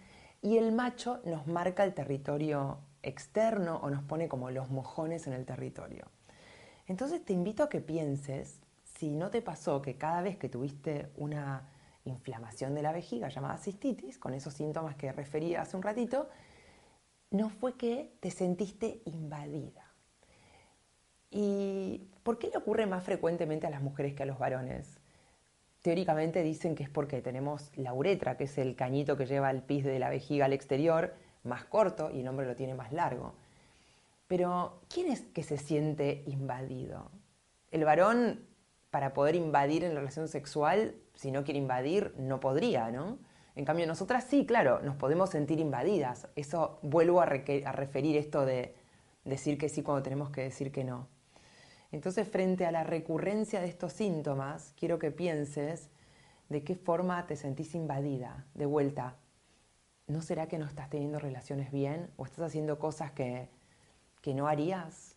y 0.42 0.58
el 0.58 0.72
macho 0.72 1.20
nos 1.24 1.46
marca 1.46 1.84
el 1.84 1.94
territorio 1.94 2.78
externo 3.02 3.80
o 3.82 3.90
nos 3.90 4.02
pone 4.02 4.28
como 4.28 4.50
los 4.50 4.70
mojones 4.70 5.26
en 5.26 5.32
el 5.32 5.44
territorio. 5.44 6.06
Entonces 6.86 7.24
te 7.24 7.32
invito 7.32 7.62
a 7.62 7.68
que 7.68 7.80
pienses 7.80 8.60
si 8.98 9.10
no 9.10 9.30
te 9.30 9.42
pasó 9.42 9.82
que 9.82 9.96
cada 9.96 10.22
vez 10.22 10.36
que 10.36 10.48
tuviste 10.48 11.10
una 11.16 11.68
inflamación 12.04 12.74
de 12.74 12.82
la 12.82 12.92
vejiga 12.92 13.28
llamada 13.28 13.58
cistitis, 13.58 14.18
con 14.18 14.34
esos 14.34 14.54
síntomas 14.54 14.96
que 14.96 15.12
referí 15.12 15.54
hace 15.54 15.76
un 15.76 15.82
ratito, 15.82 16.28
no 17.30 17.48
fue 17.48 17.76
que 17.76 18.16
te 18.20 18.30
sentiste 18.30 19.02
invadida. 19.06 19.92
¿Y 21.30 22.08
por 22.22 22.38
qué 22.38 22.48
le 22.48 22.58
ocurre 22.58 22.86
más 22.86 23.04
frecuentemente 23.04 23.66
a 23.66 23.70
las 23.70 23.82
mujeres 23.82 24.14
que 24.14 24.22
a 24.22 24.26
los 24.26 24.38
varones? 24.38 24.98
Teóricamente 25.80 26.42
dicen 26.42 26.74
que 26.74 26.84
es 26.84 26.90
porque 26.90 27.22
tenemos 27.22 27.70
la 27.76 27.94
uretra, 27.94 28.36
que 28.36 28.44
es 28.44 28.58
el 28.58 28.76
cañito 28.76 29.16
que 29.16 29.26
lleva 29.26 29.50
el 29.50 29.62
pis 29.62 29.84
de 29.84 29.98
la 29.98 30.10
vejiga 30.10 30.44
al 30.44 30.52
exterior, 30.52 31.14
más 31.42 31.64
corto 31.64 32.10
y 32.10 32.20
el 32.20 32.28
hombre 32.28 32.46
lo 32.46 32.54
tiene 32.54 32.74
más 32.74 32.92
largo. 32.92 33.34
Pero, 34.28 34.80
¿quién 34.88 35.10
es 35.10 35.22
que 35.22 35.42
se 35.42 35.58
siente 35.58 36.22
invadido? 36.26 37.10
El 37.70 37.84
varón, 37.84 38.46
para 38.90 39.12
poder 39.12 39.34
invadir 39.34 39.84
en 39.84 39.94
la 39.94 40.00
relación 40.00 40.28
sexual, 40.28 40.94
si 41.14 41.30
no 41.30 41.44
quiere 41.44 41.58
invadir, 41.58 42.14
no 42.18 42.40
podría, 42.40 42.90
¿no? 42.90 43.18
En 43.54 43.64
cambio, 43.64 43.86
nosotras 43.86 44.24
sí, 44.24 44.46
claro, 44.46 44.80
nos 44.80 44.96
podemos 44.96 45.30
sentir 45.30 45.60
invadidas. 45.60 46.28
Eso 46.36 46.78
vuelvo 46.82 47.20
a, 47.20 47.26
referir 47.26 48.16
esto 48.16 48.46
de 48.46 48.74
decir 49.24 49.58
que 49.58 49.68
sí 49.68 49.82
cuando 49.82 50.02
tenemos 50.02 50.30
que 50.30 50.42
decir 50.42 50.72
que 50.72 50.84
no. 50.84 51.06
Entonces, 51.90 52.26
frente 52.26 52.64
a 52.64 52.72
la 52.72 52.84
recurrencia 52.84 53.60
de 53.60 53.68
estos 53.68 53.92
síntomas, 53.92 54.72
quiero 54.78 54.98
que 54.98 55.10
pienses 55.10 55.90
de 56.48 56.64
qué 56.64 56.74
forma 56.74 57.26
te 57.26 57.36
sentís 57.36 57.74
invadida, 57.74 58.46
de 58.54 58.64
vuelta. 58.64 59.16
¿No 60.06 60.22
será 60.22 60.48
que 60.48 60.58
no 60.58 60.64
estás 60.64 60.88
teniendo 60.88 61.18
relaciones 61.18 61.70
bien 61.70 62.10
o 62.16 62.24
estás 62.24 62.46
haciendo 62.46 62.78
cosas 62.78 63.12
que, 63.12 63.50
que 64.22 64.32
no 64.32 64.48
harías? 64.48 65.11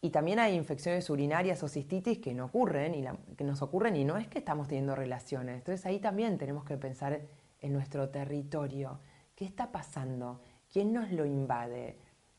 Y 0.00 0.10
también 0.10 0.38
hay 0.38 0.54
infecciones 0.54 1.10
urinarias 1.10 1.62
o 1.64 1.68
cistitis 1.68 2.18
que 2.18 2.32
no 2.32 2.46
ocurren 2.46 2.94
y 2.94 3.04
que 3.34 3.44
nos 3.44 3.62
ocurren 3.62 3.96
y 3.96 4.04
no 4.04 4.16
es 4.16 4.28
que 4.28 4.38
estamos 4.38 4.68
teniendo 4.68 4.94
relaciones. 4.94 5.56
Entonces 5.56 5.84
ahí 5.86 5.98
también 5.98 6.38
tenemos 6.38 6.64
que 6.64 6.76
pensar 6.76 7.20
en 7.60 7.72
nuestro 7.72 8.08
territorio. 8.08 9.00
¿Qué 9.34 9.44
está 9.44 9.72
pasando? 9.72 10.40
¿Quién 10.72 10.92
nos 10.92 11.10
lo 11.10 11.26
invade? 11.26 11.98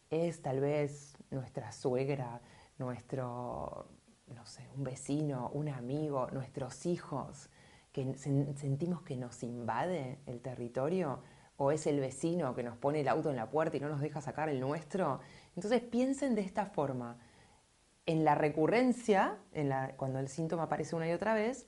¿Es 0.10 0.42
tal 0.42 0.62
vez 0.62 1.18
nuestra 1.32 1.74
suegra, 1.74 2.42
nuestro, 2.78 3.88
no 4.28 4.46
sé, 4.46 4.66
un 4.78 4.84
vecino, 4.86 5.52
un 5.54 5.68
amigo, 5.68 6.28
nuestros 6.32 6.86
hijos, 6.86 7.50
que 7.92 8.16
sentimos 8.18 9.02
que 9.02 9.18
nos 9.18 9.44
invade 9.44 10.20
el 10.28 10.40
territorio? 10.40 11.24
¿O 11.58 11.72
es 11.72 11.88
el 11.88 12.00
vecino 12.00 12.56
que 12.56 12.64
nos 12.64 12.78
pone 12.78 13.02
el 13.02 13.10
auto 13.10 13.30
en 13.30 13.36
la 13.36 13.50
puerta 13.50 13.76
y 13.76 13.82
no 13.82 13.90
nos 13.90 14.00
deja 14.00 14.22
sacar 14.22 14.48
el 14.48 14.62
nuestro? 14.62 15.20
Entonces 15.58 15.82
piensen 15.82 16.36
de 16.36 16.42
esta 16.42 16.66
forma 16.66 17.18
en 18.10 18.26
la 18.26 18.34
recurrencia, 18.34 19.38
en 19.54 19.70
la, 19.70 19.92
cuando 19.96 20.18
el 20.18 20.30
síntoma 20.30 20.64
aparece 20.64 20.96
una 20.96 21.08
y 21.08 21.12
otra 21.12 21.36
vez, 21.36 21.68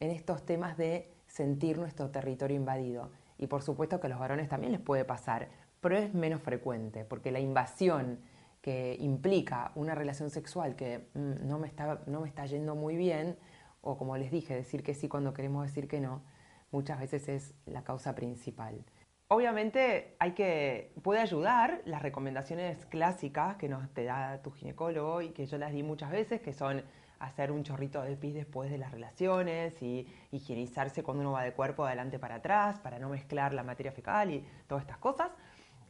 en 0.00 0.10
estos 0.12 0.46
temas 0.46 0.78
de 0.78 1.12
sentir 1.26 1.76
nuestro 1.76 2.08
territorio 2.08 2.56
invadido. 2.56 3.10
Y 3.36 3.48
por 3.48 3.60
supuesto 3.60 4.00
que 4.00 4.06
a 4.06 4.10
los 4.10 4.18
varones 4.18 4.48
también 4.48 4.72
les 4.72 4.80
puede 4.80 5.04
pasar, 5.04 5.50
pero 5.82 5.98
es 5.98 6.14
menos 6.14 6.40
frecuente, 6.40 7.04
porque 7.04 7.30
la 7.30 7.38
invasión 7.38 8.18
que 8.62 8.96
implica 8.98 9.72
una 9.74 9.94
relación 9.94 10.30
sexual 10.30 10.74
que 10.74 11.10
mm, 11.12 11.46
no, 11.46 11.58
me 11.58 11.66
está, 11.66 12.00
no 12.06 12.22
me 12.22 12.28
está 12.28 12.46
yendo 12.46 12.74
muy 12.74 12.96
bien, 12.96 13.36
o 13.82 13.98
como 13.98 14.16
les 14.16 14.30
dije, 14.30 14.54
decir 14.54 14.82
que 14.82 14.94
sí 14.94 15.06
cuando 15.06 15.34
queremos 15.34 15.66
decir 15.66 15.86
que 15.86 16.00
no, 16.00 16.22
muchas 16.70 16.98
veces 16.98 17.28
es 17.28 17.54
la 17.66 17.84
causa 17.84 18.14
principal. 18.14 18.82
Obviamente 19.28 20.16
hay 20.18 20.32
que, 20.32 20.92
puede 21.02 21.20
ayudar 21.20 21.80
las 21.86 22.02
recomendaciones 22.02 22.84
clásicas 22.86 23.56
que 23.56 23.68
nos 23.68 23.88
te 23.94 24.04
da 24.04 24.42
tu 24.42 24.50
ginecólogo 24.50 25.22
y 25.22 25.30
que 25.30 25.46
yo 25.46 25.56
las 25.56 25.72
di 25.72 25.82
muchas 25.82 26.10
veces, 26.10 26.40
que 26.40 26.52
son 26.52 26.82
hacer 27.18 27.50
un 27.50 27.62
chorrito 27.62 28.02
de 28.02 28.16
pis 28.16 28.34
después 28.34 28.70
de 28.70 28.76
las 28.76 28.92
relaciones 28.92 29.80
y 29.82 30.06
higienizarse 30.30 31.02
cuando 31.02 31.22
uno 31.22 31.32
va 31.32 31.42
de 31.42 31.52
cuerpo 31.52 31.84
adelante 31.84 32.18
para 32.18 32.36
atrás 32.36 32.78
para 32.80 32.98
no 32.98 33.08
mezclar 33.08 33.54
la 33.54 33.62
materia 33.62 33.92
fecal 33.92 34.30
y 34.30 34.44
todas 34.66 34.82
estas 34.82 34.98
cosas. 34.98 35.30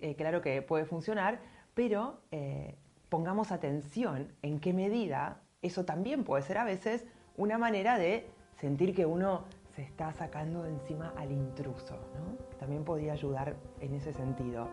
Eh, 0.01 0.15
claro 0.15 0.41
que 0.41 0.63
puede 0.63 0.85
funcionar, 0.85 1.41
pero 1.75 2.21
eh, 2.31 2.77
pongamos 3.09 3.51
atención 3.53 4.33
en 4.43 4.61
qué 4.61 4.73
medida 4.73 5.41
eso 5.63 5.85
también 5.85 6.25
puede 6.25 6.43
ser 6.43 6.59
a 6.59 6.65
veces 6.65 7.05
una 7.37 7.59
manera 7.59 7.99
de 7.99 8.29
sentir 8.61 8.95
que 8.95 9.07
uno 9.07 9.45
se 9.75 9.83
está 9.83 10.13
sacando 10.13 10.63
de 10.63 10.71
encima 10.71 11.13
al 11.17 11.33
intruso, 11.33 11.95
¿no? 11.95 12.37
También 12.59 12.85
podría 12.85 13.13
ayudar 13.15 13.57
en 13.81 13.95
ese 13.95 14.13
sentido. 14.13 14.69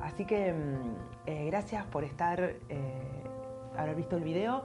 Así 0.00 0.24
que 0.24 0.52
mm, 0.52 0.96
eh, 1.26 1.46
gracias 1.46 1.84
por 1.86 2.04
estar, 2.04 2.40
eh, 2.40 3.22
haber 3.76 3.94
visto 3.94 4.16
el 4.16 4.24
video. 4.24 4.64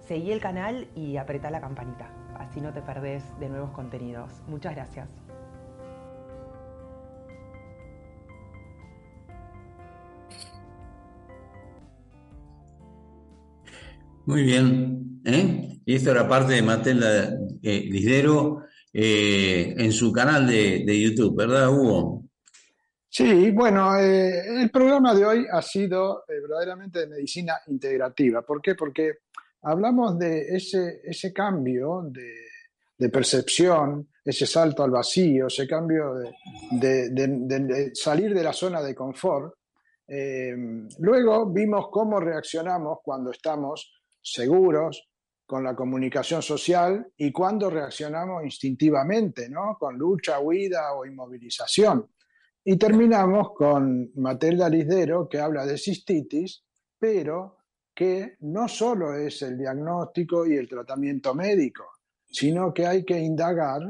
Seguí 0.00 0.32
el 0.32 0.40
canal 0.40 0.88
y 0.94 1.18
apretá 1.18 1.50
la 1.50 1.60
campanita, 1.60 2.10
así 2.38 2.60
no 2.62 2.72
te 2.72 2.80
perdés 2.80 3.22
de 3.38 3.50
nuevos 3.50 3.70
contenidos. 3.72 4.32
Muchas 4.46 4.74
gracias. 4.74 5.08
Muy 14.24 14.42
bien. 14.42 15.20
¿eh? 15.24 15.78
Y 15.84 15.94
esto 15.94 16.10
era 16.10 16.28
parte 16.28 16.54
de 16.54 16.62
Matela 16.62 17.30
Lidero 17.62 18.62
eh, 18.92 19.74
en 19.76 19.92
su 19.92 20.12
canal 20.12 20.46
de, 20.46 21.00
YouTube, 21.00 21.36
¿verdad, 21.36 21.70
Hugo? 21.70 22.24
Sí, 23.08 23.50
bueno, 23.50 23.98
eh, 23.98 24.62
el 24.62 24.70
programa 24.70 25.14
de 25.14 25.24
hoy 25.24 25.46
ha 25.50 25.60
sido 25.60 26.24
eh, 26.28 26.40
verdaderamente 26.40 27.00
de 27.00 27.06
medicina 27.08 27.58
integrativa. 27.66 28.42
¿Por 28.42 28.62
qué? 28.62 28.74
Porque 28.74 29.18
hablamos 29.62 30.18
de 30.18 30.56
ese, 30.56 31.00
ese 31.04 31.32
cambio 31.32 32.02
de, 32.10 33.08
percepción, 33.10 34.08
ese 34.24 34.46
salto 34.46 34.82
al 34.82 34.90
vacío, 34.90 35.46
ese 35.46 35.66
cambio 35.66 36.14
de, 36.70 37.10
de 37.10 37.94
salir 37.94 38.34
de 38.34 38.42
la 38.42 38.52
zona 38.52 38.82
de 38.82 38.94
confort. 38.94 39.54
luego 40.98 41.50
vimos 41.52 41.88
cómo 41.90 42.18
reaccionamos 42.18 42.98
cuando 43.02 43.30
estamos 43.30 43.92
seguros, 44.20 45.07
con 45.48 45.64
la 45.64 45.74
comunicación 45.74 46.42
social 46.42 47.10
y 47.16 47.32
cuando 47.32 47.70
reaccionamos 47.70 48.44
instintivamente, 48.44 49.48
¿no? 49.48 49.78
con 49.80 49.96
lucha, 49.96 50.40
huida 50.40 50.92
o 50.92 51.06
inmovilización. 51.06 52.06
Y 52.64 52.76
terminamos 52.76 53.54
con 53.54 54.10
Matilda 54.16 54.68
Lisdero, 54.68 55.26
que 55.26 55.40
habla 55.40 55.64
de 55.64 55.78
cistitis, 55.78 56.62
pero 56.98 57.60
que 57.94 58.36
no 58.40 58.68
solo 58.68 59.14
es 59.14 59.40
el 59.40 59.56
diagnóstico 59.56 60.46
y 60.46 60.54
el 60.54 60.68
tratamiento 60.68 61.34
médico, 61.34 61.92
sino 62.26 62.74
que 62.74 62.86
hay 62.86 63.02
que 63.02 63.18
indagar 63.18 63.80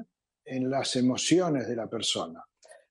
en 0.44 0.70
las 0.70 0.94
emociones 0.94 1.66
de 1.66 1.74
la 1.74 1.88
persona. 1.88 2.40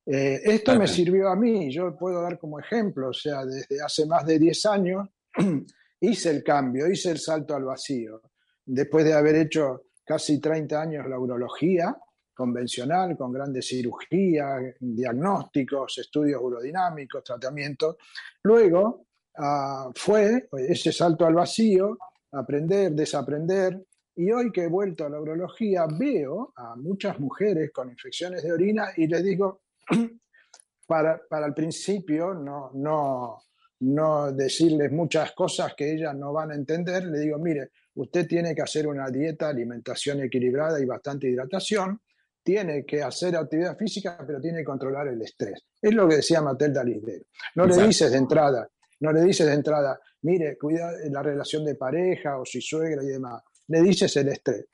Eh, 0.06 0.42
esto 0.44 0.78
me 0.78 0.90
sirvió 0.90 1.30
a 1.30 1.38
mí, 1.38 1.74
yo 1.74 1.96
puedo 1.98 2.22
dar 2.22 2.38
como 2.38 2.60
ejemplo, 2.60 3.12
o 3.12 3.14
sea, 3.14 3.46
desde 3.46 3.82
hace 3.82 4.06
más 4.06 4.26
de 4.26 4.38
10 4.38 4.66
años 4.66 5.08
hice 6.02 6.32
el 6.32 6.44
cambio, 6.44 6.92
hice 6.92 7.12
el 7.12 7.20
salto 7.20 7.56
al 7.56 7.64
vacío, 7.64 8.22
después 8.68 9.06
de 9.06 9.14
haber 9.14 9.36
hecho 9.36 9.86
casi 10.04 10.40
30 10.40 10.82
años 10.82 11.08
la 11.08 11.18
urología 11.18 11.98
convencional, 12.34 13.18
con 13.18 13.32
grandes 13.32 13.68
cirugías, 13.68 14.76
diagnósticos, 14.80 15.98
estudios 15.98 16.40
urodinámicos, 16.42 17.24
tratamientos. 17.24 17.96
Luego 18.44 19.08
ah, 19.38 19.90
fue 19.96 20.48
ese 20.52 20.92
salto 20.92 21.26
al 21.26 21.34
vacío, 21.34 21.98
aprender, 22.32 22.92
desaprender, 22.92 23.84
y 24.16 24.32
hoy 24.32 24.52
que 24.52 24.64
he 24.64 24.68
vuelto 24.68 25.06
a 25.06 25.10
la 25.10 25.20
urología 25.20 25.86
veo 25.88 26.54
a 26.56 26.76
muchas 26.76 27.20
mujeres 27.20 27.72
con 27.72 27.90
infecciones 27.90 28.44
de 28.44 28.52
orina 28.52 28.90
y 28.98 29.08
les 29.08 29.24
digo, 29.24 29.62
para, 30.88 31.22
para 31.30 31.48
el 31.48 31.54
principio 31.54 32.34
no, 32.34 32.72
no, 32.74 33.44
no 33.80 34.32
decirles 34.32 34.92
muchas 34.92 35.34
cosas 35.34 35.74
que 35.76 35.94
ellas 35.94 36.16
no 36.16 36.34
van 36.34 36.52
a 36.52 36.56
entender, 36.56 37.06
le 37.06 37.20
digo, 37.20 37.38
mire, 37.38 37.72
usted 37.98 38.28
tiene 38.28 38.54
que 38.56 38.62
hacer 38.62 38.88
una 38.88 39.10
dieta, 39.10 39.50
alimentación 39.50 40.22
equilibrada 40.22 40.80
y 40.80 40.86
bastante 40.86 41.28
hidratación, 41.28 42.00
tiene 42.44 42.86
que 42.86 43.02
hacer 43.02 43.36
actividad 43.36 43.78
física, 43.78 44.18
pero 44.26 44.40
tiene 44.40 44.60
que 44.60 44.66
controlar 44.66 45.08
el 45.08 45.22
estrés. 45.22 45.66
Es 45.82 45.94
lo 45.94 46.08
que 46.08 46.18
decía 46.18 46.42
Matilda 46.42 46.84
Lisdero. 46.84 47.26
No 47.56 47.66
le 47.66 47.76
dices 47.86 48.12
de 48.12 48.18
entrada, 48.18 48.70
no 49.02 49.12
le 49.12 49.22
dices 49.22 49.46
de 49.46 49.54
entrada, 49.54 50.00
mire, 50.22 50.58
cuida 50.58 50.92
la 51.10 51.22
relación 51.22 51.66
de 51.66 51.76
pareja 51.76 52.40
o 52.40 52.46
si 52.46 52.62
suegra 52.62 53.04
y 53.04 53.08
demás. 53.08 53.44
Le 53.68 53.82
dices 53.82 54.16
el 54.16 54.30
estrés. 54.30 54.66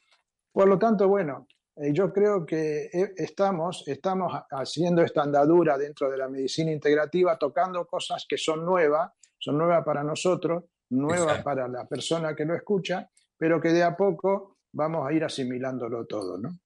Por 0.51 0.67
lo 0.67 0.77
tanto, 0.77 1.07
bueno, 1.07 1.47
eh, 1.75 1.91
yo 1.91 2.13
creo 2.13 2.45
que 2.45 2.89
eh, 2.93 3.13
estamos, 3.15 3.83
estamos 3.87 4.31
haciendo 4.51 5.01
esta 5.01 5.23
andadura 5.23 5.77
dentro 5.77 6.11
de 6.11 6.17
la 6.17 6.29
medicina 6.29 6.71
integrativa, 6.71 7.37
tocando 7.39 7.87
cosas 7.87 8.25
que 8.29 8.37
son 8.37 8.63
nuevas, 8.63 9.11
son 9.39 9.57
nuevas 9.57 9.83
para 9.83 10.03
nosotros, 10.03 10.65
nuevas 10.89 11.41
para 11.41 11.67
la 11.67 11.85
persona 11.87 12.35
que 12.35 12.45
lo 12.45 12.55
escucha, 12.55 13.09
pero 13.43 13.59
que 13.59 13.73
de 13.73 13.83
a 13.83 13.93
poco 13.93 14.59
vamos 14.71 15.05
a 15.05 15.11
ir 15.11 15.21
asimilándolo 15.21 16.05
todo, 16.05 16.37
¿no? 16.37 16.59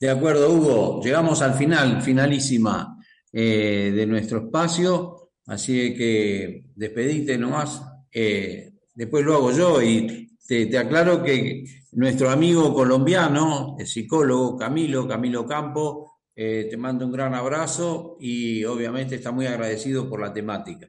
De 0.00 0.10
acuerdo, 0.10 0.52
Hugo. 0.52 1.00
Llegamos 1.00 1.40
al 1.40 1.54
final, 1.54 2.02
finalísima 2.02 2.98
eh, 3.32 3.92
de 3.94 4.06
nuestro 4.08 4.38
espacio, 4.38 5.30
así 5.46 5.94
que 5.94 6.64
despedite 6.74 7.38
nomás. 7.38 7.80
después 8.12 9.24
lo 9.24 9.36
hago 9.36 9.52
yo 9.52 9.80
y 9.80 10.36
te, 10.44 10.76
aclaro 10.76 11.22
que 11.22 11.62
nuestro 11.92 12.28
amigo 12.28 12.74
colombiano, 12.74 13.76
el 13.78 13.86
psicólogo 13.86 14.56
Camilo, 14.56 15.06
Camilo 15.06 15.46
Campo, 15.46 16.18
eh, 16.34 16.66
te 16.68 16.76
mando 16.76 17.06
un 17.06 17.12
gran 17.12 17.34
abrazo 17.34 18.16
y 18.18 18.64
obviamente 18.64 19.14
está 19.14 19.30
muy 19.30 19.46
agradecido 19.46 20.10
por 20.10 20.20
la 20.20 20.32
temática. 20.32 20.88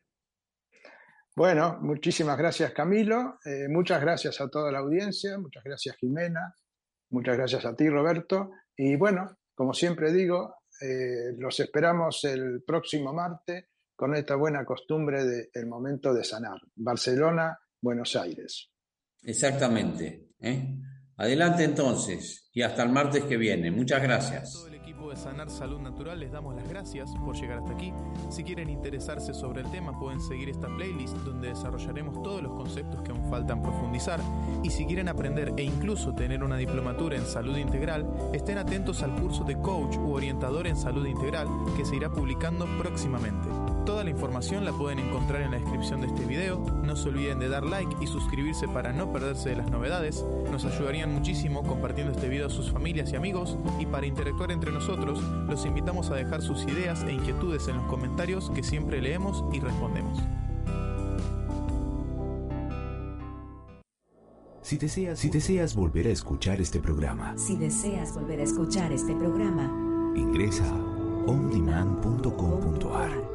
Bueno, 1.37 1.77
muchísimas 1.81 2.35
gracias 2.35 2.71
Camilo, 2.73 3.37
eh, 3.45 3.67
muchas 3.69 4.01
gracias 4.01 4.41
a 4.41 4.49
toda 4.49 4.71
la 4.71 4.79
audiencia, 4.79 5.37
muchas 5.37 5.63
gracias 5.63 5.95
Jimena, 5.97 6.55
muchas 7.11 7.37
gracias 7.37 7.63
a 7.63 7.75
ti 7.75 7.87
Roberto 7.87 8.49
y 8.75 8.95
bueno, 8.95 9.37
como 9.53 9.71
siempre 9.71 10.11
digo, 10.11 10.55
eh, 10.81 11.33
los 11.37 11.59
esperamos 11.59 12.23
el 12.23 12.63
próximo 12.65 13.13
martes 13.13 13.65
con 13.95 14.15
esta 14.15 14.33
buena 14.33 14.65
costumbre 14.65 15.23
del 15.25 15.67
momento 15.67 16.11
de 16.11 16.23
sanar. 16.23 16.59
Barcelona, 16.75 17.55
Buenos 17.79 18.15
Aires. 18.15 18.71
Exactamente. 19.21 20.29
¿eh? 20.39 20.75
Adelante 21.17 21.65
entonces 21.65 22.49
y 22.51 22.63
hasta 22.63 22.81
el 22.81 22.89
martes 22.89 23.25
que 23.25 23.37
viene. 23.37 23.69
Muchas 23.69 24.01
gracias. 24.01 24.67
De 25.09 25.15
Sanar 25.15 25.49
Salud 25.49 25.79
Natural 25.79 26.19
les 26.19 26.31
damos 26.31 26.53
las 26.53 26.67
gracias 26.67 27.15
por 27.23 27.35
llegar 27.35 27.59
hasta 27.59 27.71
aquí. 27.71 27.93
Si 28.29 28.43
quieren 28.43 28.69
interesarse 28.69 29.33
sobre 29.33 29.61
el 29.61 29.71
tema 29.71 29.97
pueden 29.97 30.19
seguir 30.19 30.49
esta 30.49 30.67
playlist 30.67 31.15
donde 31.19 31.49
desarrollaremos 31.49 32.21
todos 32.23 32.43
los 32.43 32.53
conceptos 32.53 33.01
que 33.03 33.11
aún 33.11 33.29
faltan 33.29 33.61
profundizar. 33.61 34.19
Y 34.63 34.69
si 34.69 34.85
quieren 34.85 35.07
aprender 35.07 35.53
e 35.55 35.63
incluso 35.63 36.13
tener 36.13 36.43
una 36.43 36.57
diplomatura 36.57 37.15
en 37.15 37.25
salud 37.25 37.55
integral, 37.55 38.05
estén 38.33 38.57
atentos 38.57 39.01
al 39.01 39.15
curso 39.15 39.45
de 39.45 39.57
coach 39.61 39.95
u 39.97 40.11
orientador 40.11 40.67
en 40.67 40.75
salud 40.75 41.05
integral 41.05 41.47
que 41.77 41.85
se 41.85 41.95
irá 41.95 42.09
publicando 42.11 42.65
próximamente. 42.77 43.47
Toda 43.87 44.03
la 44.03 44.09
información 44.09 44.65
la 44.65 44.73
pueden 44.73 44.99
encontrar 44.99 45.43
en 45.43 45.51
la 45.51 45.59
descripción 45.59 46.01
de 46.01 46.07
este 46.07 46.25
video. 46.25 46.59
No 46.83 46.97
se 46.97 47.07
olviden 47.07 47.39
de 47.39 47.47
dar 47.47 47.63
like 47.63 47.95
y 48.01 48.07
suscribirse 48.07 48.67
para 48.67 48.91
no 48.91 49.13
perderse 49.13 49.51
de 49.51 49.55
las 49.55 49.71
novedades. 49.71 50.25
Nos 50.51 50.65
ayudarían 50.65 51.13
muchísimo 51.13 51.63
compartiendo 51.63 52.11
este 52.11 52.27
video 52.27 52.47
a 52.47 52.49
sus 52.49 52.69
familias 52.69 53.13
y 53.13 53.15
amigos. 53.15 53.57
Y 53.79 53.85
para 53.85 54.05
interactuar 54.05 54.51
entre 54.51 54.73
nosotros, 54.73 55.21
los 55.21 55.65
invitamos 55.65 56.09
a 56.11 56.15
dejar 56.15 56.41
sus 56.41 56.63
ideas 56.63 57.01
e 57.03 57.13
inquietudes 57.13 57.69
en 57.69 57.77
los 57.77 57.85
comentarios 57.85 58.49
que 58.49 58.61
siempre 58.61 59.01
leemos 59.01 59.45
y 59.53 59.61
respondemos. 59.61 60.19
Si 64.63 64.77
deseas, 64.77 65.17
si 65.17 65.29
deseas 65.29 65.75
volver 65.75 66.07
a 66.07 66.11
escuchar 66.11 66.59
este 66.59 66.81
programa, 66.81 67.37
Si 67.37 67.55
deseas 67.55 68.13
volver 68.13 68.41
a 68.41 68.43
escuchar 68.43 68.91
este 68.91 69.15
programa, 69.15 69.71
ingresa 70.13 70.65
a 70.65 70.73
ondemand.com.ar 71.31 73.26